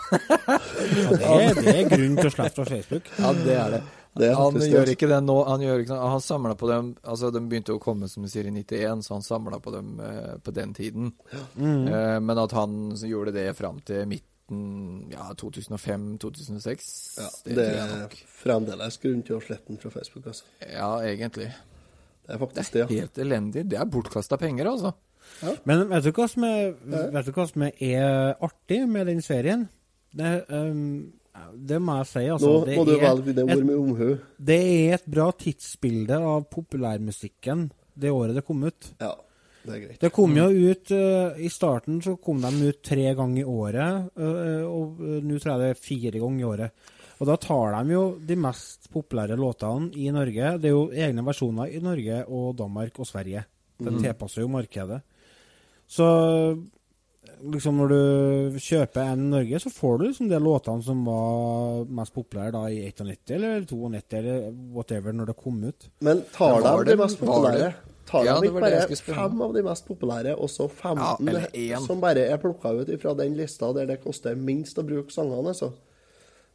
det, 1.09 1.25
er, 1.25 1.55
det 1.57 1.71
er 1.73 1.87
grunn 1.89 2.19
til 2.19 2.27
å 2.29 2.33
slette 2.35 2.59
fra 2.59 2.67
Facebook. 2.69 3.07
Ja, 3.17 3.31
det 3.33 3.55
er 3.57 3.73
det. 3.73 3.81
Det 4.13 4.33
han 4.35 4.57
det, 4.57 4.67
gjør 4.67 4.81
altså. 4.83 4.95
ikke 4.97 5.07
det 5.07 5.19
nå. 5.23 5.35
Han, 5.47 5.61
gjør 5.63 5.83
ikke, 5.85 5.97
han 6.11 6.23
samla 6.23 6.55
på 6.59 6.67
dem 6.67 6.89
Altså, 7.07 7.29
de 7.31 7.41
begynte 7.47 7.75
å 7.75 7.79
komme, 7.79 8.09
som 8.11 8.25
du 8.25 8.29
sier, 8.31 8.49
i 8.49 8.51
91, 8.51 9.05
så 9.07 9.15
han 9.15 9.23
samla 9.23 9.61
på 9.63 9.71
dem 9.71 9.93
eh, 10.03 10.33
på 10.43 10.51
den 10.55 10.73
tiden. 10.75 11.13
Mm. 11.55 11.87
Eh, 11.87 12.17
men 12.19 12.41
at 12.43 12.55
han 12.57 12.75
så 12.99 13.07
gjorde 13.07 13.31
det 13.37 13.47
fram 13.55 13.79
til 13.87 14.03
midten 14.11 15.07
ja, 15.13 15.29
2005-2006, 15.39 16.89
Ja, 17.21 17.29
det, 17.45 17.55
det 17.55 17.67
er 17.79 17.93
nok. 18.01 18.17
fremdeles 18.41 18.97
grunn 18.99 19.21
til 19.23 19.37
å 19.37 19.43
slette 19.45 19.71
den 19.71 19.79
fra 19.79 19.93
Facebook. 19.93 20.27
Altså. 20.33 20.43
Ja, 20.65 20.91
egentlig. 21.07 21.47
Det 22.25 22.35
er 22.35 22.41
faktisk 22.41 22.73
Det 22.73 22.81
det. 22.81 22.83
er 22.83 22.91
ja. 22.97 23.05
helt 23.05 23.23
elendig. 23.23 23.63
Det 23.71 23.79
er 23.79 23.87
bortkasta 23.95 24.37
penger, 24.41 24.73
altså. 24.73 24.91
Men 25.63 25.85
vet 25.89 26.03
du 26.03 26.11
hva 26.17 26.27
som 26.27 26.43
er, 26.49 26.73
vet 27.15 27.29
du 27.29 27.31
hva 27.35 27.47
som 27.47 27.63
er, 27.69 28.35
artig 28.43 28.81
med 28.89 29.07
den 29.07 29.21
serien? 29.23 29.69
Det, 30.11 30.31
ehm, 30.51 31.13
det 31.55 31.79
må 31.79 31.97
jeg 32.01 32.07
si, 32.09 32.23
altså. 32.33 32.51
Nå 32.51 32.63
det 32.67 32.77
må 32.77 32.85
du 32.87 32.93
velge 32.99 33.33
dine 33.33 33.43
ordet 33.47 33.67
med 33.67 33.77
omhu. 33.79 34.07
Det 34.51 34.57
er 34.61 34.95
et 34.97 35.11
bra 35.11 35.29
tidsbilde 35.31 36.17
av 36.19 36.47
populærmusikken 36.51 37.69
det 38.01 38.11
året 38.11 38.37
det 38.37 38.45
kom 38.47 38.63
ut. 38.63 38.89
Ja, 39.01 39.13
det 39.65 39.73
er 39.75 39.83
greit. 39.83 39.99
Det 40.01 40.11
kom 40.15 40.33
jo 40.37 40.47
ut 40.49 40.93
uh, 40.95 41.37
I 41.39 41.51
starten 41.51 42.01
så 42.03 42.15
kom 42.23 42.41
de 42.43 42.71
ut 42.71 42.81
tre 42.83 43.11
ganger 43.17 43.43
i 43.43 43.45
året, 43.47 44.09
uh, 44.17 44.65
og 44.67 44.99
uh, 45.03 45.19
nå 45.23 45.37
tror 45.37 45.53
jeg 45.53 45.63
det 45.63 45.69
er 45.71 45.85
fire 45.85 46.23
ganger 46.23 46.41
i 46.41 46.49
året. 46.49 46.89
Og 47.21 47.29
da 47.29 47.37
tar 47.37 47.75
de 47.77 47.93
jo 47.93 48.03
de 48.25 48.37
mest 48.41 48.89
populære 48.91 49.37
låtene 49.37 49.91
i 50.01 50.07
Norge. 50.13 50.55
Det 50.57 50.71
er 50.71 50.73
jo 50.73 50.87
egne 50.89 51.25
versjoner 51.27 51.69
i 51.69 51.81
Norge 51.83 52.23
og 52.25 52.55
Danmark 52.57 52.97
og 52.97 53.05
Sverige. 53.05 53.43
Den 53.77 53.99
mm. 53.99 54.03
tilpasser 54.07 54.41
jo 54.41 54.49
markedet. 54.49 55.03
Så 55.85 56.07
liksom 57.53 57.77
når 57.81 57.91
du 57.91 58.59
kjøper 58.61 59.11
en 59.13 59.29
Norge, 59.31 59.59
så 59.61 59.69
får 59.73 59.97
du 59.99 60.03
liksom 60.07 60.29
de 60.29 60.39
låtene 60.41 60.83
som 60.85 61.03
var 61.05 61.85
mest 62.01 62.13
populære 62.15 62.53
da 62.55 62.63
i 62.69 62.81
91 62.89 63.33
eller 63.37 63.65
92 63.69 64.17
eller 64.19 64.49
whatever 64.75 65.15
når 65.17 65.31
det 65.31 65.37
kom 65.41 65.61
ut. 65.63 65.87
Men 66.01 66.23
tar 66.33 66.61
de 66.61 66.75
de 66.85 66.91
det- 66.91 66.99
mest 66.99 67.19
populære? 67.19 67.73
Tar 68.11 68.25
Ja, 68.25 68.39
de 68.41 68.47
ikke 68.49 68.59
bare 68.59 68.95
fem 68.97 69.41
av 69.41 69.53
de 69.53 69.61
mest 69.63 69.85
populære, 69.87 70.35
og 70.35 70.49
så 70.49 70.67
15 70.69 71.29
Ja, 71.53 71.79
som 71.79 72.01
bare 72.01 72.25
er 72.27 72.37
plukka 72.37 72.73
ut 72.81 73.01
fra 73.01 73.13
den 73.13 73.37
lista 73.37 73.71
der 73.73 73.85
det 73.85 74.03
koster 74.03 74.35
minst 74.35 74.77
å 74.77 74.83
bruke 74.83 75.11
sangene? 75.11 75.47
Altså. 75.47 75.71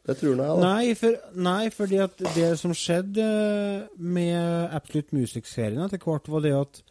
Det 0.05 0.17
tror 0.19 0.35
jeg, 0.35 0.37
da. 0.37 0.55
Nei, 0.61 0.93
for, 0.93 1.15
nei, 1.35 1.69
fordi 1.69 1.97
at 1.99 2.17
det 2.35 2.57
som 2.59 2.71
skjedde 2.71 3.19
eh, 3.19 3.87
med 3.97 4.69
Absolute 4.71 5.11
Music-serien 5.11 5.81
etter 5.83 5.97
hvert, 5.97 6.29
var 6.31 6.39
det 6.45 6.53
at 6.55 6.81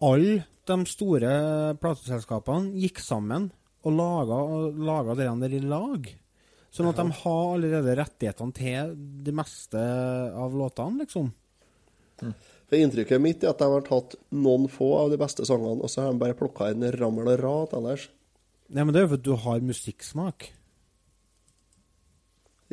alle 0.00 0.44
de 0.68 0.78
store 0.88 1.32
plateselskapene 1.80 2.76
gikk 2.78 3.00
sammen 3.02 3.50
og 3.86 3.94
laga, 3.94 4.38
laga 4.78 5.16
det 5.18 5.28
der 5.42 5.56
i 5.56 5.62
lag. 5.64 6.08
Sånn 6.74 6.90
at 6.90 6.98
de 7.00 7.06
har 7.22 7.44
allerede 7.54 7.94
rettighetene 7.96 8.54
til 8.54 8.92
det 9.24 9.34
meste 9.34 9.80
av 10.36 10.56
låtene, 10.56 11.04
liksom. 11.04 11.30
For 12.18 12.76
Inntrykket 12.76 13.22
mitt 13.22 13.44
er 13.44 13.54
at 13.54 13.62
de 13.62 13.70
har 13.72 13.86
tatt 13.86 14.18
noen 14.34 14.66
få 14.70 14.90
av 14.98 15.12
de 15.14 15.18
beste 15.20 15.46
sangene, 15.48 15.80
og 15.80 15.88
så 15.88 16.04
har 16.04 16.12
de 16.12 16.20
bare 16.20 16.36
plukka 16.36 16.68
inn 16.74 16.84
rammel 16.98 17.32
og 17.32 17.40
rat 17.40 17.76
ellers. 17.78 18.08
Nei, 18.68 18.84
men 18.84 18.92
det 18.92 19.00
er 19.00 19.06
jo 19.06 19.14
fordi 19.14 19.30
du 19.30 19.40
har 19.46 19.64
musikksmak. 19.64 20.50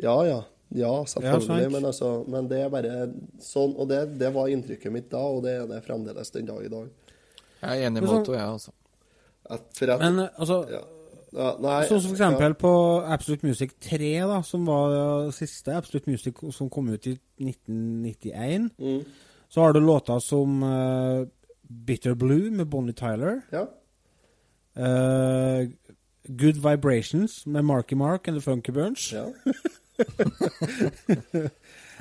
Ja, 0.04 0.18
ja. 0.28 0.42
Ja, 0.74 1.06
selvfølgelig. 1.06 1.62
Ja, 1.62 1.70
men, 1.70 1.84
altså, 1.86 2.10
men 2.28 2.48
det 2.50 2.58
er 2.60 2.70
bare 2.72 2.94
sånn. 3.40 3.72
Og 3.78 3.86
det, 3.88 4.00
det 4.20 4.32
var 4.34 4.50
inntrykket 4.50 4.92
mitt 4.92 5.08
da, 5.12 5.22
og 5.22 5.44
det 5.46 5.54
er 5.60 5.68
det 5.70 5.84
fremdeles 5.86 6.34
den 6.34 6.48
dag 6.50 6.64
i 6.66 6.72
dag. 6.72 6.90
Jeg 7.66 7.82
er 7.82 7.90
enig 7.90 8.02
med 8.04 8.12
Otto, 8.14 8.34
jeg, 8.36 8.46
altså. 8.46 8.74
At, 9.46 9.66
for 9.78 9.92
at, 9.94 10.02
Men 10.02 10.24
eh, 10.24 10.38
altså 10.42 10.60
ja. 10.70 10.82
Ja, 11.36 11.50
nei, 11.60 11.80
Sånn 11.84 12.00
som 12.00 12.12
for 12.14 12.16
eksempel 12.16 12.54
på 12.56 12.72
Absolute 13.12 13.44
Music 13.44 13.74
3, 13.84 14.10
da, 14.30 14.38
som 14.46 14.62
var 14.64 15.26
siste 15.36 15.74
Absolute 15.76 16.08
Music 16.08 16.38
som 16.54 16.70
kom 16.72 16.88
ut 16.88 17.08
i 17.10 17.12
1991. 17.42 18.70
Mm. 18.78 19.02
Så 19.52 19.60
har 19.60 19.74
du 19.76 19.80
låter 19.82 20.22
som 20.24 20.62
uh, 20.62 21.26
Bitter 21.68 22.14
Blue 22.14 22.50
med 22.50 22.70
Bonnie 22.72 22.96
Tyler. 22.96 23.42
Ja. 23.52 23.66
Uh, 24.78 25.68
Good 26.24 26.56
Vibrations 26.62 27.46
med 27.46 27.64
Marky 27.64 27.94
Mark 27.94 28.28
and 28.28 28.36
The 28.38 28.42
Funky 28.42 28.72
Bunch. 28.72 29.12
Ja. 29.12 29.26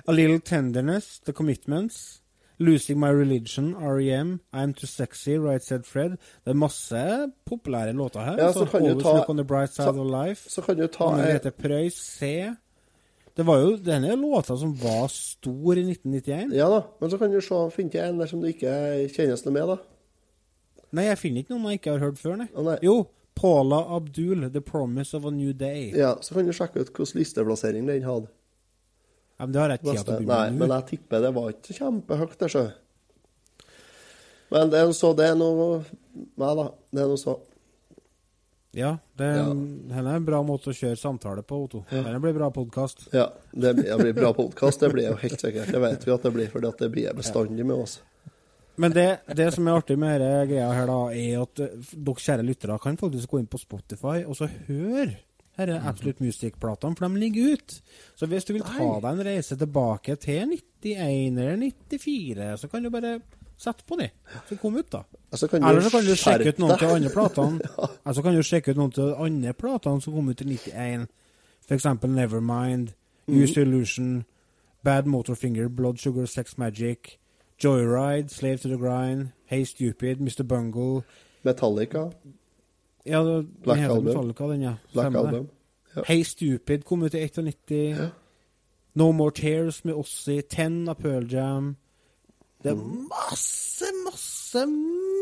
A 0.07 0.11
Little 0.11 0.39
Tenderness, 0.39 1.19
The 1.19 1.33
Commitments. 1.33 2.21
Losing 2.59 2.99
My 2.99 3.09
Religion, 3.11 3.73
R.E.M., 3.75 4.39
I'm 4.53 4.73
Too 4.73 4.87
Sexy, 4.87 5.37
Right 5.37 5.63
Said 5.63 5.83
Fred. 5.85 6.11
Det 6.45 6.51
er 6.51 6.53
masse 6.53 7.31
populære 7.45 7.93
låter 7.93 8.19
her. 8.25 8.37
Ja, 8.37 8.51
så, 8.53 8.59
så 8.59 8.65
kan 8.71 8.81
du 8.81 8.87
Always 8.89 9.03
ta- 9.03 9.17
Look 9.17 9.29
on 9.29 9.37
the 9.37 9.43
Bright 9.45 9.73
Side 9.73 9.85
så- 9.93 9.99
of 10.01 10.27
Life. 10.27 10.49
så 10.49 10.61
kan 10.61 10.77
du 10.77 10.87
ta- 10.87 11.11
Margrethe 11.11 11.51
Preus, 11.51 11.93
C. 11.93 12.45
Det 13.37 13.43
var 13.45 13.57
jo 13.59 13.77
denne 13.77 14.15
låta 14.15 14.55
som 14.57 14.73
var 14.75 15.07
stor 15.07 15.73
i 15.77 15.83
1991. 15.83 16.53
Ja 16.55 16.69
da, 16.69 16.81
men 17.01 17.11
så 17.11 17.17
kan 17.17 17.31
du 17.31 17.41
se, 17.41 17.69
finne 17.75 17.91
til 17.91 17.99
en 17.99 18.19
der 18.19 18.25
som 18.25 18.41
du 18.41 18.47
ikke 18.47 19.09
kjennes 19.11 19.45
noe 19.45 19.53
med, 19.53 19.67
da. 19.67 19.75
Nei, 20.95 21.03
jeg 21.09 21.17
finner 21.17 21.43
ikke 21.43 21.51
noen 21.57 21.65
jeg 21.73 21.79
ikke 21.81 21.91
har 21.97 21.99
hørt 22.05 22.17
før, 22.21 22.37
nei. 22.37 22.47
Å, 22.55 22.63
nei. 22.63 22.77
Jo, 22.83 23.07
Paula 23.35 23.81
Abdul, 23.97 24.47
'The 24.49 24.61
Promise 24.61 25.13
of 25.17 25.25
a 25.25 25.29
New 25.31 25.51
Day'. 25.53 25.91
Ja, 25.97 26.15
Så 26.21 26.33
kan 26.33 26.45
du 26.45 26.53
sjekke 26.53 26.79
ut 26.79 26.93
hvilken 26.93 27.19
listeplassering 27.19 27.87
den 27.87 28.03
hadde. 28.03 28.27
Ja, 29.35 29.45
men 29.45 29.51
det 29.51 29.61
har 29.61 29.73
jeg 29.73 29.81
ikke 29.81 29.95
tid 29.97 30.05
til 30.07 30.15
å 30.15 30.27
Nei, 30.29 30.45
men 30.55 30.71
jeg 30.71 30.87
tipper 30.93 31.25
det 31.25 31.33
var 31.35 31.51
ikke 31.51 31.75
kjempehøyt, 31.75 32.37
det, 32.39 32.51
sjø. 32.53 32.63
Men 34.53 34.71
det 34.71 34.79
er 34.79 34.93
så 34.95 35.11
det 35.17 35.27
er 35.33 35.35
noe 35.39 35.83
Nei 36.39 36.53
da, 36.61 36.69
det 36.95 37.03
er 37.03 37.11
noe 37.11 37.19
så. 37.19 37.35
Ja, 38.75 38.97
det 39.15 39.27
er, 39.27 39.51
denne 39.55 40.01
er 40.11 40.17
en 40.19 40.25
bra 40.27 40.41
måte 40.43 40.71
å 40.71 40.75
kjøre 40.75 40.99
samtale 40.99 41.43
på, 41.47 41.61
Otto. 41.63 41.85
Det 41.87 42.19
blir 42.23 42.35
bra 42.35 42.49
podkast. 42.51 43.05
Ja, 43.15 43.29
det 43.51 43.71
blir, 43.77 43.87
det 43.87 43.97
blir 44.01 44.17
bra 44.17 44.33
podkast, 44.35 44.83
det 44.83 44.89
blir 44.91 45.07
jo 45.07 45.15
helt 45.21 45.39
sikkert. 45.39 45.71
Det 45.71 45.79
vet 45.79 46.03
vi 46.03 46.11
at 46.11 46.27
det 46.27 46.31
blir, 46.35 46.49
fordi 46.51 46.67
at 46.67 46.83
det 46.83 46.89
blir 46.91 47.15
bestandig 47.15 47.67
med 47.67 47.85
oss. 47.85 48.01
Men 48.75 48.91
det, 48.91 49.07
det 49.35 49.47
som 49.55 49.67
er 49.67 49.79
artig 49.79 49.95
med 49.99 50.19
denne 50.19 50.43
greia 50.49 50.67
her, 50.75 50.89
da, 50.91 50.97
er 51.15 51.43
at 51.45 51.63
eh, 51.63 51.93
dere 51.95 52.25
kjære 52.25 52.47
lyttere 52.47 52.75
kan 52.83 52.99
faktisk 52.99 53.31
gå 53.31 53.39
inn 53.39 53.47
på 53.47 53.61
Spotify 53.61 54.25
og 54.25 54.35
så 54.35 54.49
høre 54.67 55.13
disse 55.57 55.87
Absolute 55.87 56.23
Music-platene, 56.23 56.95
for 56.97 57.07
de 57.07 57.19
ligger 57.19 57.53
ut. 57.53 57.81
Så 58.15 58.27
hvis 58.27 58.45
du 58.45 58.53
vil 58.53 58.61
ta 58.67 58.87
deg 59.01 59.11
en 59.11 59.25
reise 59.25 59.55
tilbake 59.57 60.15
til 60.19 60.47
91 60.83 61.37
eller 61.39 61.57
94, 61.89 62.59
så 62.59 62.67
kan 62.67 62.83
du 62.83 62.89
bare 62.89 63.19
sette 63.57 63.83
på 63.87 63.95
de. 63.99 64.09
Så 64.49 64.57
kom 64.59 64.75
ut, 64.75 64.89
da. 64.91 65.03
Altså, 65.31 65.47
Eller 65.53 65.81
så 65.81 65.89
kan 65.89 66.03
du 66.05 66.15
sjekke 66.15 66.49
ut 66.49 66.59
noen 66.59 66.77
til 66.77 66.87
andre 66.87 67.09
platene. 67.09 67.59
Eller 68.05 68.13
så 68.13 68.21
kan 68.21 68.35
du 68.35 68.43
sjekke 68.43 68.71
ut 68.71 68.77
noen 68.77 68.91
til 68.91 69.13
andre 69.15 69.53
platene 69.53 70.01
som 70.03 70.13
kom 70.13 70.29
ut 70.29 70.41
i 70.41 70.45
91. 70.45 71.07
For 71.67 71.75
eksempel 71.75 72.09
Nevermind, 72.11 72.91
Mhm. 73.27 73.41
Use 73.41 73.61
Illusion, 73.61 74.25
Bad 74.83 75.05
Motorfinger, 75.07 75.67
Blood 75.67 75.97
Sugar 75.97 76.25
Sex 76.27 76.57
Magic, 76.57 77.17
Joyride, 77.63 78.29
Slave 78.29 78.57
to 78.59 78.67
the 78.69 78.77
Grind, 78.77 79.31
Hey 79.45 79.63
Stupid, 79.65 80.19
Mr. 80.19 80.43
Bungle 80.43 81.01
Metallica. 81.43 82.11
Ja, 83.05 83.19
det, 83.23 83.47
Black 83.63 83.79
heter 83.79 83.95
Album. 83.95 84.05
Metallica, 84.13 84.47
den, 84.47 84.61
ja. 84.61 84.75
Black 84.93 85.05
Stemmer. 85.11 85.27
Album. 85.27 85.47
Ja. 85.95 86.03
Hey 86.07 86.23
Stupid 86.23 86.83
kom 86.85 87.03
ut 87.03 87.13
i 87.13 87.19
91. 87.27 88.11
No 88.95 89.11
More 89.11 89.31
Tears 89.31 89.83
med 89.85 89.93
Ossie, 89.95 90.41
Ten 90.41 90.87
av 90.89 90.95
Pearl 90.95 91.27
Jam. 91.31 91.75
Det 92.63 92.71
er 92.71 92.75
Mm. 92.75 93.07
masse, 93.09 93.85
masse, 94.05 94.65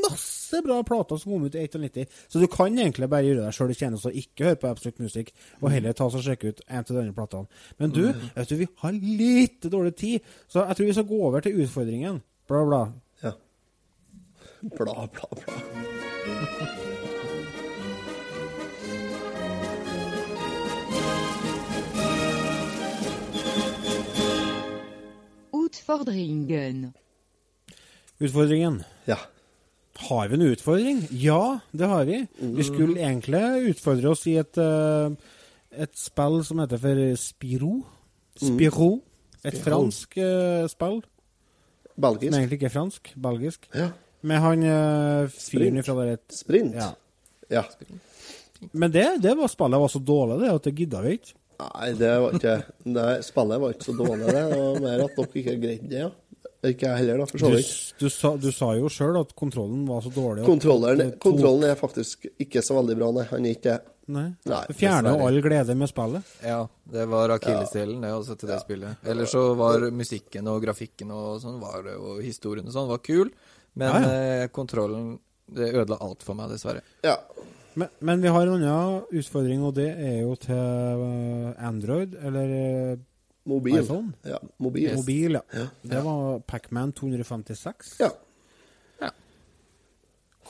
masse 0.09 0.61
bra 0.63 0.81
plater 0.83 1.17
som 1.17 1.31
kom 1.31 1.43
ut 1.45 1.55
i 1.55 1.59
91. 1.67 2.07
Så 2.29 2.39
du 2.39 2.47
kan 2.47 2.77
egentlig 2.79 3.09
bare 3.09 3.23
gjøre 3.25 3.43
deg 3.45 3.53
sjøl 3.53 3.73
tjeneste 3.75 4.05
og 4.07 4.13
ikke 4.15 4.43
høre 4.45 4.55
på 4.55 4.67
Absolute 4.69 5.01
Music, 5.01 5.31
og 5.61 5.71
heller 5.71 5.91
ta 5.91 6.03
og 6.05 6.11
sjekke 6.23 6.47
ut 6.53 6.61
en 6.69 6.83
til 6.83 6.95
de 6.95 7.01
andre 7.01 7.13
platene. 7.13 7.47
Men 7.79 7.89
du, 7.91 8.01
Mm. 8.13 8.29
vet 8.35 8.49
du, 8.49 8.55
vi 8.55 8.67
har 8.77 8.91
litt 8.91 9.61
dårlig 9.63 9.95
tid, 9.95 10.19
så 10.47 10.65
jeg 10.67 10.75
tror 10.77 10.85
vi 10.85 10.93
skal 10.93 11.03
gå 11.07 11.21
over 11.23 11.39
til 11.41 11.61
utfordringen. 11.61 12.21
Bla, 12.47 12.63
bla. 12.65 12.91
Ja. 13.23 13.31
Bla, 14.77 14.85
bla, 14.85 15.07
bla. 15.07 15.53
Utfordringen. 25.73 26.93
Utfordringen. 28.19 28.83
Ja. 29.05 29.17
Har 29.95 30.27
vi 30.27 30.35
en 30.35 30.41
utfordring? 30.41 31.07
Ja, 31.09 31.59
det 31.71 31.85
har 31.85 32.05
vi. 32.05 32.27
Vi 32.37 32.63
skulle 32.63 33.01
egentlig 33.01 33.41
utfordre 33.71 34.09
oss 34.13 34.27
i 34.29 34.35
et, 34.37 34.57
eh, 34.57 35.09
et 35.71 35.97
spill 35.97 36.43
som 36.45 36.61
heter 36.61 36.77
for 36.77 37.01
Spiro. 37.17 37.73
Spiro. 38.37 39.01
Et 39.43 39.57
fransk 39.57 40.17
eh, 40.17 40.67
spill. 40.69 41.01
Belgisk. 41.97 42.29
Som 42.29 42.39
egentlig 42.39 42.59
ikke 42.61 42.69
er 42.69 42.77
fransk. 42.77 43.13
Belgisk. 43.15 43.69
Ja. 43.73 43.89
Med 44.21 44.39
han 44.39 44.63
uh, 44.63 45.29
fyren 45.29 45.83
fra 45.83 45.97
der 45.99 46.13
et 46.13 46.37
Sprint. 46.37 46.77
Ja. 46.77 46.93
Ja. 47.49 47.63
Men 48.71 48.93
det, 48.93 49.07
det 49.21 49.33
var 49.37 49.49
spillet 49.51 49.81
var 49.81 49.91
så 49.91 49.99
dårlig 49.99 50.39
det 50.45 50.53
at 50.53 50.69
det 50.69 50.75
gidda 50.77 51.01
vi 51.03 51.17
ikke. 51.17 51.33
Nei, 51.73 51.91
det 51.99 52.11
var 52.23 52.35
ikke 52.37 52.55
det, 52.97 53.07
spillet 53.27 53.61
var 53.63 53.73
ikke 53.75 53.87
så 53.89 53.95
dårlig, 53.97 54.25
det. 54.27 54.43
Det 54.53 54.59
var 54.63 54.81
mer 54.83 55.03
at 55.05 55.15
dere 55.17 55.41
ikke 55.43 55.55
greide 55.63 55.89
det, 55.91 56.03
ja. 56.03 56.11
Ikke 56.63 56.87
jeg 56.87 56.97
heller, 57.01 57.17
da, 57.19 57.25
for 57.27 57.37
Du, 57.41 57.43
så 57.43 57.49
vidt. 57.51 57.71
du, 57.99 58.05
sa, 58.09 58.29
du 58.39 58.45
sa 58.55 58.69
jo 58.79 58.87
sjøl 58.87 59.17
at 59.19 59.33
kontrollen 59.35 59.81
var 59.89 59.99
så 60.05 60.11
dårlig. 60.15 60.45
at 60.45 60.47
Kontrolleren, 60.47 61.09
kontrollen 61.19 61.65
er 61.67 61.75
faktisk 61.75 62.23
ikke 62.39 62.61
så 62.63 62.77
veldig 62.77 62.95
bra, 63.01 63.09
nei. 63.17 63.25
Han 63.33 63.47
er 63.49 63.57
ikke 63.57 63.79
Nei. 64.13 64.25
Nei, 64.43 64.61
jo 65.15 65.27
all 65.27 65.37
glede 65.43 65.75
med 65.79 65.87
spillet. 65.87 66.31
Ja, 66.43 66.57
det 66.91 67.05
var 67.07 67.31
akilleshælen, 67.37 68.01
det, 68.03 68.09
også 68.11 68.35
til 68.39 68.49
det 68.51 68.57
spillet. 68.63 68.97
Ellers 69.07 69.31
så 69.31 69.43
var 69.55 69.85
musikken 69.95 70.47
og 70.51 70.61
grafikken 70.65 71.11
og 71.15 71.37
sånn, 71.43 71.59
var, 71.61 71.83
det- 71.85 71.95
og 71.99 72.19
historien 72.23 72.67
og 72.67 72.73
sånn, 72.75 72.89
var 72.91 72.99
kul. 73.03 73.31
Men 73.79 73.87
Ja, 74.03 74.11
eh, 74.43 74.47
kontrollen 74.51 75.19
Det 75.53 75.67
ødela 75.75 75.97
alt 76.01 76.23
for 76.23 76.33
meg, 76.35 76.49
dessverre. 76.49 76.81
Ja. 77.03 77.17
Men, 77.75 77.89
men 77.99 78.21
vi 78.21 78.29
har 78.29 78.45
en 78.47 78.53
annen 78.61 79.01
utfordring, 79.17 79.63
og 79.65 79.73
det 79.77 79.87
er 79.97 80.19
jo 80.21 80.35
til 80.37 80.53
eh, 80.55 81.65
Android, 81.67 82.13
eller 82.21 82.51
eh, 82.57 82.97
Mobil. 83.49 83.79
iPhone. 83.81 84.13
Ja, 84.23 84.37
mobil. 84.63 84.93
Mobil, 84.95 85.35
ja. 85.39 85.41
Ja. 85.57 85.65
Det 85.83 86.03
var 86.05 86.37
Pacman 86.47 86.93
256. 86.95 87.97
Ja. 87.99 88.11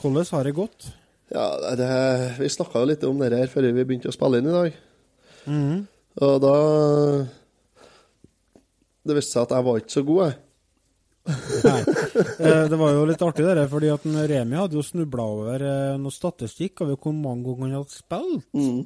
Hvordan 0.00 0.26
har 0.30 0.44
det 0.44 0.52
gått? 0.54 0.86
Ja, 1.32 1.46
det, 1.78 1.88
vi 2.38 2.48
snakka 2.52 2.82
jo 2.82 2.88
litt 2.90 3.04
om 3.08 3.18
det 3.22 3.32
her 3.32 3.50
før 3.50 3.70
vi 3.72 3.84
begynte 3.86 4.10
å 4.10 4.14
spille 4.14 4.40
inn 4.42 4.50
i 4.50 4.54
dag. 4.54 4.76
Mhm. 5.48 5.80
Og 6.24 6.36
da 6.44 6.54
Det 9.04 9.16
viste 9.18 9.34
seg 9.34 9.42
at 9.48 9.54
jeg 9.56 9.64
var 9.66 9.80
ikke 9.80 9.92
så 9.92 10.02
god, 10.06 10.20
jeg. 10.24 10.36
Nei. 11.24 11.80
Eh, 12.44 12.64
det 12.68 12.76
var 12.76 12.92
jo 12.92 13.06
litt 13.08 13.22
artig, 13.24 13.46
det 13.46 13.54
der, 13.56 13.70
fordi 13.70 13.88
at 13.92 14.04
Remi 14.30 14.58
hadde 14.58 14.76
jo 14.76 14.84
snubla 14.84 15.24
over 15.36 15.64
eh, 15.64 15.94
noe 16.00 16.12
statistikk 16.12 16.84
over 16.84 16.98
hvor 17.00 17.16
mange 17.16 17.46
ganger 17.48 17.64
han 17.70 17.78
hadde 17.78 17.94
spilt. 17.94 18.50
Mm. 18.54 18.84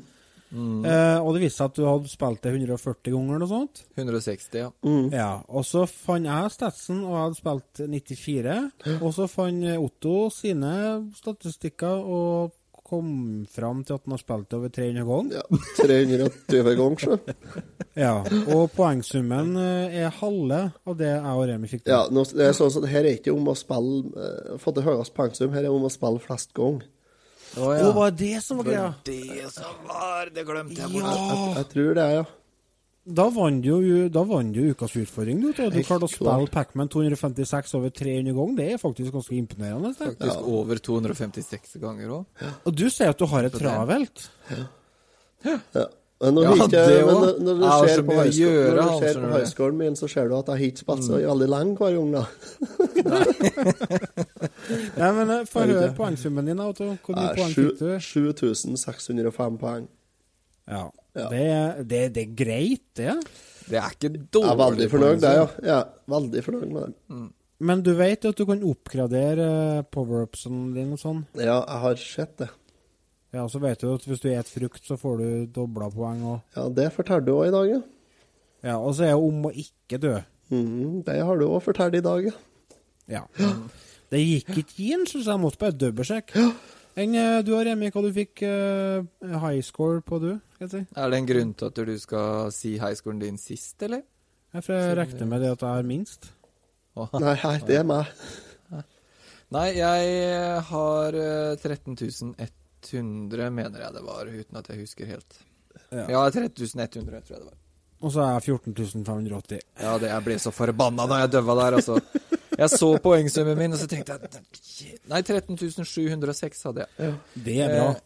Eh, 0.49 1.19
og 1.21 1.35
det 1.35 1.43
viste 1.43 1.61
seg 1.61 1.73
at 1.73 1.77
du 1.77 1.83
hadde 1.85 2.13
spilt 2.13 2.45
det 2.45 2.55
140 2.55 3.13
ganger 3.13 3.35
eller 3.35 3.43
noe 3.45 3.51
sånt. 3.51 3.83
160, 3.99 4.61
ja. 4.63 4.71
Ja, 5.13 5.33
og 5.49 5.67
så 5.69 5.85
fant 5.91 6.31
jeg 6.31 6.55
statsen, 6.55 7.03
og 7.05 7.17
jeg 7.17 7.25
hadde 7.27 7.41
spilt 7.41 7.83
94. 7.97 8.57
Og 9.01 9.11
så 9.19 9.29
fant 9.33 9.69
Otto 9.75 10.17
sine 10.33 10.73
statistikker 11.19 12.07
og 12.07 12.57
kom 12.89 13.09
fram 13.53 13.83
til 13.87 13.99
at 13.99 14.07
han 14.07 14.15
har 14.15 14.21
spilt 14.23 14.55
over 14.57 14.73
300 14.73 15.05
ganger. 15.09 15.39
Ja, 15.39 15.61
320 15.83 16.75
ganger, 16.81 17.05
så. 17.05 17.19
Ja, 17.99 18.13
og 18.55 18.69
poengsummen 18.77 19.57
eh, 19.59 19.97
er 20.05 20.13
halve 20.21 20.59
av 20.87 20.95
det 21.01 21.09
jeg 21.09 21.33
og 21.33 21.47
Remi 21.51 21.71
fikk 21.71 21.83
til. 21.83 21.91
Ja, 21.97 22.05
nå, 22.15 22.23
det 22.31 22.45
er 22.47 22.55
sånn 22.55 22.71
at 22.79 22.87
her 22.93 23.09
er 23.09 23.17
ikke 23.19 23.35
om 23.35 23.49
å 23.51 23.57
spille 23.59 24.13
uh, 24.15 24.53
Få 24.63 24.71
til 24.77 24.87
høyest 24.87 25.17
poengsum, 25.17 25.51
her 25.57 25.67
er 25.67 25.75
om 25.75 25.89
å 25.89 25.91
spille 25.91 26.23
flest 26.23 26.55
ganger. 26.55 26.87
Å 27.59 27.73
Å, 27.73 27.91
var 27.97 28.13
det 28.15 28.37
som 28.45 28.61
var 28.61 28.69
greia? 28.69 28.89
Det 29.09 29.49
som 29.51 29.89
var 29.89 30.31
Det 30.37 30.45
glemte 30.47 30.79
jeg 30.79 31.01
Ja. 31.01 31.15
Jeg, 31.17 31.55
jeg 31.57 31.69
tror 31.73 31.95
det, 31.99 32.07
ja. 32.21 32.27
Da 33.09 33.25
vant 33.33 33.63
du 33.65 34.09
vant 34.29 34.53
du 34.53 34.61
ukas 34.73 34.93
utfordring, 35.01 35.41
du. 35.41 35.53
Du 35.57 35.79
klarte 35.87 36.05
å 36.05 36.11
spille. 36.13 36.49
Pacman 36.53 36.91
256 36.93 37.73
over 37.79 37.93
300 37.95 38.35
ganger. 38.37 38.57
Det 38.59 38.67
er 38.75 38.83
faktisk 38.83 39.15
ganske 39.15 39.37
imponerende. 39.39 39.95
det. 39.95 40.11
Faktisk 40.19 40.43
over 40.45 40.83
256 40.91 41.79
ganger 41.81 42.13
òg. 42.19 42.45
Og 42.69 42.77
du 42.77 42.85
sier 42.91 43.15
at 43.15 43.19
du 43.19 43.25
har 43.31 43.49
det 43.49 43.55
travelt. 43.57 44.29
ja. 45.45 45.87
Men 46.19 46.35
når, 46.35 46.43
Ja, 46.43 46.51
du 46.51 46.55
ikke, 46.65 46.69
det 46.75 46.95
men 47.07 47.15
når, 47.15 47.37
når 47.47 47.55
du 47.55 47.61
Jeg 47.63 47.91
ser 47.91 48.01
på 48.03 48.15
høyskolen, 48.19 48.33
å 48.35 48.55
gjøre, 48.59 48.75
når 48.75 48.89
du 48.89 49.07
ser 49.07 49.19
på 49.23 49.29
du 49.39 49.77
min, 49.79 49.97
så 49.97 50.09
ser 50.11 50.25
du 50.29 50.33
at 50.35 50.49
jeg 50.51 50.59
har 50.59 50.65
ikke 50.67 50.83
spilt 50.83 51.05
så 51.07 51.21
veldig 51.23 51.49
lenge 51.53 51.77
hver 51.79 51.93
gang, 51.95 52.09
da. 52.17 52.25
Nei, 54.99 55.11
men 55.15 55.31
eh, 55.37 55.45
Få 55.47 55.63
høre 55.63 55.93
poengsummen 55.95 56.51
din. 56.51 56.59
da, 56.59 56.67
Otto. 56.73 56.89
Hvor 57.07 57.15
mye 57.21 57.37
poeng 57.39 57.55
fikk 57.55 57.79
du? 57.79 57.87
7605 58.03 59.61
poeng. 59.63 59.87
Ja. 60.69 60.83
Ja. 61.19 61.29
Det, 61.33 61.43
er- 61.59 61.83
det, 61.91 62.03
det 62.15 62.23
er 62.27 62.35
greit, 62.39 62.85
det. 62.99 63.17
Det 63.69 63.77
er 63.81 63.91
ikke 63.97 64.11
dårlig. 64.33 64.47
Jeg 64.47 64.55
er 64.55 64.63
veldig 64.63 64.89
fornøyd, 64.95 65.19
det, 65.25 65.33
ja. 65.37 65.47
ja. 65.69 65.81
Veldig 66.09 66.45
fornøyd 66.47 66.71
med 66.73 66.87
det. 66.87 67.19
Men 67.69 67.83
du 67.83 67.91
vet 67.99 68.25
at 68.31 68.39
du 68.39 68.45
kan 68.47 68.61
oppgradere 68.63 69.49
powerupsene 69.91 69.91
power-upsen 69.91 70.59
din 70.77 70.93
og 70.95 71.01
sånn? 71.03 71.25
Ja, 71.35 71.59
jeg 71.67 71.83
har 71.85 71.99
sett 72.01 72.37
det. 72.45 72.49
Ja, 73.35 73.43
så 73.51 73.59
vet 73.61 73.83
du 73.83 73.91
at 73.93 74.07
hvis 74.09 74.23
du 74.23 74.29
et 74.31 74.49
frukt, 74.49 74.81
så 74.87 74.97
får 74.97 75.19
du 75.21 75.27
dobla 75.59 75.91
poeng 75.93 76.23
òg. 76.37 76.39
Ja, 76.57 76.69
det 76.73 76.87
fortalte 76.95 77.27
du 77.29 77.35
òg 77.35 77.51
i 77.51 77.53
dag, 77.53 77.67
ja. 77.75 77.81
Ja, 78.71 78.77
og 78.79 78.95
så 78.97 79.05
er 79.09 79.13
det 79.13 79.27
om 79.27 79.45
å 79.51 79.53
ikke 79.53 79.99
dø. 80.01 80.15
Mm, 80.55 81.03
det 81.05 81.19
har 81.29 81.37
du 81.43 81.45
òg 81.51 81.61
fortalt 81.67 81.99
i 81.99 82.05
dag, 82.07 82.31
ja. 82.31 82.37
Ja. 83.19 83.25
Det 84.09 84.23
gikk 84.23 84.55
ikke 84.63 84.87
inn, 84.95 85.05
så 85.11 85.21
jeg 85.21 85.41
måtte 85.43 85.61
bare 85.61 85.77
dobbeltsjekke. 85.77 86.47
Enn 86.99 87.15
eh, 87.15 87.41
du 87.47 87.53
har, 87.55 87.69
Remi, 87.69 87.93
hva 87.95 88.03
du 88.03 88.09
fikk 88.15 88.43
uh, 88.43 89.05
high 89.39 89.63
score 89.63 90.01
på, 90.03 90.19
du? 90.19 90.33
Skal 90.57 90.65
jeg 90.65 90.73
si? 90.73 90.81
Er 90.99 91.13
det 91.13 91.21
en 91.21 91.29
grunn 91.29 91.53
til 91.55 91.71
at 91.71 91.79
du 91.87 91.95
skal 92.03 92.49
si 92.55 92.73
highscoren 92.81 93.21
din 93.23 93.39
sist, 93.39 93.77
eller? 93.87 94.03
Jeg 94.57 94.65
for 94.67 94.75
jeg 94.75 94.97
regner 94.99 95.29
med 95.31 95.45
det 95.45 95.53
at 95.55 95.63
jeg 95.63 95.79
har 95.79 95.87
minst. 95.87 96.31
Nei, 97.23 97.37
nei, 97.39 97.53
det 97.69 97.77
er 97.79 97.85
meg. 97.87 98.11
Nei, 99.55 99.69
jeg 99.79 100.65
har 100.73 101.17
eh, 101.17 101.55
13.100, 101.63 103.47
mener 103.55 103.85
jeg 103.85 103.95
det 103.95 104.03
var, 104.05 104.29
uten 104.29 104.59
at 104.59 104.67
jeg 104.73 104.83
husker 104.83 105.09
helt. 105.09 105.39
Ja. 105.95 106.09
Ja, 106.11 106.25
13.100, 106.27 106.99
tror 106.99 107.15
jeg 107.15 107.39
det 107.39 107.47
var. 107.47 107.55
Og 108.03 108.13
så 108.15 108.25
er 108.25 108.35
jeg 108.37 108.59
14.580. 108.59 109.63
Ja, 109.85 109.95
det, 110.03 110.11
jeg 110.11 110.27
ble 110.27 110.41
så 110.43 110.53
forbanna 110.55 111.07
da 111.11 111.23
jeg 111.23 111.33
døva 111.39 111.57
der, 111.63 111.79
altså. 111.79 112.01
Jeg 112.59 112.75
så 112.75 112.89
poengsummen 113.03 113.59
min, 113.59 113.77
og 113.77 113.81
så 113.81 113.87
tenkte 113.91 114.17
jeg 114.17 114.97
Nei, 115.11 115.21
13.706 115.23 116.65
hadde 116.69 116.87
jeg. 116.87 117.13
Det 117.35 117.61
er 117.63 117.75
bra. 117.75 117.87
Eh, 117.93 118.03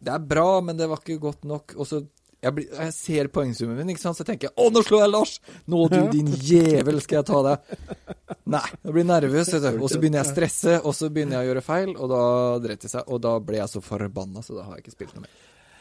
det 0.00 0.14
er 0.14 0.24
bra, 0.30 0.48
men 0.64 0.78
det 0.78 0.88
var 0.88 1.02
ikke 1.02 1.20
godt 1.20 1.44
nok. 1.48 1.74
Og 1.76 1.88
så 1.88 2.00
jeg, 2.40 2.54
blir, 2.56 2.70
jeg 2.72 2.92
ser 2.96 3.28
poengsummen 3.32 3.76
min, 3.76 3.92
ikke 3.92 4.00
sant? 4.00 4.16
så 4.16 4.24
tenker 4.24 4.48
jeg 4.48 4.54
Å, 4.56 4.70
nå 4.72 4.80
slår 4.86 5.02
jeg 5.04 5.12
Lars! 5.12 5.34
Nå, 5.68 5.82
du 5.92 5.98
din 6.14 6.30
jævel, 6.32 7.02
skal 7.04 7.20
jeg 7.20 7.28
ta 7.28 7.40
deg. 7.44 7.74
Nei. 8.54 8.62
Jeg 8.80 8.94
blir 8.96 9.06
nervøs, 9.10 9.52
vet 9.52 9.66
du. 9.66 9.82
Og 9.84 9.92
så 9.92 10.00
begynner 10.00 10.22
jeg 10.22 10.30
å 10.30 10.32
stresse, 10.32 10.78
og 10.80 10.96
så 10.96 11.10
begynner 11.12 11.36
jeg 11.36 11.44
å 11.44 11.50
gjøre 11.50 11.64
feil, 11.66 11.92
og 11.98 12.12
da 12.14 12.22
dreit 12.64 12.86
det 12.86 12.92
seg. 12.94 13.04
Og 13.12 13.20
da 13.26 13.34
ble 13.44 13.60
jeg 13.60 13.72
så 13.74 13.84
forbanna, 13.84 14.44
så 14.46 14.56
da 14.56 14.64
har 14.64 14.78
jeg 14.78 14.86
ikke 14.86 14.96
spilt 14.96 15.18
noe 15.18 15.26
mer. 15.26 15.36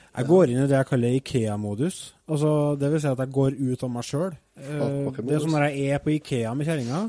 Jeg 0.09 0.27
går 0.27 0.51
inn 0.51 0.59
i 0.59 0.67
det 0.67 0.75
jeg 0.75 0.89
kaller 0.89 1.15
Ikea-modus. 1.15 2.01
Altså, 2.27 2.51
det 2.81 2.89
vil 2.91 3.01
si 3.05 3.07
at 3.13 3.23
jeg 3.23 3.33
går 3.39 3.55
ut 3.55 3.85
av 3.85 3.91
meg 3.93 4.07
sjøl. 4.09 4.35
det 4.59 5.35
er 5.37 5.43
som 5.45 5.55
når 5.55 5.69
jeg 5.69 5.95
er 5.95 6.03
på 6.03 6.11
Ikea 6.17 6.51
med 6.57 6.67
kjerringa. 6.67 7.05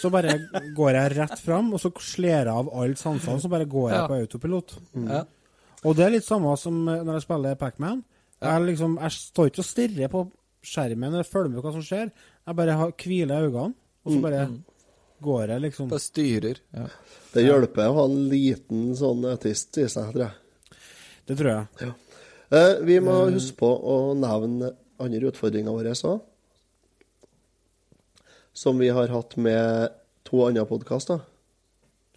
Så 0.00 0.10
bare 0.10 0.34
går 0.76 0.92
jeg 0.98 1.16
rett 1.16 1.38
fram, 1.40 1.72
og 1.74 1.80
så 1.80 1.90
slår 2.02 2.30
jeg 2.30 2.48
av 2.50 2.68
alle 2.74 2.96
sansene, 2.98 3.40
så 3.40 3.48
bare 3.48 3.64
går 3.70 3.90
jeg 3.90 3.98
Ja. 4.00 4.06
på 4.10 4.18
autopilot. 4.20 4.74
Ja. 5.08 5.24
Og 5.84 5.96
det 5.96 6.04
er 6.06 6.10
litt 6.16 6.24
samme 6.26 6.56
som 6.58 6.88
eh, 6.88 7.02
når 7.04 7.14
jeg 7.20 7.22
spiller 7.28 7.54
Pacman. 7.60 8.02
Jeg, 8.42 8.62
liksom, 8.66 8.98
jeg 9.00 9.10
står 9.12 9.46
ikke 9.50 9.62
og 9.62 9.64
stirrer 9.68 10.08
på 10.12 10.30
skjermen 10.64 11.12
eller 11.14 11.24
følger 11.28 11.50
med 11.50 11.60
på 11.62 11.68
hva 11.68 11.72
som 11.72 11.82
skjer. 11.86 12.10
Jeg 12.46 12.56
bare 12.56 12.76
har, 12.76 12.92
hviler 12.92 13.46
øynene, 13.48 13.74
og 14.04 14.12
så 14.12 14.16
Mm. 14.18 14.22
bare 14.22 14.48
går 15.22 15.46
jeg 15.48 15.60
liksom 15.62 15.88
Bare 15.88 16.00
styrer. 16.00 16.56
Ja. 16.74 16.86
Det 17.32 17.44
hjelper 17.44 17.88
å 17.88 17.94
ha 17.94 18.04
en 18.04 18.28
liten 18.28 18.94
sånn 18.96 19.24
autist 19.30 19.78
i 19.78 19.86
seg, 19.88 20.12
tror 20.12 20.24
jeg. 20.26 20.32
Det 21.26 21.36
tror 21.38 21.50
jeg. 21.80 21.94
Eh, 22.52 22.80
vi 22.84 22.98
må 23.00 23.30
huske 23.32 23.56
på 23.56 23.70
å 23.82 24.14
nevne 24.18 24.74
andre 25.00 25.30
utfordringer 25.30 25.72
våre 25.72 25.94
òg. 25.94 26.20
Som 28.54 28.78
vi 28.78 28.88
har 28.94 29.10
hatt 29.10 29.36
med 29.36 29.94
to 30.24 30.44
andre 30.46 30.64
podkaster. 30.68 31.24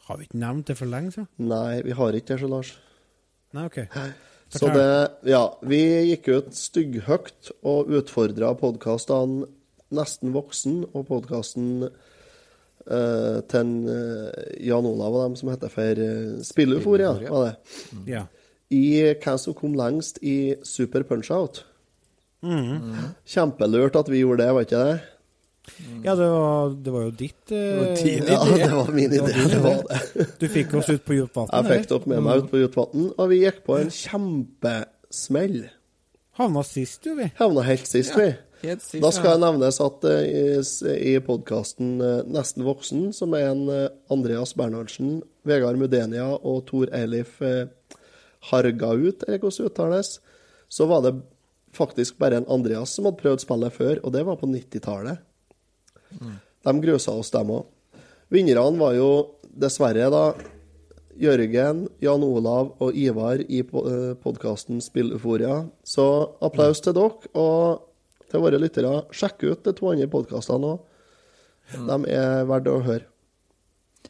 Har 0.07 0.19
vi 0.19 0.27
ikke 0.27 0.39
nevnt 0.39 0.69
det 0.69 0.77
for 0.79 0.89
lenge 0.89 1.11
siden? 1.15 1.27
Nei, 1.49 1.81
vi 1.83 1.95
har 1.97 2.15
ikke 2.15 2.33
det, 2.33 2.41
så 2.43 2.49
Lars. 2.51 2.73
Nei, 3.57 3.65
OK. 3.67 3.79
Så 4.53 4.69
det 4.71 4.87
Ja, 5.27 5.43
vi 5.67 5.81
gikk 6.13 6.29
ut 6.31 6.55
stygghøyt 6.55 7.51
og 7.67 7.91
utfordra 7.99 8.53
podkastene 8.59 9.49
Nesten 9.97 10.33
voksen 10.35 10.81
og 10.91 11.05
podkasten 11.07 11.85
uh, 11.87 13.37
til 13.47 13.69
eh, 13.87 14.47
Jan 14.67 14.87
Olav 14.89 15.15
og 15.15 15.21
dem 15.21 15.37
som 15.39 15.51
heter 15.53 15.71
for 15.71 16.01
uh, 16.03 16.41
Spilleforia, 16.43 17.13
var 17.23 17.45
det. 17.45 17.53
Ja. 18.11 18.25
I 18.67 19.13
hvem 19.15 19.39
som 19.39 19.55
kom 19.55 19.77
lengst 19.79 20.19
i 20.19 20.57
Super 20.67 21.07
Punch-Out. 21.07 21.61
Mm. 22.43 23.15
Kjempelurt 23.23 23.95
at 23.95 24.11
vi 24.11 24.25
gjorde 24.25 24.43
det, 24.43 24.49
var 24.57 24.67
ikke 24.67 24.83
det? 24.89 24.97
Ja, 26.03 26.15
det 26.17 26.27
var, 26.31 26.69
det 26.83 26.91
var 26.93 27.03
jo 27.05 27.11
ditt 27.19 27.51
eh, 27.53 27.77
var 27.77 27.91
din 27.99 28.23
Ja, 28.31 28.39
idé. 28.47 28.57
det 28.63 28.69
var 28.73 28.91
min 28.95 29.11
idé, 29.11 29.27
din 29.33 29.49
det 29.51 29.59
var 29.63 29.83
det. 29.89 30.27
Du 30.41 30.47
fikk 30.49 30.73
oss 30.79 30.89
ut 30.89 31.03
på 31.05 31.13
dypt 31.17 31.35
vann. 31.37 31.49
Jeg 31.53 31.69
fikk 31.73 31.89
dere 31.91 32.11
med 32.13 32.23
meg 32.25 32.41
ut 32.43 32.49
på 32.51 32.61
Jutvatn, 32.63 33.09
og 33.17 33.29
vi 33.31 33.41
gikk 33.43 33.59
på 33.67 33.77
en 33.81 33.91
kjempesmell. 33.93 35.59
Havna 36.37 36.63
sist, 36.65 37.05
jo, 37.05 37.15
vi. 37.17 37.29
Havna 37.39 37.63
helt 37.65 37.87
sist, 37.89 38.13
vi. 38.17 38.27
sist, 38.81 38.97
da 39.01 39.11
skal 39.13 39.35
ja. 39.37 39.41
nevnes 39.45 39.77
at 39.85 40.05
uh, 40.09 40.17
i, 40.25 40.43
s- 40.65 40.81
i 40.85 41.15
podkasten 41.21 41.95
Nesten 42.33 42.65
voksen, 42.65 43.07
som 43.13 43.33
er 43.37 43.51
en 43.51 43.63
uh, 43.69 43.87
Andreas 44.13 44.53
Bernhardsen, 44.57 45.19
Vegard 45.47 45.77
Mudenia 45.81 46.27
og 46.37 46.63
Tor 46.69 46.89
Eilif 46.97 47.37
uh, 47.45 47.65
Hargaut, 48.51 49.23
eller 49.27 49.41
hvordan 49.41 49.57
det 49.65 49.71
uttales, 49.71 50.11
så 50.69 50.85
var 50.89 51.05
det 51.05 51.15
faktisk 51.77 52.17
bare 52.21 52.39
en 52.41 52.49
Andreas 52.49 52.93
som 52.97 53.05
hadde 53.09 53.21
prøvd 53.21 53.43
spillet 53.45 53.73
før, 53.77 53.99
og 54.03 54.13
det 54.15 54.23
var 54.25 54.37
på 54.41 54.49
90-tallet. 54.49 55.21
De 56.67 56.75
grusa 56.83 57.15
oss, 57.15 57.31
dem 57.33 57.51
òg. 57.55 57.65
Vinnerne 58.33 58.79
var 58.79 58.95
jo 58.97 59.09
dessverre 59.47 60.09
da 60.11 60.23
Jørgen, 61.17 61.87
Jan 62.03 62.23
Olav 62.25 62.75
og 62.83 62.97
Ivar 62.97 63.41
i 63.41 63.63
podkasten 63.65 64.81
Spilleforia. 64.83 65.63
Så 65.81 66.05
applaus 66.45 66.83
til 66.83 66.93
dere, 66.97 67.31
og 67.33 68.27
til 68.29 68.43
våre 68.43 68.59
lyttere. 68.61 69.05
Sjekk 69.15 69.47
ut 69.47 69.65
de 69.65 69.73
to 69.77 69.91
andre 69.93 70.09
podkastene 70.11 70.75
òg. 70.75 70.83
De 71.73 71.97
er 72.13 72.45
verdt 72.47 72.69
å 72.71 72.81
høre. 72.85 73.07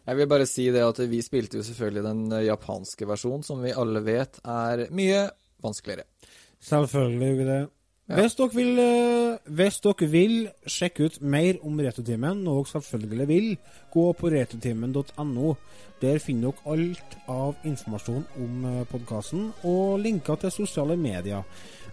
Jeg 0.08 0.20
vil 0.20 0.30
bare 0.30 0.46
si 0.48 0.68
det 0.72 0.84
at 0.86 1.00
vi 1.10 1.20
spilte 1.26 1.60
jo 1.60 1.66
selvfølgelig 1.66 2.04
den 2.06 2.20
eh, 2.32 2.46
japanske 2.48 3.08
versjonen, 3.10 3.44
som 3.44 3.64
vi 3.64 3.74
alle 3.76 4.04
vet 4.06 4.38
er 4.46 4.86
mye 4.96 5.26
vanskeligere. 5.64 6.06
Selvfølgelig 6.64 7.32
gjorde 7.32 7.40
vi 7.42 7.48
det. 7.50 7.64
Hvis, 8.08 8.36
dere 8.40 8.54
vil, 8.56 8.80
eh, 8.80 9.38
hvis 9.52 9.80
dere 9.84 10.08
vil 10.08 10.36
sjekke 10.66 11.06
ut 11.10 11.18
mer 11.22 11.58
om 11.68 11.80
Retrotimen, 11.84 12.44
noe 12.46 12.64
dere 12.64 12.72
selvfølgelig 12.72 13.28
vil, 13.28 13.50
gå 13.92 14.06
på 14.16 14.32
retrotimen.no. 14.32 15.56
Der 16.02 16.20
finner 16.24 16.54
dere 16.54 16.72
alt 16.74 17.18
av 17.28 17.56
informasjon 17.68 18.26
om 18.40 18.86
podkasten 18.92 19.50
og 19.68 20.00
linker 20.00 20.40
til 20.40 20.52
sosiale 20.52 20.96
medier. 20.96 21.44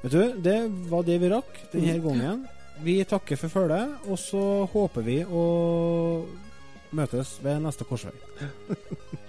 Vet 0.04 0.12
du, 0.12 0.32
Det 0.44 0.58
var 0.90 1.02
det 1.02 1.20
vi 1.20 1.28
rakk 1.32 1.72
denne 1.72 1.98
gangen. 2.04 2.46
Vi 2.82 3.04
takker 3.04 3.36
for 3.36 3.48
følget, 3.48 3.88
og 4.08 4.18
så 4.18 4.66
håper 4.70 5.02
vi 5.02 5.24
å 5.24 6.26
møtes 6.94 7.38
ved 7.42 7.62
neste 7.64 7.84
korsvei. 7.88 8.14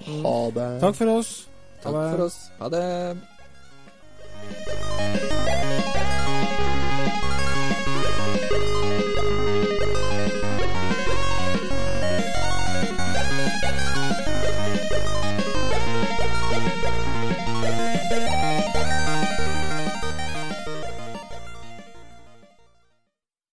Ha 0.06 0.50
det. 0.58 0.70
Takk 0.82 0.96
for 0.96 1.18
oss. 1.18 1.48
Takk 1.82 1.94
for 1.94 2.26
oss. 2.26 2.38
Ha 2.60 2.70
det. 2.70 2.86